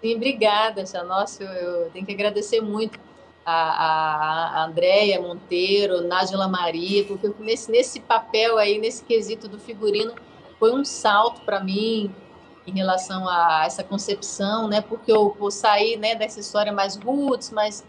Sim, 0.00 0.14
obrigada, 0.14 0.84
Nossa, 1.04 1.42
eu, 1.42 1.50
eu 1.50 1.90
tenho 1.90 2.06
que 2.06 2.12
agradecer 2.12 2.60
muito 2.60 2.98
a, 3.50 4.60
a 4.60 4.64
Andréia 4.66 5.20
Monteiro, 5.20 6.02
Nájila 6.02 6.48
Maria, 6.48 7.04
porque 7.04 7.30
nesse, 7.38 7.70
nesse 7.70 8.00
papel 8.00 8.58
aí, 8.58 8.78
nesse 8.78 9.04
quesito 9.04 9.48
do 9.48 9.58
figurino, 9.58 10.14
foi 10.58 10.74
um 10.74 10.84
salto 10.84 11.40
para 11.42 11.60
mim 11.60 12.14
em 12.66 12.72
relação 12.72 13.28
a 13.28 13.64
essa 13.64 13.82
concepção, 13.82 14.68
né? 14.68 14.80
Porque 14.80 15.10
eu 15.10 15.34
vou 15.38 15.50
sair 15.50 15.96
né, 15.96 16.14
dessa 16.14 16.40
história 16.40 16.72
mais 16.72 16.96
roots, 16.96 17.50
mais, 17.50 17.84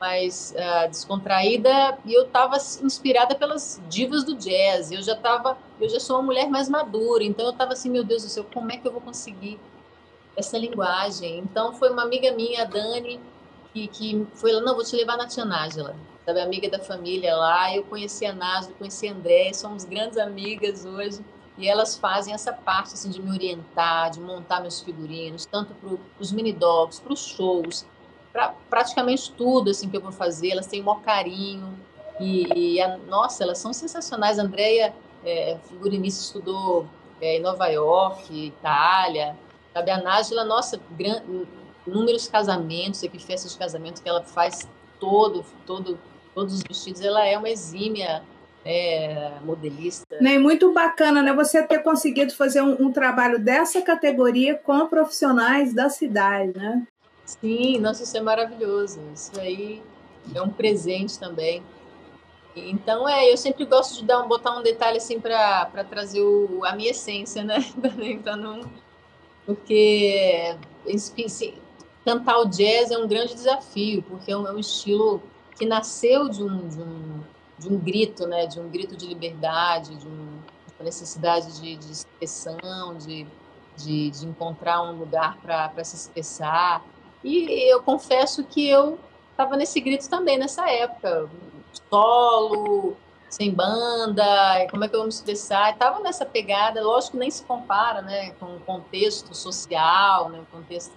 mais 0.00 0.54
uh, 0.56 0.88
descontraída, 0.88 1.98
e 2.04 2.12
eu 2.12 2.24
estava 2.24 2.56
inspirada 2.82 3.34
pelas 3.34 3.80
divas 3.88 4.24
do 4.24 4.34
jazz. 4.34 4.90
Eu 4.90 5.02
já 5.02 5.14
estava, 5.14 5.56
eu 5.80 5.88
já 5.88 6.00
sou 6.00 6.16
uma 6.16 6.22
mulher 6.22 6.48
mais 6.48 6.68
madura, 6.68 7.24
então 7.24 7.46
eu 7.46 7.52
estava 7.52 7.72
assim, 7.72 7.88
meu 7.88 8.04
Deus 8.04 8.22
do 8.22 8.28
céu, 8.28 8.46
como 8.52 8.70
é 8.72 8.76
que 8.76 8.86
eu 8.86 8.92
vou 8.92 9.00
conseguir 9.00 9.58
essa 10.36 10.58
linguagem? 10.58 11.38
Então 11.38 11.72
foi 11.72 11.90
uma 11.90 12.02
amiga 12.02 12.32
minha, 12.32 12.62
a 12.62 12.64
Dani, 12.64 13.20
que, 13.72 13.88
que 13.88 14.26
foi 14.34 14.52
lá, 14.52 14.60
não, 14.60 14.74
vou 14.74 14.84
te 14.84 14.94
levar 14.96 15.16
na 15.16 15.26
tia 15.26 15.44
Nájila, 15.44 15.96
sabe, 16.24 16.40
amiga 16.40 16.68
da 16.68 16.78
família 16.78 17.36
lá, 17.36 17.74
eu 17.74 17.84
conheci 17.84 18.26
a 18.26 18.32
Nájila, 18.32 18.74
conheci 18.78 19.08
a 19.08 19.12
André, 19.12 19.52
somos 19.52 19.84
grandes 19.84 20.18
amigas 20.18 20.84
hoje, 20.84 21.24
e 21.56 21.68
elas 21.68 21.96
fazem 21.96 22.32
essa 22.32 22.52
parte, 22.52 22.94
assim, 22.94 23.10
de 23.10 23.20
me 23.20 23.30
orientar, 23.30 24.10
de 24.10 24.20
montar 24.20 24.60
meus 24.60 24.80
figurinos, 24.80 25.44
tanto 25.46 25.74
para 25.74 25.96
os 26.18 26.32
mini 26.32 26.52
dogs, 26.52 27.00
para 27.00 27.12
os 27.12 27.20
shows, 27.20 27.86
para 28.32 28.54
praticamente 28.68 29.32
tudo, 29.32 29.70
assim, 29.70 29.88
que 29.88 29.96
eu 29.96 30.00
vou 30.00 30.12
fazer, 30.12 30.52
elas 30.52 30.66
têm 30.66 30.80
um 30.80 30.84
maior 30.84 31.00
carinho, 31.02 31.78
e, 32.18 32.74
e 32.76 32.80
a, 32.80 32.96
nossa, 32.96 33.42
elas 33.42 33.58
são 33.58 33.72
sensacionais, 33.72 34.38
a 34.38 34.42
Andrea, 34.42 34.94
é, 35.24 35.58
figurinista, 35.64 36.22
estudou 36.22 36.86
é, 37.20 37.36
em 37.36 37.40
Nova 37.40 37.66
York, 37.68 38.32
Itália, 38.32 39.36
sabe, 39.72 39.90
a 39.90 40.00
Nájila, 40.00 40.44
nossa, 40.44 40.80
gran, 40.92 41.20
inúmeros 41.90 42.28
casamentos, 42.28 43.02
aqui 43.02 43.18
festas 43.18 43.52
de 43.52 43.58
casamento 43.58 44.02
que 44.02 44.08
ela 44.08 44.22
faz 44.22 44.68
todo, 44.98 45.44
todo, 45.66 45.98
todos 46.34 46.54
os 46.54 46.62
vestidos. 46.62 47.00
Ela 47.00 47.26
é 47.26 47.36
uma 47.36 47.48
exímia 47.48 48.22
é, 48.64 49.32
modelista. 49.42 50.06
Né, 50.20 50.38
muito 50.38 50.72
bacana, 50.72 51.22
né? 51.22 51.32
Você 51.34 51.62
ter 51.62 51.80
conseguido 51.80 52.34
fazer 52.34 52.62
um, 52.62 52.86
um, 52.86 52.92
trabalho 52.92 53.38
dessa 53.38 53.82
categoria 53.82 54.54
com 54.54 54.86
profissionais 54.86 55.74
da 55.74 55.88
cidade, 55.88 56.56
né? 56.56 56.86
Sim, 57.24 57.78
nossa, 57.78 58.02
isso 58.02 58.16
é 58.16 58.20
maravilhoso. 58.20 59.00
Isso 59.14 59.38
aí 59.40 59.82
é 60.34 60.40
um 60.40 60.50
presente 60.50 61.18
também. 61.18 61.62
Então, 62.54 63.08
é, 63.08 63.32
eu 63.32 63.36
sempre 63.36 63.64
gosto 63.64 64.00
de 64.00 64.04
dar 64.04 64.22
um, 64.22 64.28
botar 64.28 64.58
um 64.58 64.62
detalhe 64.62 64.98
assim 64.98 65.20
para 65.20 65.84
trazer 65.88 66.20
o, 66.20 66.64
a 66.64 66.74
minha 66.74 66.90
essência, 66.90 67.42
né? 67.44 67.64
para 68.22 68.36
não, 68.36 68.68
porque 69.46 70.54
cantar 72.04 72.38
o 72.38 72.46
jazz 72.46 72.90
é 72.90 72.98
um 72.98 73.06
grande 73.06 73.34
desafio, 73.34 74.02
porque 74.02 74.32
é 74.32 74.36
um, 74.36 74.46
é 74.46 74.52
um 74.52 74.58
estilo 74.58 75.22
que 75.56 75.66
nasceu 75.66 76.28
de 76.28 76.42
um, 76.42 76.68
de 76.68 76.80
um, 76.80 77.20
de 77.58 77.68
um 77.68 77.78
grito, 77.78 78.26
né, 78.26 78.46
de 78.46 78.58
um 78.58 78.68
grito 78.68 78.96
de 78.96 79.06
liberdade, 79.06 79.94
de, 79.96 80.06
um, 80.06 80.38
uma 80.78 80.84
necessidade 80.84 81.60
de, 81.60 81.76
de 81.76 81.92
expressão, 81.92 82.96
de, 82.96 83.26
de, 83.76 84.10
de, 84.10 84.26
encontrar 84.26 84.82
um 84.82 84.98
lugar 84.98 85.36
para 85.42 85.84
se 85.84 85.96
expressar. 85.96 86.82
E 87.22 87.70
eu 87.70 87.82
confesso 87.82 88.42
que 88.44 88.66
eu 88.66 88.98
estava 89.30 89.56
nesse 89.56 89.80
grito 89.80 90.08
também 90.08 90.38
nessa 90.38 90.68
época, 90.70 91.28
solo, 91.90 92.96
sem 93.28 93.52
banda, 93.52 94.66
como 94.70 94.84
é 94.84 94.88
que 94.88 94.94
eu 94.94 95.00
vou 95.00 95.06
me 95.06 95.12
expressar? 95.12 95.72
Estava 95.72 96.00
nessa 96.00 96.24
pegada, 96.24 96.82
lógico 96.82 97.12
que 97.12 97.18
nem 97.18 97.30
se 97.30 97.44
compara, 97.44 98.00
né, 98.00 98.30
com 98.40 98.56
o 98.56 98.60
contexto 98.60 99.34
social, 99.34 100.30
né, 100.30 100.40
o 100.40 100.46
contexto 100.46 100.92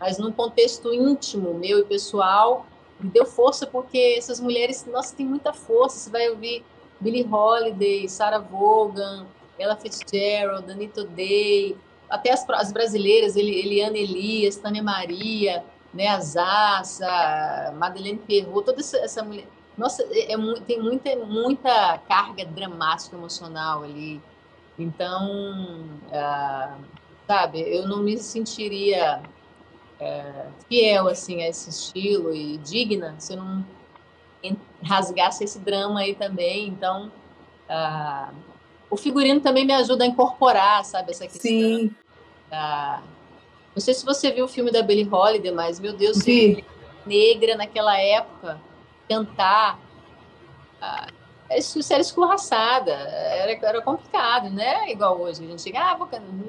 mas 0.00 0.18
num 0.18 0.32
contexto 0.32 0.92
íntimo, 0.92 1.54
meu 1.54 1.80
e 1.80 1.84
pessoal, 1.84 2.66
me 3.00 3.10
deu 3.10 3.26
força 3.26 3.66
porque 3.66 4.16
essas 4.16 4.40
mulheres, 4.40 4.86
nossa, 4.86 5.14
tem 5.14 5.26
muita 5.26 5.52
força. 5.52 5.98
Você 5.98 6.10
vai 6.10 6.28
ouvir 6.30 6.64
Billie 7.00 7.26
Holiday, 7.30 8.08
Sarah 8.08 8.38
Vaughan, 8.38 9.26
Ella 9.58 9.76
Fitzgerald, 9.76 10.70
Anita 10.70 11.04
Day, 11.04 11.76
até 12.08 12.32
as, 12.32 12.48
as 12.50 12.72
brasileiras, 12.72 13.36
Eliana 13.36 13.98
Elias, 13.98 14.56
Tânia 14.56 14.82
Maria, 14.82 15.64
né, 15.92 16.08
a 16.08 16.20
Zaza, 16.20 17.72
Madeleine 17.76 18.18
Perrot, 18.18 18.64
toda 18.64 18.80
essa, 18.80 18.98
essa 18.98 19.22
mulher. 19.22 19.46
Nossa, 19.76 20.02
é, 20.10 20.32
é, 20.32 20.60
tem 20.66 20.80
muita, 20.80 21.14
muita 21.16 21.98
carga 22.08 22.44
dramática 22.44 23.16
emocional 23.16 23.84
ali. 23.84 24.20
Então, 24.78 25.84
ah, 26.12 26.76
sabe, 27.26 27.60
eu 27.60 27.86
não 27.86 28.02
me 28.02 28.18
sentiria 28.18 29.22
é, 30.00 30.46
fiel 30.68 31.08
assim 31.08 31.42
a 31.42 31.48
esse 31.48 31.70
estilo 31.70 32.34
e 32.34 32.58
digna 32.58 33.16
se 33.18 33.32
eu 33.32 33.36
não 33.36 33.64
rasgasse 34.82 35.44
esse 35.44 35.58
drama 35.58 36.00
aí 36.00 36.14
também. 36.14 36.68
Então, 36.68 37.10
ah, 37.68 38.30
o 38.90 38.96
figurino 38.96 39.40
também 39.40 39.64
me 39.64 39.72
ajuda 39.72 40.04
a 40.04 40.06
incorporar, 40.06 40.84
sabe, 40.84 41.10
essa 41.10 41.24
questão. 41.24 41.40
Sim. 41.40 41.94
Da... 42.50 43.02
Não 43.74 43.80
sei 43.80 43.94
se 43.94 44.04
você 44.04 44.30
viu 44.30 44.44
o 44.44 44.48
filme 44.48 44.70
da 44.70 44.82
Billie 44.82 45.08
Holiday, 45.10 45.52
mas, 45.52 45.78
meu 45.78 45.92
Deus, 45.92 46.18
negra 47.04 47.56
naquela 47.56 47.98
época, 47.98 48.60
cantar. 49.08 49.78
Ah, 50.80 51.08
era 51.48 52.00
escorraçada, 52.00 52.92
era, 52.92 53.52
era 53.52 53.82
complicado, 53.82 54.50
né? 54.50 54.90
Igual 54.90 55.18
hoje, 55.20 55.44
a 55.44 55.48
gente 55.48 55.62
chega, 55.62 55.80
ah, 55.80 55.98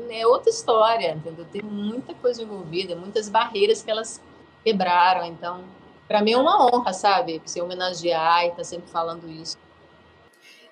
é 0.10 0.28
outra 0.28 0.50
história, 0.50 1.12
entendeu? 1.12 1.46
Tem 1.46 1.62
muita 1.62 2.14
coisa 2.16 2.44
envolvida, 2.44 2.96
muitas 2.96 3.30
barreiras 3.30 3.82
que 3.82 3.90
elas 3.90 4.22
quebraram, 4.64 5.26
então, 5.26 5.64
para 6.08 6.22
mim 6.22 6.34
é 6.34 6.38
uma 6.38 6.66
honra, 6.66 6.92
sabe? 6.92 7.42
Se 7.46 7.62
homenagear 7.62 8.44
e 8.44 8.46
estar 8.48 8.58
tá 8.58 8.64
sempre 8.64 8.90
falando 8.90 9.30
isso. 9.30 9.58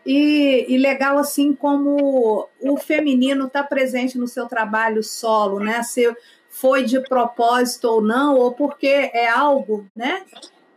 E, 0.05 0.65
e, 0.69 0.78
legal 0.78 1.17
assim 1.17 1.53
como 1.53 2.47
o 2.61 2.78
feminino 2.78 3.47
está 3.47 3.61
presente 3.61 4.17
no 4.17 4.28
seu 4.28 4.47
trabalho 4.47 5.03
solo, 5.03 5.59
né? 5.59 5.84
Se 5.84 6.15
foi 6.49 6.84
de 6.84 6.99
propósito 7.01 7.86
ou 7.86 8.01
não, 8.01 8.36
ou 8.38 8.53
porque 8.53 8.88
é 8.88 9.28
algo, 9.28 9.86
né? 9.95 10.25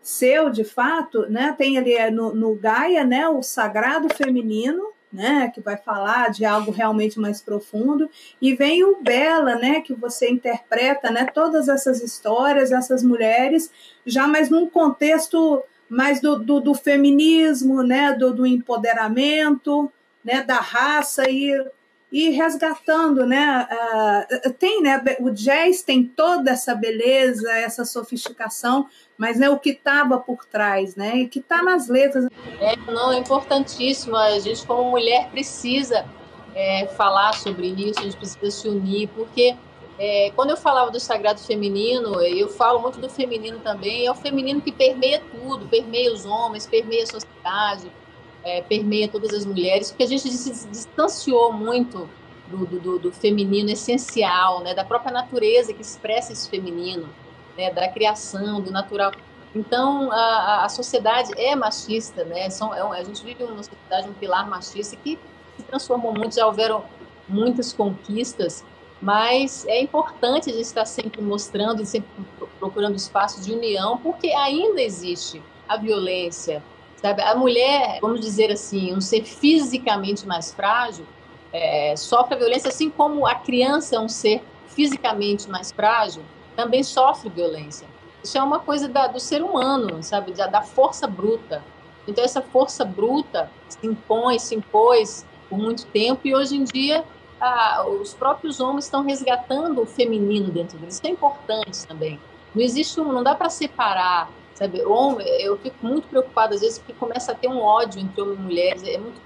Seu, 0.03 0.51
de 0.51 0.65
fato, 0.65 1.27
né? 1.29 1.55
Tem 1.57 1.79
ali 1.79 1.95
é, 1.95 2.11
no, 2.11 2.35
no 2.35 2.55
Gaia, 2.55 3.05
né? 3.05 3.29
O 3.29 3.43
sagrado 3.43 4.09
feminino, 4.15 4.91
né? 5.13 5.51
Que 5.55 5.61
vai 5.61 5.77
falar 5.77 6.31
de 6.31 6.45
algo 6.45 6.71
realmente 6.71 7.19
mais 7.21 7.41
profundo. 7.41 8.09
E 8.41 8.55
vem 8.55 8.83
o 8.85 9.03
Bela, 9.03 9.57
né? 9.57 9.81
Que 9.81 9.95
você 9.95 10.31
interpreta, 10.31 11.11
né? 11.11 11.27
Todas 11.27 11.69
essas 11.69 12.03
histórias, 12.03 12.73
essas 12.73 13.03
mulheres, 13.03 13.71
já 14.07 14.27
mais 14.27 14.49
num 14.49 14.69
contexto 14.69 15.63
mais 15.89 16.21
do, 16.21 16.39
do, 16.39 16.61
do 16.61 16.75
feminismo, 16.75 17.83
né? 17.83 18.13
Do, 18.13 18.33
do 18.33 18.47
empoderamento, 18.47 19.93
né? 20.25 20.43
Da 20.43 20.57
raça 20.57 21.29
e 21.29 21.53
e 22.13 22.31
resgatando, 22.31 23.25
né? 23.25 23.69
Uh, 24.47 24.53
tem, 24.53 24.83
né? 24.83 25.03
O 25.21 25.31
jazz 25.31 25.83
tem 25.83 26.05
toda 26.05 26.51
essa 26.51 26.75
beleza, 26.75 27.51
essa 27.53 27.85
sofisticação, 27.85 28.89
mas 29.17 29.39
né, 29.39 29.49
o 29.49 29.59
que 29.59 29.71
estava 29.71 30.19
por 30.19 30.45
trás, 30.45 30.97
né? 30.97 31.19
E 31.19 31.29
que 31.29 31.39
está 31.39 31.63
nas 31.63 31.89
letras. 31.89 32.27
É, 32.61 32.77
não, 32.91 33.13
é 33.13 33.19
importantíssimo. 33.19 34.17
A 34.17 34.39
gente, 34.41 34.67
como 34.67 34.91
mulher, 34.91 35.31
precisa 35.31 36.05
é, 36.55 36.87
falar 36.97 37.35
sobre 37.35 37.69
isso, 37.69 38.01
a 38.01 38.03
gente 38.03 38.17
precisa 38.17 38.51
se 38.51 38.69
unir, 38.69 39.09
porque 39.15 39.57
é, 39.99 40.33
quando 40.35 40.51
eu 40.51 40.57
falava 40.57 40.91
do 40.91 40.99
sagrado 40.99 41.41
feminino, 41.41 42.21
eu 42.23 42.49
falo 42.49 42.81
muito 42.81 42.99
do 42.99 43.09
feminino 43.09 43.59
também, 43.61 44.07
é 44.07 44.11
o 44.11 44.15
feminino 44.15 44.61
que 44.61 44.73
permeia 44.73 45.21
tudo, 45.31 45.69
permeia 45.69 46.13
os 46.13 46.25
homens, 46.25 46.67
permeia 46.67 47.05
a 47.05 47.07
sociedade, 47.07 47.93
é, 48.45 48.63
permeia 48.63 49.09
todas 49.09 49.33
as 49.33 49.45
mulheres, 49.45 49.91
porque 49.91 50.05
a 50.05 50.07
gente 50.07 50.29
se 50.31 50.69
distanciou 50.69 51.53
muito 51.53 52.09
do, 52.49 52.67
do, 52.67 52.99
do, 52.99 53.13
feminino 53.13 53.71
essencial, 53.71 54.61
né, 54.61 54.75
da 54.75 54.85
própria 54.85 55.13
natureza 55.13 55.73
que 55.73 55.83
expressa 55.83 56.33
esse 56.33 56.49
feminino, 56.49 57.09
né, 57.57 57.71
da 57.71 57.89
criação, 57.89 58.61
do 58.61 58.71
natural. 58.71 59.13
Então, 59.55 60.11
a, 60.13 60.65
a 60.65 60.69
sociedade 60.69 61.33
é 61.37 61.57
machista, 61.57 62.25
né? 62.25 62.49
São, 62.51 62.73
é, 62.73 62.81
a 62.81 63.03
gente 63.03 63.25
vive 63.25 63.43
uma 63.43 63.63
sociedade, 63.63 64.09
um 64.09 64.15
pilar 64.15 64.49
machista 64.49 64.97
que 64.97 65.19
se 65.57 65.63
transformou 65.65 66.13
muito, 66.15 66.37
já 66.37 66.47
houveram 66.47 66.85
muitas 67.29 67.73
conquistas, 67.73 68.65
mas 69.01 69.67
é 69.67 69.81
importante 69.81 70.51
a 70.51 70.53
gente 70.53 70.65
estar 70.65 70.85
sempre 70.85 71.21
mostrando 71.23 71.83
e 71.83 71.87
sempre 71.87 72.09
procurando 72.59 72.97
espaço 72.97 73.41
de 73.41 73.53
união, 73.53 73.99
porque 73.99 74.29
ainda 74.29 74.81
existe 74.81 75.43
a 75.69 75.77
violência, 75.77 76.63
Sabe? 77.01 77.23
A 77.23 77.35
mulher, 77.35 77.99
vamos 78.01 78.21
dizer 78.21 78.51
assim, 78.53 78.95
um 78.95 79.01
ser 79.01 79.25
fisicamente 79.25 80.27
mais 80.27 80.53
frágil, 80.53 81.07
é, 81.53 81.97
sofre 81.97 82.35
a 82.35 82.39
violência, 82.39 82.69
assim 82.69 82.91
como 82.91 83.27
a 83.27 83.35
criança 83.35 83.97
é 83.97 83.99
um 83.99 84.09
ser 84.09 84.43
fisicamente 84.69 85.49
mais 85.49 85.73
frágil, 85.73 86.23
também 86.55 86.83
sofre 86.83 87.31
violência. 87.31 87.87
Isso 88.23 88.37
é 88.37 88.43
uma 88.43 88.59
coisa 88.59 88.87
da, 88.87 89.07
do 89.07 89.19
ser 89.19 89.43
humano, 89.43 90.03
sabe? 90.03 90.33
Da, 90.33 90.47
da, 90.47 90.61
força 90.61 91.07
bruta. 91.07 91.65
Então, 92.07 92.23
essa 92.23 92.43
força 92.43 92.85
bruta 92.85 93.51
se 93.69 93.87
impõe, 93.87 94.39
se 94.39 94.55
impôs 94.55 95.25
por 95.49 95.59
muito 95.59 95.87
tempo, 95.87 96.21
e 96.29 96.35
hoje 96.35 96.57
em 96.57 96.65
dia 96.65 97.05
os 98.03 98.13
próprios 98.13 98.61
homens 98.61 98.85
estão 98.85 99.03
resgatando 99.03 99.81
o 99.81 99.87
feminino 99.87 100.51
dentro 100.51 100.79
deles. 100.79 100.97
Isso 100.97 101.07
é 101.07 101.11
importante 101.11 101.87
também. 101.87 102.21
Não 102.55 102.63
existe 102.63 103.01
um, 103.01 103.11
não 103.11 103.23
dá 103.23 103.35
para 103.35 103.49
separar 103.49 104.31
Sabe, 104.61 104.85
homem, 104.85 105.27
eu 105.41 105.57
fico 105.57 105.79
muito 105.81 106.07
preocupada 106.09 106.55
às 106.55 106.61
vezes 106.61 106.79
porque 106.79 106.93
começa 106.93 107.33
a 107.33 107.35
ter 107.35 107.49
um 107.49 107.63
ódio 107.63 107.99
entre 107.99 108.21
homens 108.21 108.39
e 108.39 108.43
mulheres. 108.43 108.83
É 108.85 108.99
muito, 108.99 109.19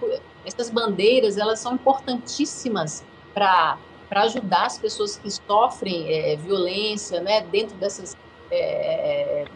essas 0.46 0.70
bandeiras 0.70 1.36
elas 1.36 1.58
são 1.58 1.74
importantíssimas 1.74 3.04
para 3.34 3.76
para 4.08 4.22
ajudar 4.22 4.66
as 4.66 4.78
pessoas 4.78 5.16
que 5.16 5.28
sofrem 5.28 6.06
é, 6.08 6.36
violência, 6.36 7.20
né, 7.20 7.40
dentro 7.40 7.74
dessas 7.78 8.16
é, 8.48 9.46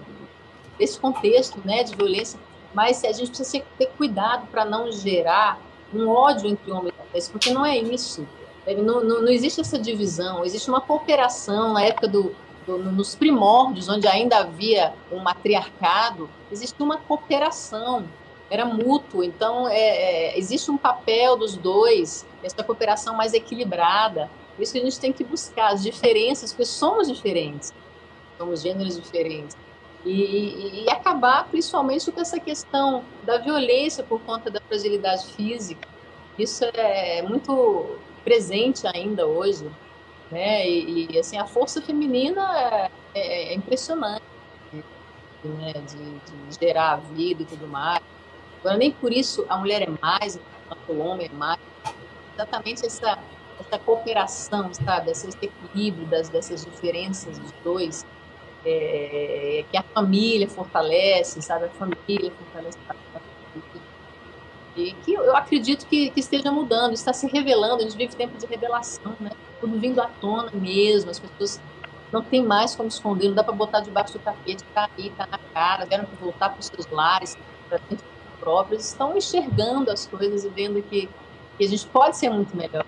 desse 0.77 0.99
contexto, 0.99 1.61
né, 1.65 1.85
de 1.85 1.95
violência. 1.95 2.41
Mas 2.75 3.05
a 3.05 3.13
gente 3.13 3.29
precisa 3.29 3.63
ter 3.79 3.87
cuidado 3.97 4.49
para 4.49 4.65
não 4.65 4.91
gerar 4.91 5.61
um 5.95 6.09
ódio 6.09 6.49
entre 6.49 6.73
homens 6.73 6.93
e 6.93 7.07
mulheres, 7.07 7.29
porque 7.29 7.51
não 7.51 7.65
é 7.65 7.79
isso. 7.79 8.27
Não, 8.67 9.05
não, 9.05 9.23
não 9.23 9.29
existe 9.29 9.61
essa 9.61 9.79
divisão. 9.79 10.45
Existe 10.45 10.69
uma 10.69 10.81
cooperação 10.81 11.75
na 11.75 11.85
época 11.85 12.09
do 12.09 12.35
nos 12.77 13.15
primórdios, 13.15 13.89
onde 13.89 14.07
ainda 14.07 14.39
havia 14.39 14.93
um 15.11 15.19
matriarcado, 15.19 16.29
existia 16.51 16.85
uma 16.85 16.99
cooperação, 16.99 18.05
era 18.51 18.65
mútuo. 18.65 19.25
Então, 19.25 19.69
é, 19.69 19.79
é, 19.79 20.39
existe 20.39 20.71
um 20.71 20.77
papel 20.77 21.37
dos 21.37 21.57
dois, 21.57 22.27
essa 22.43 22.63
cooperação 22.63 23.15
mais 23.17 23.33
equilibrada. 23.33 24.31
Isso 24.59 24.73
que 24.73 24.79
a 24.79 24.83
gente 24.83 24.99
tem 24.99 25.13
que 25.13 25.25
buscar, 25.25 25.73
as 25.73 25.83
diferenças, 25.83 26.53
porque 26.53 26.67
somos 26.67 27.09
diferentes, 27.09 27.73
somos 28.37 28.63
gêneros 28.63 29.01
diferentes. 29.01 29.57
E, 30.05 30.85
e, 30.85 30.91
acabar 30.91 31.49
principalmente 31.49 32.11
com 32.11 32.21
essa 32.21 32.39
questão 32.39 33.05
da 33.25 33.39
violência 33.39 34.05
por 34.05 34.21
conta 34.21 34.51
da 34.51 34.61
fragilidade 34.61 35.27
física. 35.27 35.89
Isso 36.39 36.65
é 36.73 37.21
muito 37.23 37.99
presente 38.25 38.87
ainda 38.87 39.27
hoje 39.27 39.69
né? 40.31 40.69
E, 40.69 41.09
e, 41.11 41.19
assim 41.19 41.39
a 41.39 41.47
força 41.47 41.81
feminina 41.81 42.43
é, 42.59 42.91
é, 43.15 43.53
é 43.53 43.55
impressionante, 43.55 44.23
né? 44.73 45.73
De, 45.73 45.97
de, 45.97 46.59
gerar 46.61 46.93
a 46.93 46.97
vida 46.97 47.43
e 47.43 47.47
tudo 47.47 47.67
mais. 47.67 48.03
Agora 48.61 48.77
nem 48.77 48.91
por 48.91 49.13
isso 49.13 49.47
a 49.49 49.57
mulher 49.57 49.83
é 49.83 49.89
mais, 50.01 50.39
o 50.89 50.99
homem 50.99 51.27
é 51.27 51.35
mais. 51.35 51.61
Exatamente 52.35 52.85
essa 52.87 53.19
essa 53.61 53.79
cooperação, 53.79 54.73
sabe, 54.73 55.11
esse 55.11 55.29
equilíbrio 55.43 56.07
das 56.07 56.29
dessas 56.29 56.65
diferenças 56.65 57.39
dos 57.39 57.53
dois, 57.65 58.07
é, 58.65 59.65
que 59.71 59.77
a 59.77 59.83
família 59.83 60.49
fortalece, 60.49 61.43
sabe, 61.43 61.67
a 61.67 61.71
família 61.71 62.31
fortalece 62.31 62.79
e 64.79 64.93
que 65.05 65.13
eu 65.13 65.37
acredito 65.37 65.87
que, 65.87 66.11
que, 66.11 66.21
esteja 66.21 66.51
mudando, 66.53 66.93
está 66.93 67.13
se 67.13 67.27
revelando, 67.27 67.77
a 67.77 67.81
gente 67.81 67.97
vive 67.97 68.15
tempo 68.15 68.39
de 68.39 68.47
revelação, 68.47 69.15
né? 69.21 69.31
Tudo 69.61 69.79
vindo 69.79 70.01
à 70.01 70.07
tona 70.07 70.51
mesmo, 70.53 71.11
as 71.11 71.19
pessoas 71.19 71.61
não 72.13 72.23
tem 72.23 72.43
mais 72.43 72.75
como 72.75 72.89
esconder, 72.89 73.29
não 73.29 73.35
dá 73.35 73.45
para 73.45 73.53
botar 73.53 73.81
debaixo 73.81 74.15
do 74.15 74.19
tapete, 74.19 74.65
está 74.65 74.89
aí, 74.97 75.09
está 75.09 75.27
na 75.27 75.39
cara, 75.53 75.83
tiveram 75.83 76.07
que 76.07 76.17
voltar 76.17 76.51
para 76.51 76.61
os 76.61 76.67
seus 76.67 76.87
lares, 76.91 77.37
para 77.69 77.79
dentro 77.89 78.05
próprios, 78.39 78.87
estão 78.87 79.17
enxergando 79.17 79.91
as 79.91 80.07
coisas 80.07 80.45
e 80.45 80.49
vendo 80.49 80.83
que, 80.83 81.09
que 81.57 81.65
a 81.65 81.69
gente 81.69 81.87
pode 81.87 82.17
ser 82.17 82.31
muito 82.31 82.57
melhor. 82.57 82.85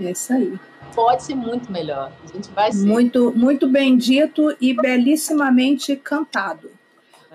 É 0.00 0.10
isso 0.10 0.32
aí. 0.32 0.58
Pode 0.94 1.22
ser 1.22 1.34
muito 1.34 1.70
melhor. 1.70 2.12
A 2.24 2.32
gente 2.32 2.50
vai 2.50 2.72
ser. 2.72 2.86
Muito, 2.86 3.32
muito 3.34 3.68
bem 3.68 3.96
dito 3.96 4.54
e 4.60 4.74
belíssimamente 4.74 5.96
cantado. 5.96 6.70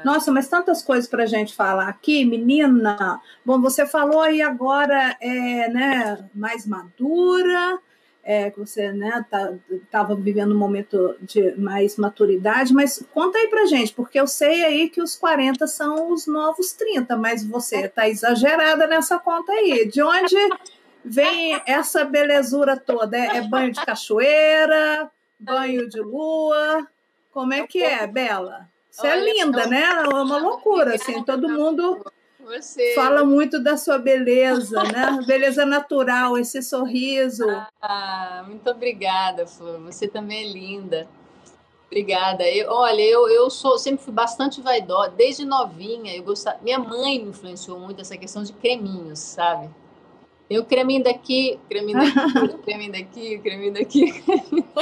Nossa, 0.03 0.31
mas 0.31 0.47
tantas 0.47 0.83
coisas 0.83 1.09
para 1.09 1.23
a 1.23 1.27
gente 1.27 1.53
falar 1.55 1.87
aqui, 1.87 2.25
menina. 2.25 3.21
Bom, 3.45 3.61
você 3.61 3.85
falou 3.85 4.21
aí 4.21 4.41
agora, 4.41 5.15
é, 5.21 5.69
né, 5.69 6.29
mais 6.33 6.65
madura, 6.65 7.79
é, 8.23 8.49
que 8.49 8.59
você 8.59 8.91
né, 8.93 9.23
estava 9.25 10.15
tá, 10.15 10.15
vivendo 10.15 10.53
um 10.53 10.57
momento 10.57 11.15
de 11.21 11.53
mais 11.57 11.97
maturidade, 11.97 12.73
mas 12.73 13.05
conta 13.13 13.37
aí 13.37 13.47
pra 13.47 13.65
gente, 13.65 13.93
porque 13.93 14.19
eu 14.19 14.27
sei 14.27 14.63
aí 14.63 14.89
que 14.89 15.01
os 15.01 15.15
40 15.15 15.67
são 15.67 16.11
os 16.11 16.25
novos 16.25 16.71
30, 16.73 17.17
mas 17.17 17.43
você 17.43 17.81
está 17.81 18.07
exagerada 18.07 18.87
nessa 18.87 19.19
conta 19.19 19.51
aí. 19.51 19.87
De 19.89 20.01
onde 20.01 20.35
vem 21.03 21.61
essa 21.65 22.05
belezura 22.05 22.77
toda? 22.77 23.17
É, 23.17 23.37
é 23.37 23.41
banho 23.41 23.73
de 23.73 23.85
cachoeira, 23.85 25.11
banho 25.37 25.89
de 25.89 25.99
lua? 25.99 26.87
Como 27.31 27.53
é 27.53 27.67
que 27.67 27.83
é, 27.83 28.07
Bela? 28.07 28.72
Você 28.93 29.07
é 29.07 29.19
linda, 29.19 29.65
né? 29.65 29.81
É 29.81 30.07
uma 30.07 30.37
loucura, 30.37 30.93
assim. 30.93 31.23
Todo 31.23 31.49
mundo 31.49 32.05
você... 32.39 32.93
fala 32.93 33.25
muito 33.25 33.59
da 33.59 33.75
sua 33.75 33.97
beleza, 33.97 34.83
né? 34.83 35.19
Beleza 35.25 35.65
natural, 35.65 36.37
esse 36.37 36.61
sorriso. 36.61 37.43
Ah, 37.81 38.43
muito 38.47 38.69
obrigada, 38.69 39.47
Flor. 39.47 39.79
Você 39.79 40.07
também 40.07 40.47
é 40.47 40.53
linda. 40.53 41.07
Obrigada. 41.87 42.47
Eu, 42.47 42.69
olha, 42.69 43.01
eu, 43.01 43.27
eu 43.29 43.49
sou, 43.49 43.79
sempre 43.79 44.03
fui 44.03 44.13
bastante 44.13 44.61
vaidosa, 44.61 45.09
desde 45.09 45.43
novinha. 45.43 46.15
Eu 46.15 46.21
gostava, 46.21 46.59
minha 46.61 46.77
mãe 46.77 47.19
me 47.19 47.31
influenciou 47.31 47.79
muito 47.79 47.99
essa 47.99 48.15
questão 48.15 48.43
de 48.43 48.53
creminhos, 48.53 49.17
sabe? 49.17 49.71
Tem 50.47 50.59
o 50.59 50.65
creminho 50.65 51.03
daqui, 51.03 51.59
creminho 51.67 51.97
daqui, 51.97 52.57
creminho 52.63 52.91
daqui, 52.91 53.39
creminho 53.39 53.73
daqui. 53.73 54.23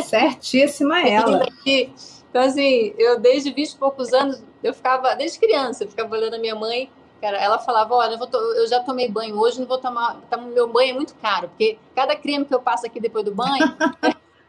Certíssima 0.04 1.00
ela. 1.08 1.40
Daqui. 1.40 1.94
Então, 2.32 2.42
assim, 2.44 2.96
eu 2.98 3.20
desde 3.20 3.52
20 3.52 3.72
e 3.72 3.78
poucos 3.78 4.14
anos, 4.14 4.42
eu 4.64 4.74
ficava, 4.74 5.14
desde 5.16 5.38
criança, 5.38 5.84
eu 5.84 5.90
ficava 5.90 6.16
olhando 6.16 6.36
a 6.36 6.40
minha 6.40 6.56
mãe, 6.56 6.90
cara, 7.20 7.38
ela 7.38 7.60
falava, 7.60 7.94
olha, 7.94 8.16
eu, 8.16 8.56
eu, 8.56 8.68
já 8.68 8.80
tomei 8.80 9.10
banho 9.10 9.38
hoje, 9.38 9.60
não 9.60 9.68
vou 9.68 9.78
tomar, 9.78 10.22
tá, 10.30 10.38
meu 10.38 10.72
banho 10.72 10.92
é 10.92 10.94
muito 10.94 11.14
caro, 11.16 11.50
porque 11.50 11.78
cada 11.94 12.16
creme 12.16 12.46
que 12.46 12.56
eu 12.56 12.62
passo 12.62 12.86
aqui 12.86 13.02
depois 13.02 13.26
do 13.26 13.36
banho... 13.36 13.76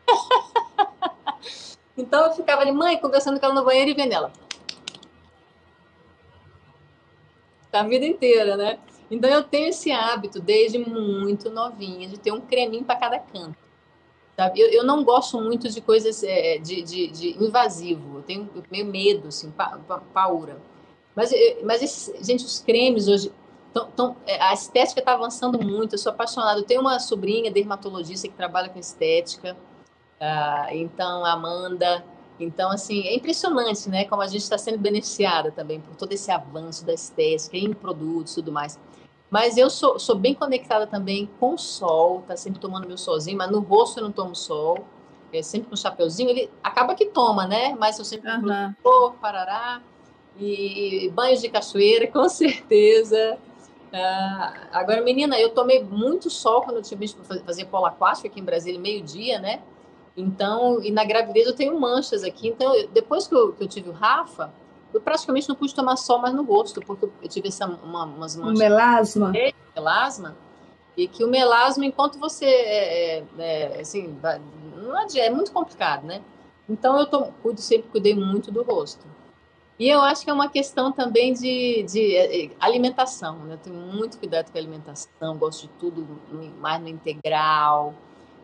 então, 1.98 2.26
eu 2.26 2.32
ficava 2.34 2.62
ali, 2.62 2.70
mãe, 2.70 2.96
conversando 2.98 3.40
com 3.40 3.46
ela 3.46 3.54
no 3.54 3.64
banheiro 3.64 3.90
e 3.90 3.94
vendo 3.94 4.12
ela. 4.12 4.32
A 7.72 7.82
vida 7.82 8.06
inteira, 8.06 8.56
né? 8.56 8.78
Então, 9.10 9.28
eu 9.28 9.42
tenho 9.42 9.70
esse 9.70 9.90
hábito, 9.90 10.40
desde 10.40 10.78
muito 10.78 11.50
novinha, 11.50 12.06
de 12.06 12.16
ter 12.16 12.30
um 12.30 12.40
creminho 12.40 12.84
para 12.84 12.94
cada 12.94 13.18
canto. 13.18 13.61
Sabe? 14.36 14.60
Eu, 14.60 14.68
eu 14.70 14.84
não 14.84 15.04
gosto 15.04 15.40
muito 15.40 15.68
de 15.68 15.80
coisas 15.80 16.22
é, 16.22 16.58
de, 16.58 16.82
de, 16.82 17.08
de, 17.08 17.44
invasivo, 17.44 18.18
eu 18.18 18.22
tenho 18.22 18.50
meio 18.70 18.86
medo, 18.86 19.28
assim, 19.28 19.50
pa, 19.50 19.78
pa, 19.86 19.98
paura. 20.12 20.58
Mas, 21.14 21.30
mas 21.62 21.82
esses, 21.82 22.26
gente, 22.26 22.44
os 22.44 22.60
cremes 22.60 23.08
hoje. 23.08 23.32
Tão, 23.72 23.90
tão, 23.90 24.16
é, 24.26 24.38
a 24.42 24.52
estética 24.52 25.00
está 25.00 25.14
avançando 25.14 25.58
muito, 25.62 25.94
eu 25.94 25.98
sou 25.98 26.12
apaixonada. 26.12 26.60
Eu 26.60 26.64
tenho 26.64 26.82
uma 26.82 26.98
sobrinha 26.98 27.50
dermatologista 27.50 28.28
que 28.28 28.34
trabalha 28.34 28.68
com 28.68 28.78
estética, 28.78 29.56
uh, 30.20 30.74
então, 30.74 31.24
Amanda. 31.24 32.04
Então, 32.38 32.70
assim, 32.70 33.06
é 33.06 33.14
impressionante, 33.14 33.88
né? 33.88 34.04
Como 34.04 34.20
a 34.20 34.26
gente 34.26 34.42
está 34.42 34.58
sendo 34.58 34.78
beneficiada 34.78 35.50
também 35.50 35.80
por 35.80 35.94
todo 35.96 36.12
esse 36.12 36.30
avanço 36.30 36.84
da 36.84 36.92
estética 36.92 37.56
em 37.56 37.72
produtos 37.72 38.32
e 38.32 38.36
tudo 38.36 38.52
mais. 38.52 38.78
Mas 39.32 39.56
eu 39.56 39.70
sou, 39.70 39.98
sou 39.98 40.14
bem 40.14 40.34
conectada 40.34 40.86
também 40.86 41.26
com 41.40 41.54
o 41.54 41.58
sol, 41.58 42.22
tá 42.28 42.36
sempre 42.36 42.60
tomando 42.60 42.86
meu 42.86 42.98
solzinho, 42.98 43.38
mas 43.38 43.50
no 43.50 43.60
rosto 43.60 43.98
eu 43.98 44.04
não 44.04 44.12
tomo 44.12 44.36
sol. 44.36 44.84
É 45.32 45.40
sempre 45.40 45.68
com 45.68 45.74
um 45.74 45.76
chapeuzinho, 45.76 46.28
ele 46.28 46.50
acaba 46.62 46.94
que 46.94 47.06
toma, 47.06 47.46
né? 47.46 47.74
Mas 47.78 47.98
eu 47.98 48.04
sempre 48.04 48.30
uhum. 48.30 48.74
Pô, 48.82 49.12
parará. 49.12 49.80
E, 50.38 51.06
e 51.06 51.08
banhos 51.08 51.40
de 51.40 51.48
cachoeira, 51.48 52.06
com 52.12 52.28
certeza. 52.28 53.38
Uh, 53.90 54.68
agora, 54.70 55.00
menina, 55.00 55.40
eu 55.40 55.48
tomei 55.48 55.82
muito 55.82 56.28
sol 56.28 56.60
quando 56.60 56.76
eu 56.76 56.98
visto 56.98 57.24
fazer 57.24 57.64
polo 57.64 57.86
aquático 57.86 58.26
aqui 58.26 58.38
em 58.38 58.44
Brasília, 58.44 58.78
meio-dia, 58.78 59.38
né? 59.38 59.62
Então, 60.14 60.82
e 60.82 60.90
na 60.90 61.06
gravidez 61.06 61.46
eu 61.46 61.56
tenho 61.56 61.80
manchas 61.80 62.22
aqui. 62.22 62.48
Então, 62.48 62.74
eu, 62.74 62.86
depois 62.88 63.26
que 63.26 63.34
eu, 63.34 63.54
que 63.54 63.64
eu 63.64 63.68
tive 63.68 63.88
o 63.88 63.92
Rafa, 63.92 64.52
eu 64.92 65.00
praticamente 65.00 65.48
não 65.48 65.56
pude 65.56 65.74
tomar 65.74 65.96
sol 65.96 66.18
mais 66.18 66.34
no 66.34 66.42
rosto, 66.42 66.80
porque 66.80 67.04
eu 67.04 67.28
tive 67.28 67.48
essa, 67.48 67.66
uma, 67.66 68.04
umas 68.04 68.36
manchas. 68.36 68.54
Um 68.54 68.58
melasma? 68.58 69.32
Melasma. 69.74 70.36
E 70.96 71.08
que 71.08 71.24
o 71.24 71.28
melasma, 71.28 71.84
enquanto 71.84 72.18
você. 72.18 72.44
É, 72.44 73.24
é, 73.38 73.76
é 73.76 73.80
assim, 73.80 74.16
não 74.76 74.98
é, 74.98 75.06
é 75.16 75.30
muito 75.30 75.52
complicado, 75.52 76.04
né? 76.04 76.20
Então 76.68 76.98
eu 76.98 77.06
tô, 77.06 77.24
cuido, 77.42 77.60
sempre 77.60 77.88
cuidei 77.90 78.14
muito 78.14 78.50
do 78.50 78.62
rosto. 78.62 79.04
E 79.78 79.88
eu 79.88 80.00
acho 80.00 80.22
que 80.24 80.30
é 80.30 80.32
uma 80.32 80.48
questão 80.48 80.92
também 80.92 81.32
de, 81.32 81.82
de 81.84 82.14
é, 82.14 82.44
é, 82.44 82.50
alimentação, 82.60 83.38
né? 83.40 83.54
Eu 83.54 83.58
tenho 83.58 83.76
muito 83.76 84.18
cuidado 84.18 84.50
com 84.52 84.58
a 84.58 84.60
alimentação, 84.60 85.36
gosto 85.38 85.62
de 85.62 85.68
tudo 85.80 86.06
mais 86.60 86.80
no 86.80 86.88
integral 86.88 87.94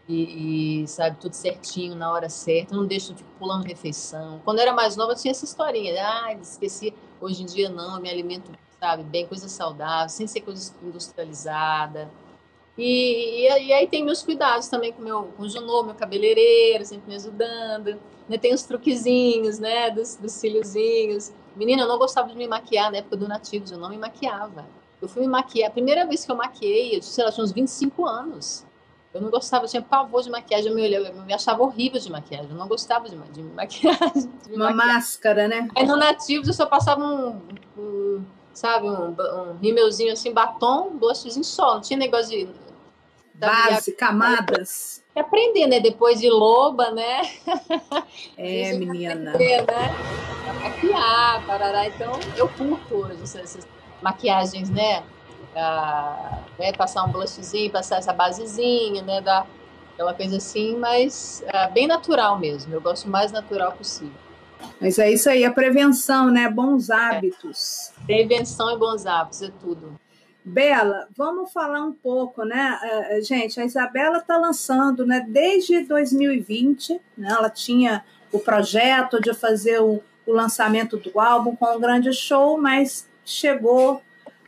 e, 0.08 0.82
e, 0.82 0.88
sabe, 0.88 1.18
tudo 1.20 1.34
certinho 1.34 1.94
na 1.94 2.10
hora 2.10 2.30
certa, 2.30 2.74
não 2.74 2.86
deixo, 2.86 3.14
fico 3.14 3.28
pulando 3.38 3.66
refeição. 3.66 4.40
Quando 4.42 4.58
eu 4.58 4.62
era 4.62 4.72
mais 4.72 4.96
nova, 4.96 5.14
tinha 5.14 5.32
essa 5.32 5.44
historinha, 5.44 5.92
né? 5.92 6.00
ah, 6.00 6.32
esqueci. 6.40 6.94
Hoje 7.20 7.42
em 7.42 7.46
dia, 7.46 7.68
não, 7.68 8.00
me 8.00 8.08
alimento, 8.08 8.50
sabe, 8.80 9.02
bem, 9.02 9.26
coisa 9.26 9.48
saudável, 9.48 10.08
sem 10.08 10.26
ser 10.26 10.40
coisa 10.40 10.72
industrializada. 10.82 12.10
E, 12.78 13.42
e, 13.42 13.66
e, 13.66 13.72
aí 13.72 13.86
tem 13.86 14.04
meus 14.04 14.22
cuidados 14.22 14.68
também 14.68 14.92
com, 14.92 15.02
meu, 15.02 15.24
com 15.36 15.42
o 15.42 15.48
Junô, 15.48 15.82
meu 15.82 15.94
cabeleireiro, 15.94 16.86
sempre 16.86 17.08
me 17.08 17.16
ajudando. 17.16 17.98
Né? 18.28 18.38
Tem 18.38 18.54
os 18.54 18.62
truquezinhos, 18.62 19.58
né, 19.58 19.90
dos, 19.90 20.16
dos 20.16 20.32
cíliozinhos. 20.32 21.32
Menina, 21.54 21.82
eu 21.82 21.88
não 21.88 21.98
gostava 21.98 22.28
de 22.28 22.36
me 22.36 22.46
maquiar 22.46 22.90
na 22.90 22.98
época 22.98 23.16
do 23.16 23.28
Nativos, 23.28 23.72
eu 23.72 23.78
não 23.78 23.90
me 23.90 23.98
maquiava. 23.98 24.64
Eu 25.02 25.08
fui 25.08 25.22
me 25.22 25.28
maquiar, 25.28 25.68
a 25.68 25.72
primeira 25.72 26.06
vez 26.06 26.24
que 26.24 26.30
eu 26.30 26.36
maquiei, 26.36 26.96
eu 26.96 27.02
sei 27.02 27.24
lá, 27.24 27.32
tinha 27.32 27.44
uns 27.44 27.52
25 27.52 28.06
anos. 28.06 28.64
Eu 29.12 29.22
não 29.22 29.30
gostava, 29.30 29.64
eu 29.64 29.68
tinha 29.68 29.82
pavor 29.82 30.22
de 30.22 30.30
maquiagem, 30.30 30.68
eu 30.68 30.74
me, 30.74 30.82
olhava, 30.82 31.16
eu 31.16 31.22
me 31.22 31.32
achava 31.32 31.62
horrível 31.62 31.98
de 31.98 32.10
maquiagem, 32.10 32.50
eu 32.50 32.56
não 32.56 32.68
gostava 32.68 33.08
de, 33.08 33.16
de 33.16 33.42
maquiagem. 33.42 34.30
De 34.46 34.54
Uma 34.54 34.70
maquiagem. 34.70 34.94
máscara, 34.94 35.48
né? 35.48 35.68
Aí 35.76 35.86
no 35.86 35.96
Nativos 35.96 36.48
eu 36.48 36.54
só 36.54 36.66
passava 36.66 37.02
um, 37.02 37.40
um 37.76 38.24
sabe, 38.52 38.88
um, 38.88 39.14
um 39.14 39.56
rímelzinho 39.60 40.12
assim, 40.12 40.32
batom, 40.32 40.96
blushzinho 40.96 41.44
só, 41.44 41.74
não 41.74 41.80
tinha 41.80 41.98
negócio 41.98 42.30
de... 42.30 42.48
Base, 43.34 43.92
camadas. 43.92 45.04
E 45.14 45.20
aprender, 45.20 45.68
né? 45.68 45.78
Depois 45.78 46.18
de 46.20 46.28
loba, 46.28 46.90
né? 46.90 47.22
É, 48.36 48.72
menina. 48.72 49.30
Aprender, 49.30 49.64
né? 49.64 49.94
Maquiar, 50.60 51.46
parará. 51.46 51.86
Então, 51.86 52.18
eu 52.36 52.48
curto 52.48 52.96
hoje 52.96 53.22
essas 53.22 53.66
maquiagens, 54.02 54.68
né? 54.70 55.04
Né, 55.54 56.72
passar 56.76 57.04
um 57.04 57.12
blushzinho, 57.12 57.70
passar 57.70 57.98
essa 57.98 58.12
basezinha, 58.12 59.02
né, 59.02 59.20
dar 59.20 59.46
aquela 59.94 60.14
coisa 60.14 60.36
assim, 60.36 60.76
mas 60.76 61.42
é, 61.46 61.68
bem 61.70 61.86
natural 61.86 62.38
mesmo. 62.38 62.72
Eu 62.72 62.80
gosto 62.80 63.08
mais 63.08 63.32
natural 63.32 63.72
possível. 63.72 64.28
Mas 64.80 64.98
é 64.98 65.10
isso 65.10 65.28
aí, 65.28 65.44
a 65.44 65.52
prevenção, 65.52 66.30
né? 66.30 66.48
Bons 66.48 66.90
hábitos. 66.90 67.92
É. 68.02 68.04
Prevenção 68.06 68.74
e 68.74 68.78
bons 68.78 69.06
hábitos, 69.06 69.42
é 69.42 69.50
tudo. 69.60 69.98
Bela, 70.44 71.08
vamos 71.16 71.52
falar 71.52 71.82
um 71.82 71.92
pouco, 71.92 72.44
né? 72.44 72.78
Uh, 72.82 73.24
gente, 73.24 73.60
a 73.60 73.64
Isabela 73.64 74.18
está 74.18 74.36
lançando, 74.36 75.04
né? 75.04 75.24
Desde 75.28 75.84
2020, 75.84 77.00
né? 77.16 77.28
Ela 77.30 77.50
tinha 77.50 78.04
o 78.32 78.38
projeto 78.38 79.20
de 79.20 79.34
fazer 79.34 79.80
o, 79.80 80.00
o 80.26 80.32
lançamento 80.32 80.96
do 80.96 81.20
álbum 81.20 81.54
com 81.56 81.76
um 81.76 81.80
grande 81.80 82.12
show, 82.12 82.58
mas 82.58 83.08
chegou 83.24 84.00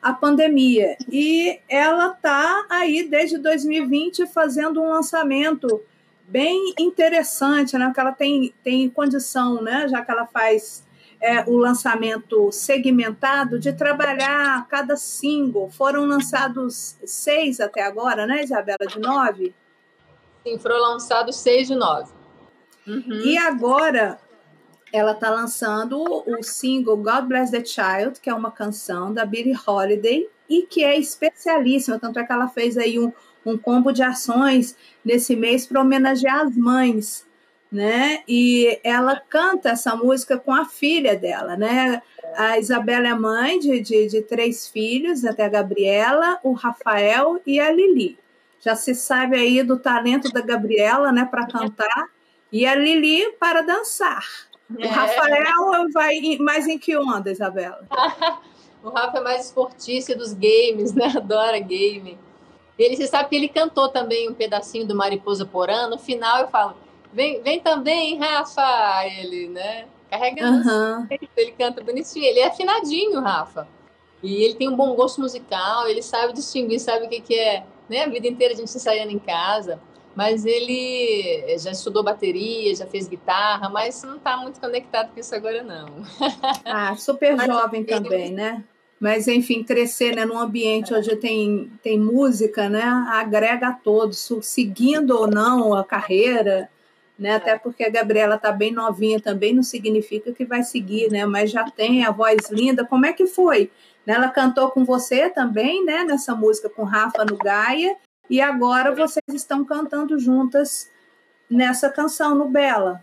a 0.02 0.12
pandemia. 0.12 0.96
E 1.10 1.60
ela 1.68 2.12
está 2.12 2.66
aí 2.70 3.06
desde 3.08 3.38
2020 3.38 4.26
fazendo 4.26 4.80
um 4.80 4.88
lançamento 4.88 5.82
bem 6.26 6.74
interessante, 6.78 7.76
né? 7.76 7.86
Porque 7.86 8.00
ela 8.00 8.12
tem, 8.12 8.54
tem 8.62 8.88
condição, 8.88 9.60
né? 9.60 9.88
Já 9.88 10.02
que 10.02 10.10
ela 10.10 10.26
faz 10.26 10.84
é, 11.20 11.44
o 11.48 11.56
lançamento 11.56 12.50
segmentado, 12.50 13.58
de 13.58 13.72
trabalhar 13.72 14.66
cada 14.68 14.96
single. 14.96 15.70
Foram 15.70 16.06
lançados 16.06 16.96
seis 17.04 17.60
até 17.60 17.82
agora, 17.82 18.26
né, 18.26 18.42
Isabela? 18.42 18.86
De 18.88 18.98
nove? 18.98 19.54
Sim, 20.42 20.58
foram 20.58 20.80
lançados 20.80 21.36
seis 21.36 21.68
de 21.68 21.74
nove. 21.74 22.10
Uhum. 22.86 23.20
E 23.22 23.36
agora 23.36 24.18
ela 24.92 25.12
está 25.12 25.30
lançando 25.30 26.02
o 26.02 26.42
single 26.42 26.96
God 26.96 27.24
Bless 27.26 27.50
the 27.50 27.64
Child, 27.64 28.20
que 28.20 28.28
é 28.28 28.34
uma 28.34 28.50
canção 28.50 29.12
da 29.12 29.24
Billie 29.24 29.56
Holiday 29.66 30.28
e 30.48 30.62
que 30.62 30.82
é 30.82 30.98
especialíssima, 30.98 31.98
tanto 31.98 32.18
é 32.18 32.24
que 32.24 32.32
ela 32.32 32.48
fez 32.48 32.76
aí 32.76 32.98
um, 32.98 33.12
um 33.46 33.56
combo 33.56 33.92
de 33.92 34.02
ações 34.02 34.76
nesse 35.04 35.36
mês 35.36 35.66
para 35.66 35.80
homenagear 35.80 36.40
as 36.40 36.56
mães, 36.56 37.26
né? 37.70 38.22
E 38.26 38.80
ela 38.82 39.20
canta 39.28 39.70
essa 39.70 39.94
música 39.94 40.36
com 40.36 40.52
a 40.52 40.64
filha 40.64 41.16
dela, 41.16 41.56
né? 41.56 42.02
A 42.34 42.58
Isabela 42.58 43.08
é 43.08 43.14
mãe 43.14 43.60
de, 43.60 43.80
de, 43.80 44.08
de 44.08 44.22
três 44.22 44.68
filhos, 44.68 45.24
até 45.24 45.44
a 45.44 45.48
Gabriela, 45.48 46.38
o 46.42 46.52
Rafael 46.52 47.40
e 47.46 47.60
a 47.60 47.70
Lili. 47.70 48.18
Já 48.60 48.74
se 48.74 48.94
sabe 48.94 49.36
aí 49.36 49.62
do 49.62 49.78
talento 49.78 50.30
da 50.32 50.40
Gabriela, 50.40 51.10
né, 51.10 51.24
para 51.24 51.46
cantar, 51.46 52.08
e 52.52 52.66
a 52.66 52.74
Lili 52.74 53.32
para 53.38 53.62
dançar. 53.62 54.49
O 54.76 54.82
é. 54.82 54.86
Rafael 54.86 55.90
vai 55.92 56.20
mais 56.38 56.66
em 56.66 56.78
que 56.78 56.96
onda, 56.96 57.30
Isabela? 57.30 57.80
o 58.82 58.90
Rafa 58.90 59.18
é 59.18 59.20
mais 59.20 59.46
esportista 59.46 60.14
dos 60.14 60.32
games, 60.32 60.92
né? 60.92 61.06
Adora 61.16 61.58
game. 61.58 62.18
Ele, 62.78 62.96
você 62.96 63.06
sabe 63.06 63.28
que 63.28 63.36
ele 63.36 63.48
cantou 63.48 63.88
também 63.88 64.28
um 64.28 64.34
pedacinho 64.34 64.86
do 64.86 64.94
Mariposa 64.94 65.44
Porã. 65.44 65.88
No 65.88 65.98
final 65.98 66.40
eu 66.40 66.48
falo, 66.48 66.76
vem, 67.12 67.42
vem 67.42 67.60
também, 67.60 68.18
Rafa. 68.18 69.06
Ele, 69.06 69.48
né? 69.48 69.86
Carregando. 70.10 70.68
Uhum. 70.68 71.06
Ele 71.36 71.52
canta 71.52 71.82
bonitinho. 71.82 72.24
Ele 72.24 72.40
é 72.40 72.46
afinadinho, 72.46 73.20
Rafa. 73.20 73.68
E 74.22 74.42
ele 74.44 74.54
tem 74.54 74.68
um 74.68 74.76
bom 74.76 74.94
gosto 74.94 75.20
musical. 75.20 75.86
Ele 75.86 76.02
sabe 76.02 76.32
distinguir, 76.32 76.80
sabe 76.80 77.06
o 77.06 77.08
que, 77.08 77.20
que 77.20 77.34
é 77.34 77.64
né? 77.90 78.04
A 78.04 78.08
vida 78.08 78.28
inteira 78.28 78.54
a 78.54 78.56
gente 78.56 78.74
ensaiando 78.74 79.10
em 79.10 79.18
casa. 79.18 79.80
Mas 80.20 80.44
ele 80.44 81.56
já 81.56 81.70
estudou 81.70 82.04
bateria, 82.04 82.76
já 82.76 82.84
fez 82.84 83.08
guitarra, 83.08 83.70
mas 83.70 84.02
não 84.02 84.16
está 84.16 84.36
muito 84.36 84.60
conectado 84.60 85.14
com 85.14 85.18
isso 85.18 85.34
agora, 85.34 85.62
não. 85.62 85.86
Ah, 86.62 86.94
super 86.94 87.40
jovem 87.40 87.80
ele... 87.80 87.90
também, 87.90 88.30
né? 88.30 88.62
Mas, 89.00 89.26
enfim, 89.26 89.64
crescer 89.64 90.14
né, 90.14 90.26
num 90.26 90.38
ambiente 90.38 90.92
onde 90.92 91.16
tem, 91.16 91.72
tem 91.82 91.98
música, 91.98 92.68
né? 92.68 92.82
Agrega 92.82 93.68
a 93.68 93.72
todos, 93.72 94.30
seguindo 94.42 95.12
ou 95.18 95.26
não 95.26 95.72
a 95.72 95.82
carreira, 95.82 96.68
né? 97.18 97.36
Até 97.36 97.58
porque 97.58 97.82
a 97.82 97.90
Gabriela 97.90 98.34
está 98.34 98.52
bem 98.52 98.72
novinha 98.72 99.18
também, 99.22 99.54
não 99.54 99.62
significa 99.62 100.34
que 100.34 100.44
vai 100.44 100.62
seguir, 100.62 101.10
né? 101.10 101.24
Mas 101.24 101.50
já 101.50 101.64
tem 101.70 102.04
a 102.04 102.10
voz 102.10 102.50
linda. 102.50 102.84
Como 102.84 103.06
é 103.06 103.14
que 103.14 103.26
foi? 103.26 103.70
Ela 104.06 104.28
cantou 104.28 104.70
com 104.70 104.84
você 104.84 105.30
também, 105.30 105.82
né? 105.82 106.04
Nessa 106.04 106.34
música 106.34 106.68
com 106.68 106.84
Rafa 106.84 107.24
no 107.24 107.38
Gaia. 107.38 107.96
E 108.30 108.40
agora 108.40 108.94
vocês 108.94 109.24
estão 109.34 109.64
cantando 109.64 110.16
juntas 110.16 110.88
nessa 111.50 111.90
canção 111.90 112.32
no 112.32 112.48
Bela. 112.48 113.02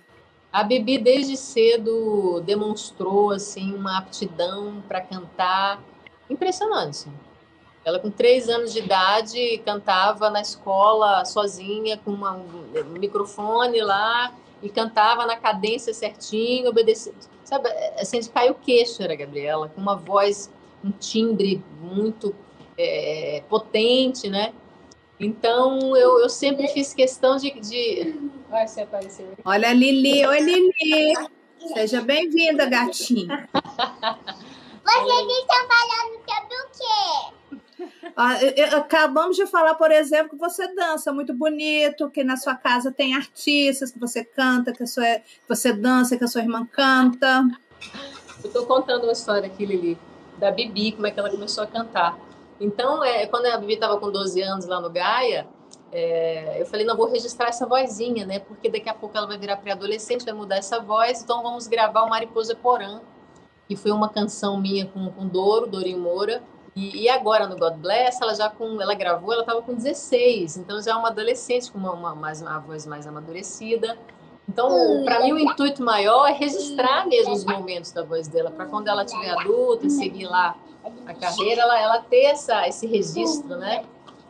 A 0.53 0.63
Bibi 0.63 0.97
desde 0.97 1.35
cedo 1.35 2.41
demonstrou 2.45 3.31
assim 3.31 3.75
uma 3.75 3.97
aptidão 3.97 4.81
para 4.87 5.01
cantar 5.01 5.83
impressionante. 6.29 7.09
Ela 7.83 7.99
com 7.99 8.09
três 8.09 8.47
anos 8.47 8.71
de 8.71 8.79
idade 8.79 9.61
cantava 9.65 10.29
na 10.29 10.39
escola 10.39 11.25
sozinha 11.25 11.97
com 11.97 12.11
uma, 12.11 12.31
um 12.31 12.97
microfone 12.97 13.81
lá 13.81 14.33
e 14.63 14.69
cantava 14.69 15.25
na 15.25 15.35
cadência 15.35 15.93
certinho, 15.93 16.69
obedecendo, 16.69 17.17
sabe, 17.43 17.67
assim 17.99 18.21
de 18.21 18.29
cair 18.29 18.51
o 18.51 18.55
queixo 18.55 19.03
era 19.03 19.11
a 19.11 19.17
Gabriela 19.17 19.67
com 19.67 19.81
uma 19.81 19.95
voz, 19.97 20.49
um 20.81 20.89
timbre 20.89 21.61
muito 21.81 22.33
é, 22.77 23.43
potente, 23.49 24.29
né? 24.29 24.53
Então, 25.19 25.97
eu, 25.97 26.19
eu 26.19 26.29
sempre 26.29 26.67
fiz 26.67 26.93
questão 26.93 27.37
de. 27.37 27.51
de... 27.59 28.15
Vai, 28.49 28.67
você 28.67 28.81
apareceu. 28.81 29.33
Olha, 29.43 29.73
Lili. 29.73 30.25
Oi, 30.25 30.39
Lili. 30.39 31.13
Seja 31.73 32.01
bem-vinda, 32.01 32.65
gatinha. 32.65 33.49
Vocês 34.83 35.27
estão 35.27 35.67
falando 35.67 36.17
sobre 36.27 36.55
o 36.55 36.69
quê? 36.71 37.37
Ah, 38.15 38.77
acabamos 38.77 39.35
de 39.35 39.45
falar, 39.45 39.75
por 39.75 39.91
exemplo, 39.91 40.31
que 40.31 40.37
você 40.37 40.73
dança 40.73 41.11
muito 41.11 41.33
bonito, 41.33 42.09
que 42.09 42.23
na 42.23 42.37
sua 42.37 42.55
casa 42.55 42.91
tem 42.91 43.15
artistas, 43.15 43.91
que 43.91 43.99
você 43.99 44.23
canta, 44.23 44.71
que, 44.71 44.85
sua, 44.87 45.03
que 45.03 45.47
você 45.47 45.73
dança, 45.73 46.17
que 46.17 46.23
a 46.23 46.27
sua 46.27 46.41
irmã 46.41 46.65
canta. 46.65 47.47
Eu 48.43 48.47
estou 48.47 48.65
contando 48.65 49.03
uma 49.03 49.11
história 49.11 49.47
aqui, 49.47 49.65
Lili, 49.65 49.97
da 50.37 50.51
Bibi, 50.51 50.93
como 50.93 51.05
é 51.05 51.11
que 51.11 51.19
ela 51.19 51.29
começou 51.29 51.63
a 51.63 51.67
cantar. 51.67 52.17
Então, 52.59 53.03
é, 53.03 53.27
quando 53.27 53.45
a 53.45 53.57
Bibi 53.57 53.73
estava 53.73 53.97
com 53.99 54.11
12 54.11 54.41
anos 54.41 54.65
lá 54.65 54.81
no 54.81 54.89
Gaia, 54.89 55.47
é, 55.91 56.59
eu 56.61 56.65
falei, 56.65 56.85
não, 56.85 56.97
vou 56.97 57.07
registrar 57.07 57.47
essa 57.47 57.65
vozinha, 57.65 58.25
né? 58.25 58.39
Porque 58.39 58.69
daqui 58.69 58.89
a 58.89 58.93
pouco 58.93 59.17
ela 59.17 59.27
vai 59.27 59.37
virar 59.37 59.57
pré-adolescente, 59.57 60.25
vai 60.25 60.33
mudar 60.33 60.57
essa 60.57 60.79
voz, 60.79 61.21
então 61.21 61.41
vamos 61.41 61.67
gravar 61.67 62.03
o 62.03 62.09
Mariposa 62.09 62.55
Porã, 62.55 63.01
que 63.67 63.75
foi 63.75 63.91
uma 63.91 64.09
canção 64.09 64.59
minha 64.59 64.85
com, 64.87 65.09
com 65.11 65.27
Doro, 65.27 65.67
Dorinho 65.67 65.99
Moura. 65.99 66.43
E, 66.75 67.05
e, 67.05 67.09
agora 67.09 67.47
no 67.47 67.57
God 67.57 67.75
Bless, 67.77 68.21
ela 68.21 68.35
já 68.35 68.49
com, 68.49 68.79
ela 68.79 68.93
gravou, 68.93 69.33
ela 69.33 69.41
estava 69.41 69.63
com 69.63 69.73
16, 69.73 70.57
então 70.57 70.79
já 70.79 70.91
é 70.91 70.95
uma 70.95 71.07
adolescente 71.07 71.71
com 71.71 71.79
uma, 71.79 71.91
uma, 71.91 72.13
mais, 72.13 72.39
uma 72.39 72.59
voz 72.59 72.85
mais 72.85 73.07
amadurecida. 73.07 73.97
Então, 74.49 74.69
hum. 74.69 75.03
para 75.03 75.21
mim, 75.21 75.33
o 75.33 75.39
intuito 75.39 75.83
maior 75.83 76.27
é 76.27 76.31
registrar 76.31 77.05
mesmo 77.05 77.33
os 77.33 77.43
momentos 77.43 77.91
da 77.91 78.03
voz 78.03 78.27
dela, 78.27 78.49
para 78.49 78.65
quando 78.65 78.87
ela 78.87 79.03
estiver 79.03 79.29
adulta, 79.31 79.89
seguir 79.89 80.25
lá 80.25 80.55
a 81.05 81.13
carreira, 81.13 81.63
ela, 81.63 81.79
ela 81.79 82.01
ter 82.01 82.23
essa, 82.25 82.65
esse 82.67 82.87
registro, 82.87 83.57
né? 83.57 83.83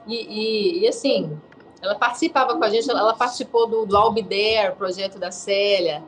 E, 0.07 0.15
e, 0.15 0.79
e, 0.79 0.87
assim, 0.87 1.39
ela 1.81 1.95
participava 1.95 2.57
com 2.57 2.63
a 2.63 2.69
gente, 2.69 2.89
ela 2.89 3.13
participou 3.13 3.67
do, 3.67 3.85
do 3.85 3.95
Albider, 3.95 4.75
projeto 4.75 5.19
da 5.19 5.29
Célia, 5.29 6.03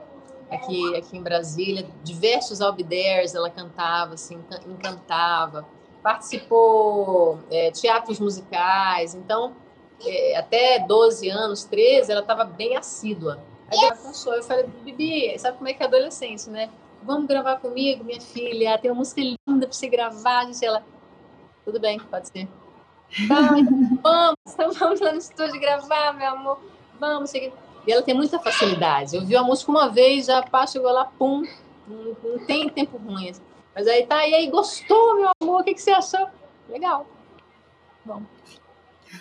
aqui, 0.49 0.95
aqui 0.95 1.17
em 1.17 1.21
Brasília, 1.21 1.85
diversos 2.03 2.61
Albidares 2.61 3.35
ela 3.35 3.49
cantava, 3.49 4.15
assim, 4.15 4.39
encantava. 4.67 5.67
Participou 6.01 7.39
é, 7.51 7.69
teatros 7.71 8.19
musicais, 8.19 9.13
então, 9.13 9.53
é, 10.03 10.37
até 10.37 10.79
12 10.79 11.29
anos, 11.29 11.65
13, 11.65 12.11
ela 12.11 12.21
estava 12.21 12.43
bem 12.43 12.75
assídua 12.75 13.39
Aí 13.71 13.79
ela 13.85 13.95
cansou. 13.95 14.33
Eu 14.33 14.43
falei, 14.43 14.65
Bibi, 14.83 15.37
sabe 15.37 15.57
como 15.57 15.69
é 15.69 15.73
que 15.73 15.83
é 15.83 15.85
adolescente, 15.85 16.49
né? 16.49 16.69
Vamos 17.03 17.27
gravar 17.27 17.57
comigo, 17.57 18.03
minha 18.03 18.19
filha. 18.19 18.77
Tem 18.77 18.91
uma 18.91 18.97
música 18.97 19.21
linda 19.21 19.67
pra 19.67 19.71
você 19.71 19.87
gravar. 19.87 20.45
Gente, 20.45 20.65
ela, 20.65 20.83
tudo 21.63 21.79
bem, 21.79 21.99
pode 21.99 22.27
ser. 22.27 22.47
vamos, 23.27 24.37
então 24.53 24.71
vamos 24.71 24.99
lá 24.99 25.11
no 25.11 25.17
estúdio 25.17 25.59
gravar, 25.59 26.13
meu 26.13 26.29
amor. 26.29 26.59
Vamos, 26.99 27.31
chega. 27.31 27.51
E 27.87 27.91
ela 27.91 28.01
tem 28.01 28.13
muita 28.13 28.39
facilidade. 28.39 29.15
Eu 29.15 29.25
vi 29.25 29.35
a 29.35 29.43
música 29.43 29.71
uma 29.71 29.89
vez, 29.89 30.25
já 30.25 30.43
pá, 30.43 30.67
chegou 30.67 30.91
lá, 30.91 31.05
pum. 31.05 31.43
Não, 31.87 32.15
não 32.23 32.45
tem 32.45 32.69
tempo 32.69 32.97
ruim. 32.97 33.33
Mas 33.73 33.87
aí 33.87 34.05
tá, 34.05 34.27
e 34.27 34.33
aí, 34.33 34.49
gostou, 34.49 35.15
meu 35.15 35.31
amor? 35.41 35.61
O 35.61 35.63
que, 35.63 35.73
que 35.73 35.81
você 35.81 35.91
achou? 35.91 36.27
Legal. 36.67 37.07
Bom. 38.03 38.21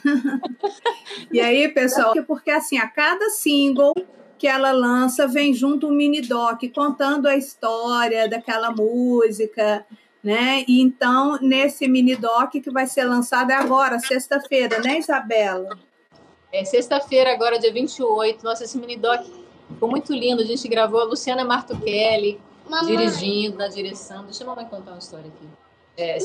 e 1.33 1.41
aí, 1.41 1.69
pessoal, 1.69 2.13
porque 2.27 2.51
assim, 2.51 2.79
a 2.79 2.89
cada 2.89 3.31
single 3.31 3.95
que 4.39 4.47
ela 4.47 4.73
lança 4.73 5.27
vem 5.27 5.53
junto 5.53 5.89
um 5.89 5.93
mini 5.93 6.21
doc 6.21 6.63
contando 6.75 7.27
a 7.27 7.37
história 7.37 8.29
daquela 8.29 8.71
música, 8.71 9.85
né? 10.23 10.65
E 10.69 10.81
então 10.81 11.39
nesse 11.41 11.89
mini 11.89 12.15
doc 12.15 12.53
que 12.53 12.71
vai 12.71 12.87
ser 12.87 13.05
lançado 13.05 13.51
é 13.51 13.55
agora, 13.55 13.99
sexta-feira, 13.99 14.79
né, 14.81 14.99
Isabela? 14.99 15.77
É 16.53 16.65
sexta-feira 16.65 17.33
agora, 17.33 17.59
dia 17.59 17.73
28. 17.73 18.43
Nossa, 18.43 18.65
esse 18.65 18.79
mini 18.79 18.97
doc 18.97 19.27
ficou 19.69 19.91
muito 19.91 20.13
lindo. 20.15 20.41
A 20.41 20.47
gente 20.47 20.67
gravou 20.69 21.01
a 21.01 21.05
Luciana 21.05 21.45
Martuchelli 21.45 22.41
dirigindo 22.87 23.59
na 23.59 23.69
direção. 23.69 24.25
Deixa 24.25 24.45
a 24.45 24.47
mamãe 24.47 24.65
contar 24.67 24.93
uma 24.93 24.99
história 24.99 25.27
aqui. 25.27 25.68
É, 25.99 26.21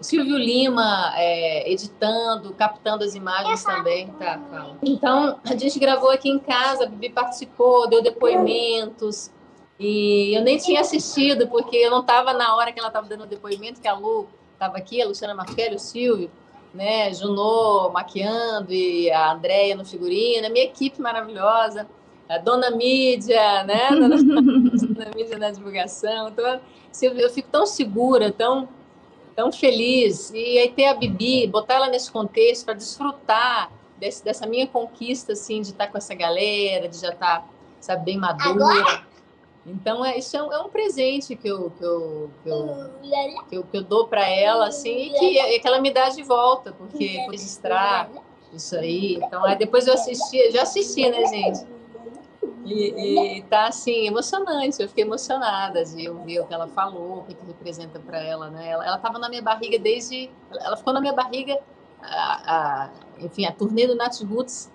Silvio 0.00 0.38
Lima 0.38 1.12
é, 1.16 1.68
editando, 1.68 2.54
captando 2.54 3.02
as 3.02 3.16
imagens 3.16 3.64
também. 3.64 4.06
Tá, 4.20 4.38
calma. 4.38 4.78
Então, 4.80 5.40
a 5.42 5.56
gente 5.56 5.80
gravou 5.80 6.10
aqui 6.10 6.30
em 6.30 6.38
casa, 6.38 6.84
a 6.84 6.86
Bibi 6.86 7.10
participou, 7.10 7.88
deu 7.88 8.00
depoimentos. 8.00 9.32
E 9.80 10.32
eu 10.32 10.42
nem 10.42 10.58
tinha 10.58 10.80
assistido, 10.80 11.48
porque 11.48 11.76
eu 11.76 11.90
não 11.90 12.02
estava 12.02 12.32
na 12.32 12.54
hora 12.54 12.70
que 12.70 12.78
ela 12.78 12.86
estava 12.86 13.08
dando 13.08 13.24
o 13.24 13.26
depoimento, 13.26 13.80
que 13.80 13.88
a 13.88 13.94
Lu 13.94 14.28
estava 14.52 14.78
aqui, 14.78 15.02
a 15.02 15.06
Luciana 15.08 15.34
Marquelli, 15.34 15.74
o 15.74 15.80
Silvio, 15.80 16.30
né, 16.72 17.12
Junô 17.12 17.90
maquiando 17.90 18.72
e 18.72 19.10
a 19.10 19.32
Andréia 19.32 19.74
no 19.74 19.84
figurino, 19.84 20.46
a 20.46 20.50
minha 20.50 20.66
equipe 20.66 21.02
maravilhosa, 21.02 21.88
a 22.28 22.38
Dona 22.38 22.70
Mídia, 22.70 23.64
né, 23.64 23.88
Dona, 23.90 24.16
Dona 24.22 25.10
Mídia 25.16 25.36
na 25.36 25.50
divulgação. 25.50 26.28
Então, 26.28 26.60
eu 27.02 27.30
fico 27.30 27.48
tão 27.50 27.66
segura, 27.66 28.30
tão 28.30 28.68
tão 29.36 29.52
feliz. 29.52 30.30
E 30.34 30.58
aí 30.58 30.72
ter 30.72 30.86
a 30.86 30.94
Bibi, 30.94 31.46
botar 31.46 31.74
ela 31.74 31.88
nesse 31.88 32.10
contexto 32.10 32.64
para 32.64 32.74
desfrutar 32.74 33.70
desse, 33.98 34.24
dessa 34.24 34.46
minha 34.46 34.66
conquista, 34.66 35.34
assim, 35.34 35.60
de 35.60 35.70
estar 35.70 35.86
tá 35.86 35.92
com 35.92 35.98
essa 35.98 36.14
galera, 36.14 36.88
de 36.88 36.98
já 36.98 37.10
estar, 37.10 37.42
tá, 37.42 37.46
sabe, 37.78 38.06
bem 38.06 38.16
madura. 38.16 38.50
Agora? 38.50 39.06
Então, 39.66 40.04
é, 40.04 40.16
isso 40.16 40.36
é 40.36 40.42
um, 40.42 40.52
é 40.52 40.62
um, 40.62 40.68
presente 40.68 41.34
que 41.34 41.48
eu, 41.48 41.70
que 41.70 41.84
eu, 41.84 42.30
que 42.42 42.48
eu, 42.48 42.90
que 43.48 43.56
eu, 43.56 43.64
que 43.64 43.76
eu 43.76 43.82
dou 43.82 44.06
para 44.06 44.26
ela, 44.28 44.68
assim, 44.68 45.08
e 45.08 45.10
que, 45.10 45.38
é, 45.38 45.58
que 45.58 45.66
ela 45.66 45.80
me 45.80 45.90
dá 45.90 46.08
de 46.08 46.22
volta, 46.22 46.72
porque 46.72 47.04
registrar 47.28 48.08
isso 48.52 48.76
aí. 48.76 49.16
Então, 49.16 49.44
aí 49.44 49.56
depois 49.56 49.88
eu 49.88 49.94
assisti, 49.94 50.52
já 50.52 50.62
assisti, 50.62 51.10
né, 51.10 51.26
gente? 51.26 51.75
E, 52.66 53.38
e 53.38 53.42
tá 53.44 53.68
assim, 53.68 54.06
emocionante. 54.06 54.82
Eu 54.82 54.88
fiquei 54.88 55.04
emocionada 55.04 55.84
de 55.84 56.08
ouvir 56.08 56.40
o 56.40 56.46
que 56.46 56.52
ela 56.52 56.66
falou, 56.68 57.18
o 57.18 57.24
que, 57.24 57.34
que 57.34 57.46
representa 57.46 58.00
para 58.00 58.18
ela, 58.18 58.50
né? 58.50 58.68
Ela, 58.68 58.86
ela 58.86 58.98
tava 58.98 59.18
na 59.18 59.28
minha 59.28 59.42
barriga 59.42 59.78
desde. 59.78 60.30
Ela 60.50 60.76
ficou 60.76 60.92
na 60.92 61.00
minha 61.00 61.12
barriga, 61.12 61.58
a, 62.02 62.54
a, 62.56 62.90
enfim, 63.20 63.46
a 63.46 63.52
turnê 63.52 63.86
do 63.86 63.94
Nat 63.94 64.20
Roots 64.22 64.70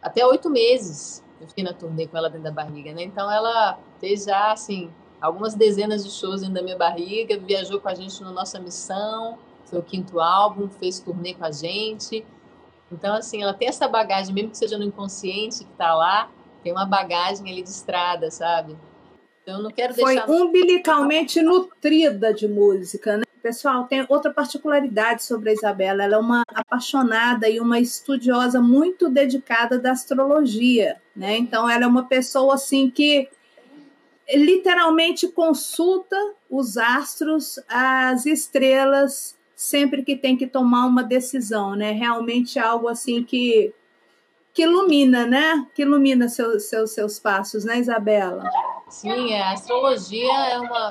até 0.00 0.24
oito 0.26 0.48
meses. 0.48 1.24
Eu 1.40 1.48
fiquei 1.48 1.64
na 1.64 1.72
turnê 1.72 2.06
com 2.06 2.16
ela 2.16 2.30
dentro 2.30 2.44
da 2.44 2.52
barriga, 2.52 2.92
né? 2.92 3.02
Então 3.02 3.30
ela 3.30 3.78
fez 3.98 4.24
já, 4.24 4.52
assim, 4.52 4.90
algumas 5.20 5.54
dezenas 5.54 6.04
de 6.04 6.10
shows 6.10 6.40
dentro 6.40 6.54
da 6.54 6.62
minha 6.62 6.76
barriga, 6.76 7.36
viajou 7.38 7.80
com 7.80 7.88
a 7.88 7.94
gente 7.94 8.22
na 8.22 8.30
nossa 8.30 8.60
missão, 8.60 9.38
foi 9.64 9.80
o 9.80 9.82
quinto 9.82 10.20
álbum, 10.20 10.68
fez 10.68 11.00
turnê 11.00 11.34
com 11.34 11.44
a 11.44 11.50
gente. 11.50 12.24
Então, 12.92 13.14
assim, 13.14 13.42
ela 13.42 13.54
tem 13.54 13.68
essa 13.68 13.88
bagagem, 13.88 14.34
mesmo 14.34 14.50
que 14.50 14.58
seja 14.58 14.76
no 14.76 14.84
inconsciente 14.84 15.64
que 15.64 15.72
está 15.72 15.94
lá, 15.94 16.30
tem 16.62 16.72
uma 16.72 16.86
bagagem 16.86 17.50
ali 17.50 17.62
de 17.62 17.68
estrada, 17.68 18.30
sabe? 18.30 18.76
Então 19.42 19.56
eu 19.56 19.62
não 19.62 19.70
quero 19.70 19.94
deixar. 19.94 20.26
Foi 20.26 20.36
umbilicalmente 20.36 21.42
nutrida 21.42 22.32
de 22.32 22.46
música, 22.46 23.16
né? 23.16 23.24
Pessoal, 23.42 23.84
tem 23.84 24.06
outra 24.08 24.32
particularidade 24.32 25.24
sobre 25.24 25.50
a 25.50 25.52
Isabela. 25.52 26.04
Ela 26.04 26.14
é 26.14 26.18
uma 26.18 26.44
apaixonada 26.54 27.48
e 27.48 27.58
uma 27.58 27.80
estudiosa 27.80 28.60
muito 28.60 29.08
dedicada 29.08 29.80
da 29.80 29.90
astrologia, 29.90 31.02
né? 31.14 31.36
Então 31.36 31.68
ela 31.68 31.84
é 31.84 31.86
uma 31.86 32.04
pessoa 32.04 32.54
assim 32.54 32.88
que 32.88 33.28
literalmente 34.32 35.26
consulta 35.26 36.16
os 36.48 36.76
astros, 36.76 37.58
as 37.68 38.26
estrelas 38.26 39.36
sempre 39.56 40.02
que 40.02 40.16
tem 40.16 40.36
que 40.36 40.46
tomar 40.46 40.86
uma 40.86 41.02
decisão, 41.02 41.74
né? 41.74 41.90
Realmente 41.90 42.58
algo 42.58 42.88
assim 42.88 43.24
que 43.24 43.74
que 44.52 44.62
ilumina, 44.62 45.26
né? 45.26 45.66
Que 45.74 45.82
ilumina 45.82 46.28
seus, 46.28 46.64
seus, 46.64 46.90
seus 46.90 47.18
passos, 47.18 47.64
né, 47.64 47.78
Isabela? 47.78 48.44
Sim, 48.88 49.34
a 49.34 49.52
astrologia 49.52 50.32
é 50.50 50.58
uma 50.58 50.90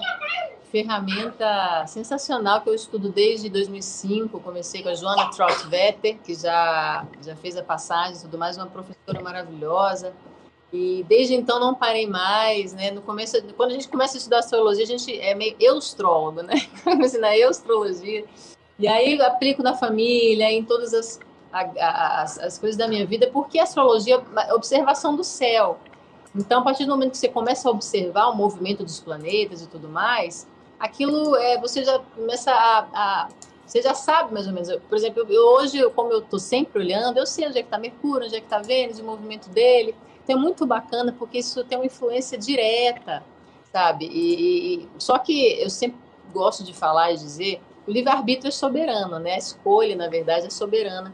ferramenta 0.71 1.85
sensacional 1.85 2.61
que 2.61 2.69
eu 2.69 2.73
estudo 2.73 3.09
desde 3.09 3.49
2005. 3.49 4.39
Comecei 4.39 4.81
com 4.81 4.89
a 4.89 4.95
Joana 4.95 5.29
Troutvetter, 5.29 6.17
que 6.23 6.33
já, 6.33 7.05
já 7.23 7.35
fez 7.35 7.55
a 7.57 7.63
passagem 7.63 8.15
e 8.17 8.21
tudo 8.21 8.37
mais, 8.37 8.57
uma 8.57 8.67
professora 8.67 9.21
maravilhosa. 9.21 10.13
E 10.73 11.05
desde 11.07 11.35
então 11.35 11.59
não 11.59 11.75
parei 11.75 12.07
mais, 12.07 12.73
né? 12.73 12.91
No 12.91 13.01
começo, 13.01 13.37
quando 13.57 13.71
a 13.71 13.73
gente 13.73 13.89
começa 13.89 14.15
a 14.15 14.19
estudar 14.19 14.39
astrologia, 14.39 14.85
a 14.85 14.87
gente 14.87 15.19
é 15.19 15.35
meio 15.35 15.55
eustrólogo, 15.59 16.41
né? 16.41 16.55
Comecei 16.83 17.19
na 17.19 17.37
eustrologia. 17.37 18.23
E 18.79 18.87
aí 18.87 19.21
aplico 19.21 19.61
na 19.61 19.75
família, 19.75 20.49
em 20.49 20.63
todas 20.63 20.93
as, 20.93 21.19
as, 21.51 22.39
as 22.39 22.57
coisas 22.57 22.77
da 22.77 22.87
minha 22.87 23.05
vida, 23.05 23.29
porque 23.31 23.59
a 23.59 23.63
astrologia 23.63 24.23
é 24.47 24.53
observação 24.53 25.15
do 25.15 25.23
céu. 25.23 25.79
Então, 26.35 26.61
a 26.61 26.63
partir 26.63 26.85
do 26.85 26.91
momento 26.91 27.11
que 27.11 27.17
você 27.17 27.27
começa 27.27 27.67
a 27.67 27.71
observar 27.71 28.29
o 28.29 28.35
movimento 28.35 28.83
dos 28.83 28.99
planetas 28.99 29.61
e 29.61 29.67
tudo 29.67 29.89
mais, 29.89 30.47
aquilo 30.79 31.35
é, 31.35 31.59
você 31.59 31.83
já 31.83 31.99
começa 31.99 32.51
a, 32.51 32.87
a 32.93 33.29
você 33.65 33.81
já 33.81 33.93
sabe 33.93 34.33
mais 34.33 34.47
ou 34.47 34.53
menos. 34.53 34.69
Por 34.89 34.97
exemplo, 34.97 35.25
eu, 35.29 35.43
hoje, 35.53 35.81
como 35.91 36.11
eu 36.11 36.19
estou 36.19 36.39
sempre 36.39 36.79
olhando, 36.79 37.17
eu 37.17 37.25
sei 37.25 37.47
onde 37.47 37.57
é 37.57 37.61
que 37.61 37.67
está 37.67 37.77
Mercúrio, 37.77 38.27
onde 38.27 38.35
é 38.35 38.39
que 38.39 38.45
está 38.45 38.59
Vênus, 38.59 38.99
o 38.99 39.03
movimento 39.03 39.49
dele. 39.49 39.95
Então 40.23 40.37
é 40.37 40.39
muito 40.39 40.65
bacana 40.65 41.15
porque 41.17 41.37
isso 41.37 41.63
tem 41.63 41.77
uma 41.77 41.85
influência 41.85 42.37
direta, 42.37 43.23
sabe? 43.71 44.09
E, 44.11 44.75
e 44.75 44.89
só 44.97 45.17
que 45.17 45.61
eu 45.61 45.69
sempre 45.69 45.97
gosto 46.33 46.65
de 46.65 46.73
falar 46.73 47.13
e 47.13 47.17
dizer, 47.17 47.61
o 47.87 47.91
livre-arbítrio 47.91 48.49
é 48.49 48.51
soberano, 48.51 49.19
né? 49.19 49.35
A 49.35 49.37
escolha, 49.37 49.95
na 49.95 50.09
verdade, 50.09 50.47
é 50.47 50.49
soberana 50.49 51.13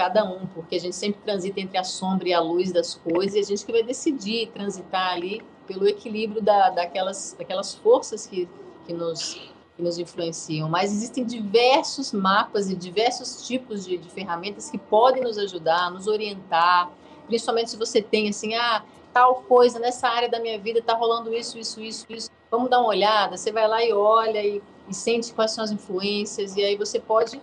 cada 0.00 0.24
um, 0.24 0.46
porque 0.46 0.76
a 0.76 0.80
gente 0.80 0.96
sempre 0.96 1.20
transita 1.22 1.60
entre 1.60 1.76
a 1.76 1.84
sombra 1.84 2.26
e 2.26 2.32
a 2.32 2.40
luz 2.40 2.72
das 2.72 2.94
coisas 2.94 3.34
e 3.34 3.40
a 3.40 3.42
gente 3.42 3.66
que 3.66 3.70
vai 3.70 3.82
decidir 3.82 4.48
transitar 4.48 5.12
ali 5.12 5.42
pelo 5.66 5.86
equilíbrio 5.86 6.40
da, 6.40 6.70
daquelas, 6.70 7.36
daquelas 7.38 7.74
forças 7.74 8.26
que, 8.26 8.48
que 8.86 8.94
nos 8.94 9.50
que 9.76 9.82
nos 9.82 9.98
influenciam, 9.98 10.68
mas 10.68 10.90
existem 10.90 11.24
diversos 11.24 12.12
mapas 12.12 12.70
e 12.70 12.76
diversos 12.76 13.46
tipos 13.46 13.86
de, 13.86 13.96
de 13.98 14.10
ferramentas 14.10 14.70
que 14.70 14.76
podem 14.76 15.22
nos 15.22 15.38
ajudar, 15.38 15.90
nos 15.90 16.06
orientar, 16.06 16.90
principalmente 17.26 17.70
se 17.70 17.76
você 17.76 18.02
tem 18.02 18.28
assim, 18.28 18.54
ah, 18.54 18.82
tal 19.12 19.42
coisa 19.42 19.78
nessa 19.78 20.08
área 20.08 20.28
da 20.28 20.40
minha 20.40 20.58
vida 20.58 20.80
está 20.80 20.94
rolando 20.94 21.32
isso, 21.32 21.58
isso, 21.58 21.80
isso, 21.80 22.06
isso. 22.08 22.30
Vamos 22.50 22.68
dar 22.68 22.80
uma 22.80 22.88
olhada. 22.88 23.36
Você 23.36 23.52
vai 23.52 23.68
lá 23.68 23.84
e 23.84 23.92
olha 23.92 24.42
e, 24.42 24.60
e 24.88 24.94
sente 24.94 25.32
quais 25.32 25.52
são 25.52 25.62
as 25.62 25.70
influências 25.70 26.56
e 26.56 26.64
aí 26.64 26.76
você 26.76 26.98
pode 26.98 27.40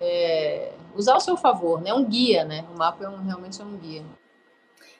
é, 0.00 0.72
usar 0.94 1.14
ao 1.14 1.20
seu 1.20 1.36
favor, 1.36 1.80
né? 1.80 1.92
Um 1.92 2.04
guia, 2.04 2.44
né? 2.44 2.64
O 2.74 2.78
mapa 2.78 3.04
é 3.04 3.08
um, 3.08 3.22
realmente 3.22 3.60
é 3.60 3.64
um 3.64 3.76
guia. 3.76 4.04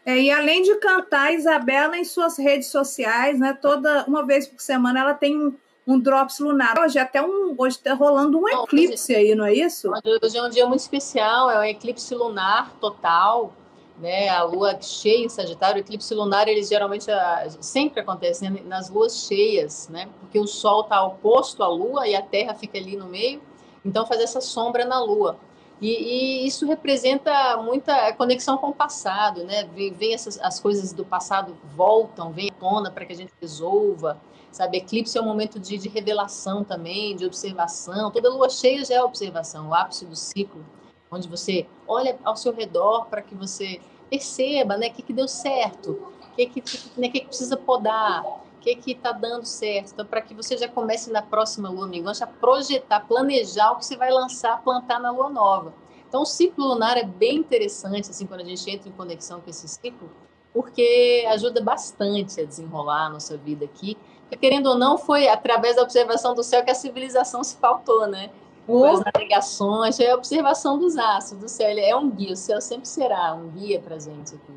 É, 0.04 0.18
e 0.18 0.30
além 0.30 0.62
de 0.62 0.74
cantar, 0.76 1.32
Isabela 1.32 1.96
em 1.96 2.04
suas 2.04 2.38
redes 2.38 2.68
sociais, 2.68 3.38
né? 3.38 3.52
Toda 3.60 4.04
uma 4.06 4.24
vez 4.24 4.46
por 4.46 4.60
semana 4.60 5.00
ela 5.00 5.14
tem 5.14 5.36
um, 5.36 5.54
um 5.86 5.98
drops 5.98 6.38
lunar. 6.38 6.78
Hoje 6.78 6.98
até 6.98 7.20
um 7.20 7.54
hoje 7.58 7.76
está 7.76 7.94
rolando 7.94 8.38
um 8.38 8.48
eclipse 8.48 9.14
aí, 9.14 9.34
não 9.34 9.44
é 9.44 9.52
isso? 9.52 9.90
Hoje 10.22 10.36
é 10.36 10.42
um 10.42 10.50
dia 10.50 10.66
muito 10.66 10.80
especial, 10.80 11.50
é 11.50 11.58
um 11.58 11.64
eclipse 11.64 12.14
lunar 12.14 12.72
total 12.80 13.52
né, 13.98 14.28
a 14.28 14.42
lua 14.42 14.80
cheia 14.80 15.24
em 15.24 15.28
Sagitário, 15.28 15.76
o 15.76 15.80
eclipse 15.80 16.12
lunar, 16.14 16.48
eles 16.48 16.68
geralmente 16.68 17.10
ah, 17.10 17.46
sempre 17.60 18.00
acontecem 18.00 18.50
nas 18.64 18.90
luas 18.90 19.26
cheias, 19.26 19.88
né, 19.88 20.08
porque 20.20 20.38
o 20.38 20.46
Sol 20.46 20.82
está 20.82 21.02
oposto 21.02 21.62
à 21.62 21.68
Lua 21.68 22.06
e 22.06 22.14
a 22.14 22.22
Terra 22.22 22.54
fica 22.54 22.78
ali 22.78 22.96
no 22.96 23.06
meio, 23.06 23.40
então 23.86 24.04
faz 24.04 24.20
essa 24.20 24.40
sombra 24.40 24.84
na 24.84 24.98
Lua. 25.00 25.38
E, 25.80 25.90
e 25.90 26.46
isso 26.46 26.66
representa 26.66 27.56
muita 27.58 28.12
conexão 28.14 28.56
com 28.56 28.68
o 28.68 28.74
passado, 28.74 29.44
né, 29.44 29.64
vem, 29.74 29.92
vem 29.92 30.14
essas, 30.14 30.40
as 30.40 30.58
coisas 30.58 30.92
do 30.92 31.04
passado 31.04 31.54
voltam, 31.74 32.32
vem 32.32 32.48
à 32.48 32.54
tona 32.54 32.90
para 32.90 33.04
que 33.04 33.12
a 33.12 33.16
gente 33.16 33.32
resolva, 33.40 34.18
sabe, 34.50 34.78
eclipse 34.78 35.18
é 35.18 35.20
um 35.20 35.26
momento 35.26 35.60
de, 35.60 35.76
de 35.76 35.88
revelação 35.90 36.64
também, 36.64 37.14
de 37.14 37.26
observação, 37.26 38.10
toda 38.10 38.30
lua 38.30 38.48
cheia 38.48 38.82
já 38.86 38.94
é 38.94 39.02
observação, 39.02 39.68
o 39.68 39.74
ápice 39.74 40.06
do 40.06 40.16
ciclo, 40.16 40.64
onde 41.10 41.28
você 41.28 41.66
olha 41.86 42.18
ao 42.24 42.36
seu 42.36 42.54
redor 42.54 43.06
para 43.06 43.20
que 43.20 43.34
você 43.34 43.78
perceba 44.08 44.78
né, 44.78 44.88
o 44.88 44.92
que, 44.94 45.02
que 45.02 45.12
deu 45.12 45.28
certo, 45.28 45.90
o 45.90 46.36
que, 46.36 46.46
que, 46.46 46.62
né, 46.96 47.10
que, 47.10 47.20
que 47.20 47.26
precisa 47.26 47.54
podar, 47.54 48.24
o 48.74 48.78
que 48.78 48.92
está 48.92 49.12
dando 49.12 49.44
certo. 49.44 49.92
Então, 49.92 50.06
para 50.06 50.20
que 50.20 50.34
você 50.34 50.56
já 50.56 50.68
comece 50.68 51.10
na 51.10 51.22
próxima 51.22 51.68
lua 51.68 51.86
minguante 51.86 52.22
a 52.22 52.26
projetar, 52.26 53.00
planejar 53.00 53.72
o 53.72 53.76
que 53.76 53.86
você 53.86 53.96
vai 53.96 54.10
lançar, 54.10 54.62
plantar 54.62 55.00
na 55.00 55.10
lua 55.10 55.30
nova. 55.30 55.74
Então, 56.08 56.22
o 56.22 56.26
ciclo 56.26 56.66
lunar 56.66 56.96
é 56.96 57.04
bem 57.04 57.36
interessante, 57.36 58.10
assim, 58.10 58.26
quando 58.26 58.40
a 58.40 58.44
gente 58.44 58.68
entra 58.70 58.88
em 58.88 58.92
conexão 58.92 59.40
com 59.40 59.50
esse 59.50 59.68
ciclo, 59.68 60.10
porque 60.52 61.26
ajuda 61.28 61.60
bastante 61.60 62.40
a 62.40 62.44
desenrolar 62.44 63.06
a 63.06 63.10
nossa 63.10 63.36
vida 63.36 63.64
aqui. 63.64 63.96
Querendo 64.40 64.68
ou 64.68 64.78
não, 64.78 64.98
foi 64.98 65.28
através 65.28 65.76
da 65.76 65.82
observação 65.82 66.34
do 66.34 66.42
céu 66.42 66.64
que 66.64 66.70
a 66.70 66.74
civilização 66.74 67.44
se 67.44 67.56
faltou, 67.56 68.06
né? 68.06 68.30
Oh. 68.68 68.84
as 68.84 69.00
navegações, 69.04 70.00
é 70.00 70.10
a 70.10 70.16
observação 70.16 70.76
dos 70.76 70.96
astros, 70.96 71.40
do 71.40 71.48
céu. 71.48 71.70
Ele 71.70 71.80
é 71.80 71.94
um 71.94 72.10
guia, 72.10 72.32
o 72.32 72.36
céu 72.36 72.60
sempre 72.60 72.88
será 72.88 73.34
um 73.34 73.48
guia 73.50 73.80
para 73.80 73.98
gente 73.98 74.34
aqui. 74.34 74.52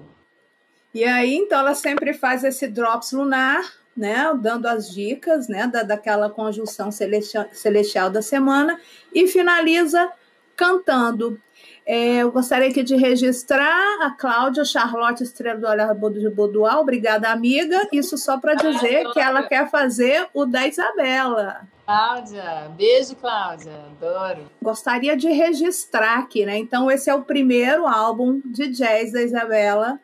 E 0.93 1.03
aí, 1.03 1.35
então, 1.35 1.59
ela 1.59 1.75
sempre 1.75 2.13
faz 2.13 2.43
esse 2.43 2.67
drops 2.67 3.11
lunar, 3.11 3.61
né, 3.99 4.31
dando 4.41 4.65
as 4.65 4.89
dicas, 4.89 5.47
né, 5.47 5.67
da, 5.67 5.83
daquela 5.83 6.29
conjunção 6.29 6.89
celestial, 6.91 7.45
celestial 7.51 8.09
da 8.09 8.21
semana, 8.21 8.79
e 9.13 9.27
finaliza 9.27 10.09
cantando. 10.55 11.39
É, 11.85 12.17
eu 12.17 12.31
gostaria 12.31 12.69
aqui 12.69 12.83
de 12.83 12.95
registrar 12.95 14.05
a 14.05 14.11
Cláudia 14.11 14.63
Charlotte 14.63 15.23
Estrela 15.23 15.59
do 15.59 15.67
Olhar 15.67 15.93
de 15.93 16.29
Bodual, 16.29 16.81
obrigada, 16.81 17.29
amiga. 17.29 17.87
Isso 17.91 18.17
só 18.17 18.37
para 18.37 18.53
dizer 18.53 19.11
que 19.11 19.19
ela 19.19 19.43
quer 19.43 19.69
fazer 19.69 20.27
o 20.33 20.45
da 20.45 20.67
Isabela. 20.67 21.67
Cláudia, 21.85 22.71
beijo, 22.77 23.15
Cláudia, 23.15 23.73
adoro. 23.99 24.49
Gostaria 24.61 25.17
de 25.17 25.29
registrar 25.29 26.19
aqui, 26.19 26.45
né? 26.45 26.57
Então, 26.57 26.91
esse 26.91 27.09
é 27.09 27.15
o 27.15 27.23
primeiro 27.23 27.87
álbum 27.87 28.39
de 28.45 28.67
jazz 28.67 29.11
da 29.11 29.23
Isabela 29.23 29.99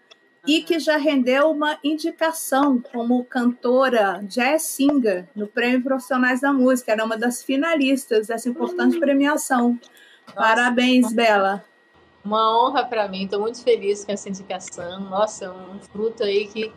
e 0.47 0.61
que 0.61 0.79
já 0.79 0.97
rendeu 0.97 1.49
uma 1.49 1.77
indicação 1.83 2.79
como 2.79 3.23
cantora 3.25 4.21
jazz 4.23 4.63
singer 4.63 5.27
no 5.35 5.47
Prêmio 5.47 5.83
Profissionais 5.83 6.41
da 6.41 6.53
Música. 6.53 6.91
Era 6.91 7.03
uma 7.03 7.17
das 7.17 7.43
finalistas 7.43 8.27
dessa 8.27 8.47
importante 8.47 8.99
premiação. 8.99 9.79
Nossa, 10.27 10.35
Parabéns, 10.35 11.11
Bela. 11.13 11.63
Uma 12.23 12.57
honra 12.57 12.85
para 12.85 13.07
mim, 13.07 13.25
estou 13.25 13.39
muito 13.39 13.61
feliz 13.61 14.03
com 14.03 14.11
essa 14.11 14.29
indicação. 14.29 14.99
Nossa, 15.01 15.51
um 15.51 15.79
fruto 15.79 16.23
aí 16.23 16.47
que 16.47 16.71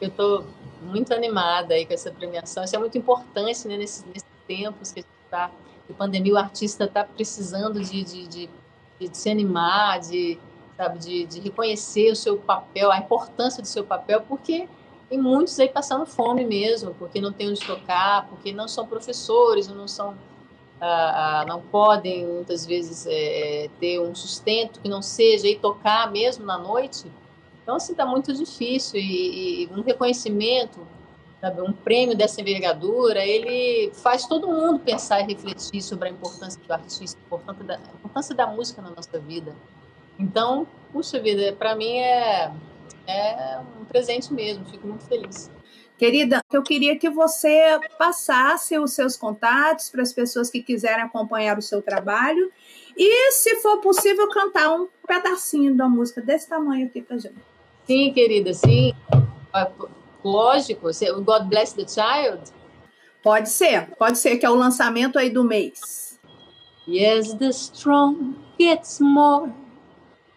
eu 0.00 0.08
estou 0.08 0.46
muito 0.82 1.14
animada 1.14 1.74
aí 1.74 1.86
com 1.86 1.94
essa 1.94 2.10
premiação. 2.10 2.64
Isso 2.64 2.76
é 2.76 2.78
muito 2.78 2.98
importante 2.98 3.66
né, 3.68 3.76
nesse, 3.76 4.06
nesse 4.08 4.26
tempos 4.46 4.92
que 4.92 5.00
a 5.00 5.02
gente 5.02 5.12
está 5.24 5.50
de 5.88 5.94
pandemia, 5.94 6.34
o 6.34 6.38
artista 6.38 6.84
está 6.84 7.04
precisando 7.04 7.80
de, 7.80 8.04
de, 8.04 8.26
de, 8.28 8.50
de, 9.00 9.16
se 9.16 9.30
animar, 9.30 10.00
de, 10.00 10.38
sabe, 10.82 10.98
de, 10.98 11.26
de 11.26 11.40
reconhecer 11.40 12.10
o 12.10 12.16
seu 12.16 12.36
papel, 12.36 12.90
a 12.90 12.98
importância 12.98 13.62
do 13.62 13.68
seu 13.68 13.84
papel, 13.84 14.22
porque 14.22 14.68
tem 15.08 15.18
muitos 15.18 15.58
aí 15.60 15.68
passando 15.68 16.04
fome 16.06 16.44
mesmo, 16.44 16.94
porque 16.94 17.20
não 17.20 17.32
tem 17.32 17.48
onde 17.48 17.60
tocar, 17.60 18.26
porque 18.28 18.52
não 18.52 18.66
são 18.66 18.86
professores, 18.86 19.68
não 19.68 19.86
são 19.86 20.16
ah, 20.80 21.42
ah, 21.42 21.44
não 21.46 21.60
podem 21.60 22.26
muitas 22.26 22.66
vezes 22.66 23.06
é, 23.08 23.70
ter 23.78 24.00
um 24.00 24.12
sustento 24.16 24.80
que 24.80 24.88
não 24.88 25.00
seja 25.00 25.46
e 25.46 25.56
tocar 25.56 26.10
mesmo 26.10 26.44
na 26.44 26.58
noite. 26.58 27.06
Então, 27.62 27.76
assim, 27.76 27.92
está 27.92 28.04
muito 28.04 28.32
difícil 28.32 28.98
e, 28.98 29.62
e 29.62 29.68
um 29.68 29.82
reconhecimento 29.82 30.84
sabe, 31.40 31.60
um 31.60 31.72
prêmio 31.72 32.16
dessa 32.16 32.40
envergadura, 32.40 33.24
ele 33.24 33.92
faz 33.94 34.26
todo 34.26 34.48
mundo 34.48 34.78
pensar 34.78 35.20
e 35.20 35.32
refletir 35.32 35.82
sobre 35.82 36.08
a 36.08 36.10
importância 36.12 36.60
do 36.60 36.72
artista, 36.72 37.18
a 37.20 37.26
importância 37.26 37.64
da, 37.64 37.74
a 37.74 37.94
importância 37.94 38.34
da 38.34 38.46
música 38.46 38.82
na 38.82 38.90
nossa 38.90 39.18
vida. 39.18 39.54
Então, 40.18 40.66
puxa 40.92 41.20
vida, 41.20 41.54
para 41.54 41.74
mim 41.74 41.98
é, 41.98 42.52
é 43.06 43.58
um 43.80 43.84
presente 43.84 44.32
mesmo, 44.32 44.64
fico 44.66 44.86
muito 44.86 45.04
feliz. 45.04 45.50
Querida, 45.98 46.40
eu 46.52 46.62
queria 46.62 46.98
que 46.98 47.08
você 47.08 47.78
passasse 47.98 48.76
os 48.78 48.92
seus 48.92 49.16
contatos 49.16 49.88
para 49.88 50.02
as 50.02 50.12
pessoas 50.12 50.50
que 50.50 50.62
quiserem 50.62 51.04
acompanhar 51.04 51.56
o 51.56 51.62
seu 51.62 51.80
trabalho 51.80 52.50
e, 52.96 53.30
se 53.32 53.60
for 53.60 53.78
possível, 53.80 54.28
cantar 54.28 54.74
um 54.74 54.88
pedacinho 55.06 55.76
da 55.76 55.88
música 55.88 56.20
desse 56.20 56.48
tamanho 56.48 56.86
aqui 56.86 57.00
para 57.00 57.18
gente. 57.18 57.36
Sim, 57.86 58.12
querida, 58.12 58.52
sim. 58.52 58.92
Lógico, 60.24 60.88
o 60.88 61.22
God 61.22 61.44
Bless 61.44 61.74
the 61.74 61.86
Child. 61.86 62.50
Pode 63.22 63.50
ser, 63.50 63.88
pode 63.96 64.18
ser 64.18 64.38
que 64.38 64.44
é 64.44 64.50
o 64.50 64.54
lançamento 64.54 65.18
aí 65.18 65.30
do 65.30 65.44
mês. 65.44 66.18
Yes, 66.88 67.32
the 67.34 67.50
strong 67.50 68.34
gets 68.58 68.98
more 68.98 69.52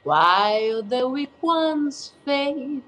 while 0.06 0.84
the 0.84 1.08
weak 1.10 1.34
ones 1.42 2.14
fade. 2.24 2.84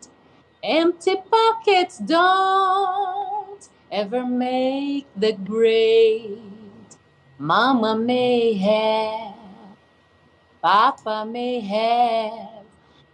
Empty 0.64 1.16
pockets 1.32 1.98
don't 1.98 3.68
ever 3.92 4.24
make 4.24 5.08
the 5.16 5.34
great. 5.34 6.38
Mama 7.40 7.98
may 7.98 8.54
have, 8.54 9.34
Papa 10.62 11.26
may 11.28 11.60
have, 11.60 12.66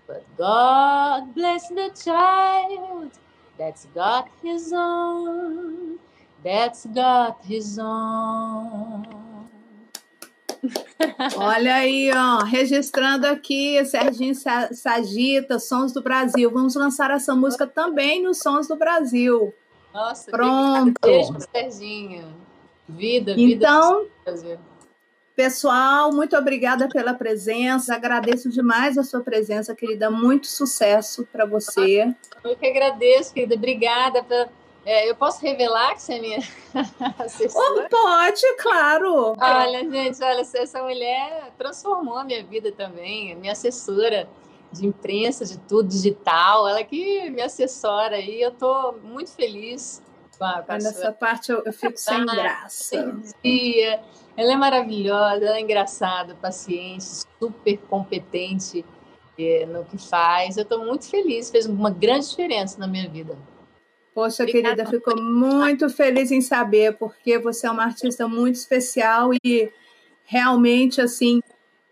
but 0.06 0.26
God 0.38 1.34
bless 1.34 1.70
the 1.70 1.90
child 1.96 3.12
that's 3.58 3.86
got 3.96 4.30
his 4.42 4.74
own, 4.76 5.98
that's 6.44 6.86
got 6.88 7.44
his 7.46 7.80
own. 7.82 9.13
Olha 11.36 11.76
aí, 11.76 12.12
ó, 12.12 12.44
registrando 12.44 13.28
aqui, 13.28 13.84
Serginho 13.86 14.34
Sagita, 14.36 15.60
Sons 15.60 15.92
do 15.92 16.02
Brasil. 16.02 16.50
Vamos 16.50 16.76
lançar 16.76 17.12
essa 17.12 17.36
música 17.36 17.68
também 17.68 18.24
nos 18.24 18.40
Sons 18.40 18.68
do 18.68 18.76
Brasil. 18.76 19.54
Nossa, 19.94 20.32
pronto. 20.32 20.94
Beijo 21.02 21.36
Serginho. 21.52 22.36
Vida, 22.88 23.36
vida. 23.36 23.66
Então, 23.66 24.06
pessoal, 25.36 26.12
muito 26.12 26.36
obrigada 26.36 26.88
pela 26.90 27.14
presença. 27.14 27.96
Agradeço 27.96 28.50
demais 28.50 28.98
a 28.98 29.04
sua 29.04 29.22
presença, 29.22 29.76
querida. 29.76 30.10
Muito 30.10 30.48
sucesso 30.48 31.28
para 31.32 31.46
você. 31.46 32.14
Eu 32.44 32.56
que 32.56 32.66
agradeço, 32.66 33.34
querida. 33.34 33.56
Obrigada 33.56 34.24
pela 34.24 34.50
é, 34.86 35.10
eu 35.10 35.16
posso 35.16 35.42
revelar 35.42 35.94
que 35.96 36.02
você 36.02 36.14
é 36.14 36.20
minha 36.20 36.40
assessora? 37.20 37.86
Oh, 37.86 37.90
pode, 37.90 38.42
claro. 38.62 39.36
Olha, 39.40 39.90
gente, 39.90 40.22
olha, 40.24 40.42
essa 40.42 40.84
mulher 40.84 41.52
transformou 41.58 42.18
a 42.18 42.24
minha 42.24 42.44
vida 42.44 42.72
também, 42.72 43.36
minha 43.36 43.54
assessora 43.54 44.28
de 44.72 44.86
imprensa, 44.86 45.46
de 45.46 45.58
tudo, 45.60 45.88
digital, 45.88 46.68
ela 46.68 46.84
que 46.84 47.30
me 47.30 47.42
assessora 47.42 48.20
e 48.20 48.42
eu 48.42 48.50
estou 48.50 49.00
muito 49.04 49.32
feliz 49.32 50.02
com 50.38 50.44
a, 50.44 50.62
com 50.64 50.72
a 50.72 50.76
Nessa 50.76 51.02
sua... 51.02 51.12
parte 51.12 51.52
eu, 51.52 51.64
eu 51.64 51.72
fico 51.72 51.98
sem 51.98 52.22
ah, 52.22 52.26
graça. 52.26 53.22
Dia. 53.44 54.02
Ela 54.36 54.54
é 54.54 54.56
maravilhosa, 54.56 55.46
ela 55.46 55.58
é 55.58 55.62
engraçada, 55.62 56.36
paciente, 56.36 57.06
super 57.40 57.78
competente 57.88 58.84
é, 59.38 59.66
no 59.68 59.86
que 59.86 59.98
faz. 59.98 60.58
Eu 60.58 60.64
estou 60.64 60.84
muito 60.84 61.08
feliz, 61.08 61.52
fez 61.52 61.68
uma 61.68 61.92
grande 61.92 62.28
diferença 62.28 62.80
na 62.80 62.88
minha 62.88 63.08
vida. 63.08 63.38
Poxa, 64.14 64.44
Obrigada. 64.44 64.76
querida, 64.76 64.90
fico 64.90 65.20
muito 65.20 65.90
feliz 65.90 66.32
em 66.32 66.42
saber, 66.42 66.96
porque 66.98 67.40
você 67.40 67.66
é 67.66 67.72
uma 67.72 67.84
artista 67.84 68.28
muito 68.28 68.56
especial 68.56 69.32
e 69.44 69.72
realmente, 70.24 71.02
assim, 71.02 71.42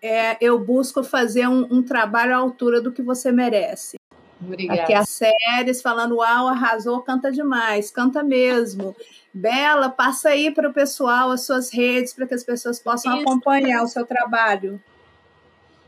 é, 0.02 0.38
eu 0.40 0.60
busco 0.60 1.04
fazer 1.04 1.48
um, 1.48 1.68
um, 1.72 1.84
trabalho 1.84 2.34
à 2.34 2.38
altura 2.38 2.80
do 2.80 2.92
que 2.92 3.02
você 3.02 3.32
merece. 3.32 3.98
Obrigada. 4.40 4.82
Aqui 4.82 4.94
as 4.94 5.10
séries 5.10 5.82
falando, 5.82 6.18
uau, 6.18 6.48
arrasou, 6.48 7.02
canta 7.02 7.32
demais, 7.32 7.92
canta 7.92 8.24
mesmo. 8.24 8.96
Bela, 9.34 9.90
passa 9.90 10.30
aí 10.30 10.52
para 10.52 10.70
o 10.70 10.74
pessoal 10.74 11.32
as 11.32 11.46
suas 11.46 11.72
redes 11.72 12.14
para 12.14 12.28
que 12.28 12.34
as 12.34 12.44
pessoas 12.44 12.80
possam 12.80 13.14
Isso. 13.14 13.22
acompanhar 13.22 13.84
o 13.84 13.88
seu 13.88 14.06
trabalho. 14.06 14.82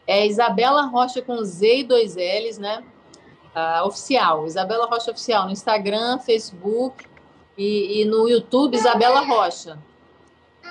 É 0.06 0.28
Isabela 0.28 0.84
Rocha 0.84 1.22
com 1.22 1.44
Z 1.44 1.80
e 1.80 1.84
dois 1.84 2.16
L's, 2.16 2.58
né? 2.58 2.84
Uh, 3.56 3.88
oficial, 3.88 4.46
Isabela 4.46 4.86
Rocha 4.86 5.12
Oficial, 5.12 5.46
no 5.46 5.52
Instagram, 5.52 6.20
Facebook 6.20 7.06
e, 7.58 8.02
e 8.02 8.06
no 8.06 8.28
YouTube, 8.28 8.76
Isabela 8.76 9.22
Rocha. 9.22 9.78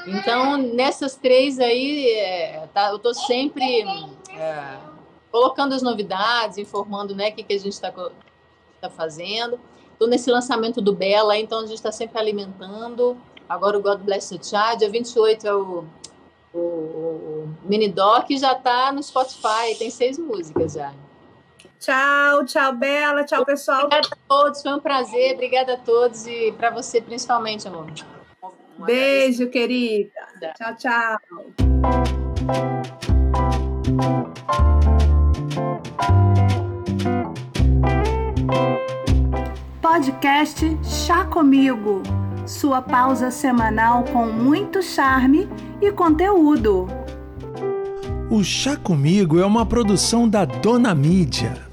Então, 0.06 0.56
nessas 0.56 1.14
três 1.14 1.58
aí, 1.60 2.08
é, 2.10 2.68
tá, 2.74 2.88
eu 2.88 2.96
estou 2.96 3.14
sempre 3.14 3.84
é, 4.30 4.78
colocando 5.30 5.74
as 5.74 5.82
novidades, 5.82 6.58
informando 6.58 7.14
né, 7.14 7.30
o 7.30 7.34
que, 7.34 7.42
que 7.42 7.54
a 7.54 7.58
gente 7.58 7.72
está 7.72 7.92
tá 8.80 8.90
fazendo. 8.90 9.60
Estou 9.92 10.08
nesse 10.08 10.30
lançamento 10.30 10.80
do 10.80 10.92
Bela, 10.92 11.38
então 11.38 11.60
a 11.60 11.66
gente 11.66 11.76
está 11.76 11.92
sempre 11.92 12.18
alimentando. 12.18 13.16
Agora 13.48 13.78
o 13.78 13.82
God 13.82 14.00
Bless 14.00 14.36
the 14.36 14.42
Child, 14.42 14.78
dia 14.78 14.90
28 14.90 15.46
é 15.46 15.54
o, 15.54 15.84
o, 16.52 16.58
o 16.58 17.48
Mini 17.62 17.88
Doc, 17.88 18.28
já 18.30 18.52
está 18.52 18.90
no 18.92 19.02
Spotify, 19.02 19.76
tem 19.78 19.90
seis 19.90 20.18
músicas 20.18 20.72
já. 20.72 20.92
Tchau, 21.82 22.44
tchau, 22.44 22.76
Bela, 22.76 23.24
tchau, 23.24 23.44
pessoal. 23.44 23.86
Obrigada 23.86 24.08
a 24.12 24.28
todos, 24.28 24.62
foi 24.62 24.72
um 24.72 24.78
prazer. 24.78 25.34
Obrigada 25.34 25.74
a 25.74 25.76
todos 25.76 26.28
e 26.28 26.52
para 26.52 26.70
você 26.70 27.00
principalmente, 27.00 27.66
amor. 27.66 27.90
Um 28.78 28.84
Beijo, 28.84 29.50
querida. 29.50 30.12
Tchau, 30.56 30.76
tchau. 30.76 31.18
Podcast 39.80 40.78
Chá 40.84 41.24
Comigo. 41.24 42.04
Sua 42.46 42.80
pausa 42.80 43.32
semanal 43.32 44.04
com 44.04 44.26
muito 44.26 44.80
charme 44.84 45.48
e 45.80 45.90
conteúdo. 45.90 46.86
O 48.30 48.44
Chá 48.44 48.76
Comigo 48.76 49.40
é 49.40 49.44
uma 49.44 49.66
produção 49.66 50.28
da 50.28 50.44
Dona 50.44 50.94
Mídia. 50.94 51.71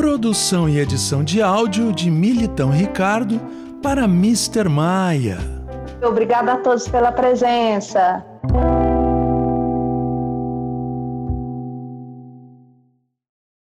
Produção 0.00 0.66
e 0.66 0.78
edição 0.78 1.22
de 1.22 1.42
áudio 1.42 1.92
de 1.92 2.10
Militão 2.10 2.70
Ricardo 2.70 3.38
para 3.82 4.04
Mr. 4.04 4.66
Maia. 4.66 5.36
Obrigada 6.02 6.54
a 6.54 6.56
todos 6.56 6.88
pela 6.88 7.12
presença. 7.12 8.24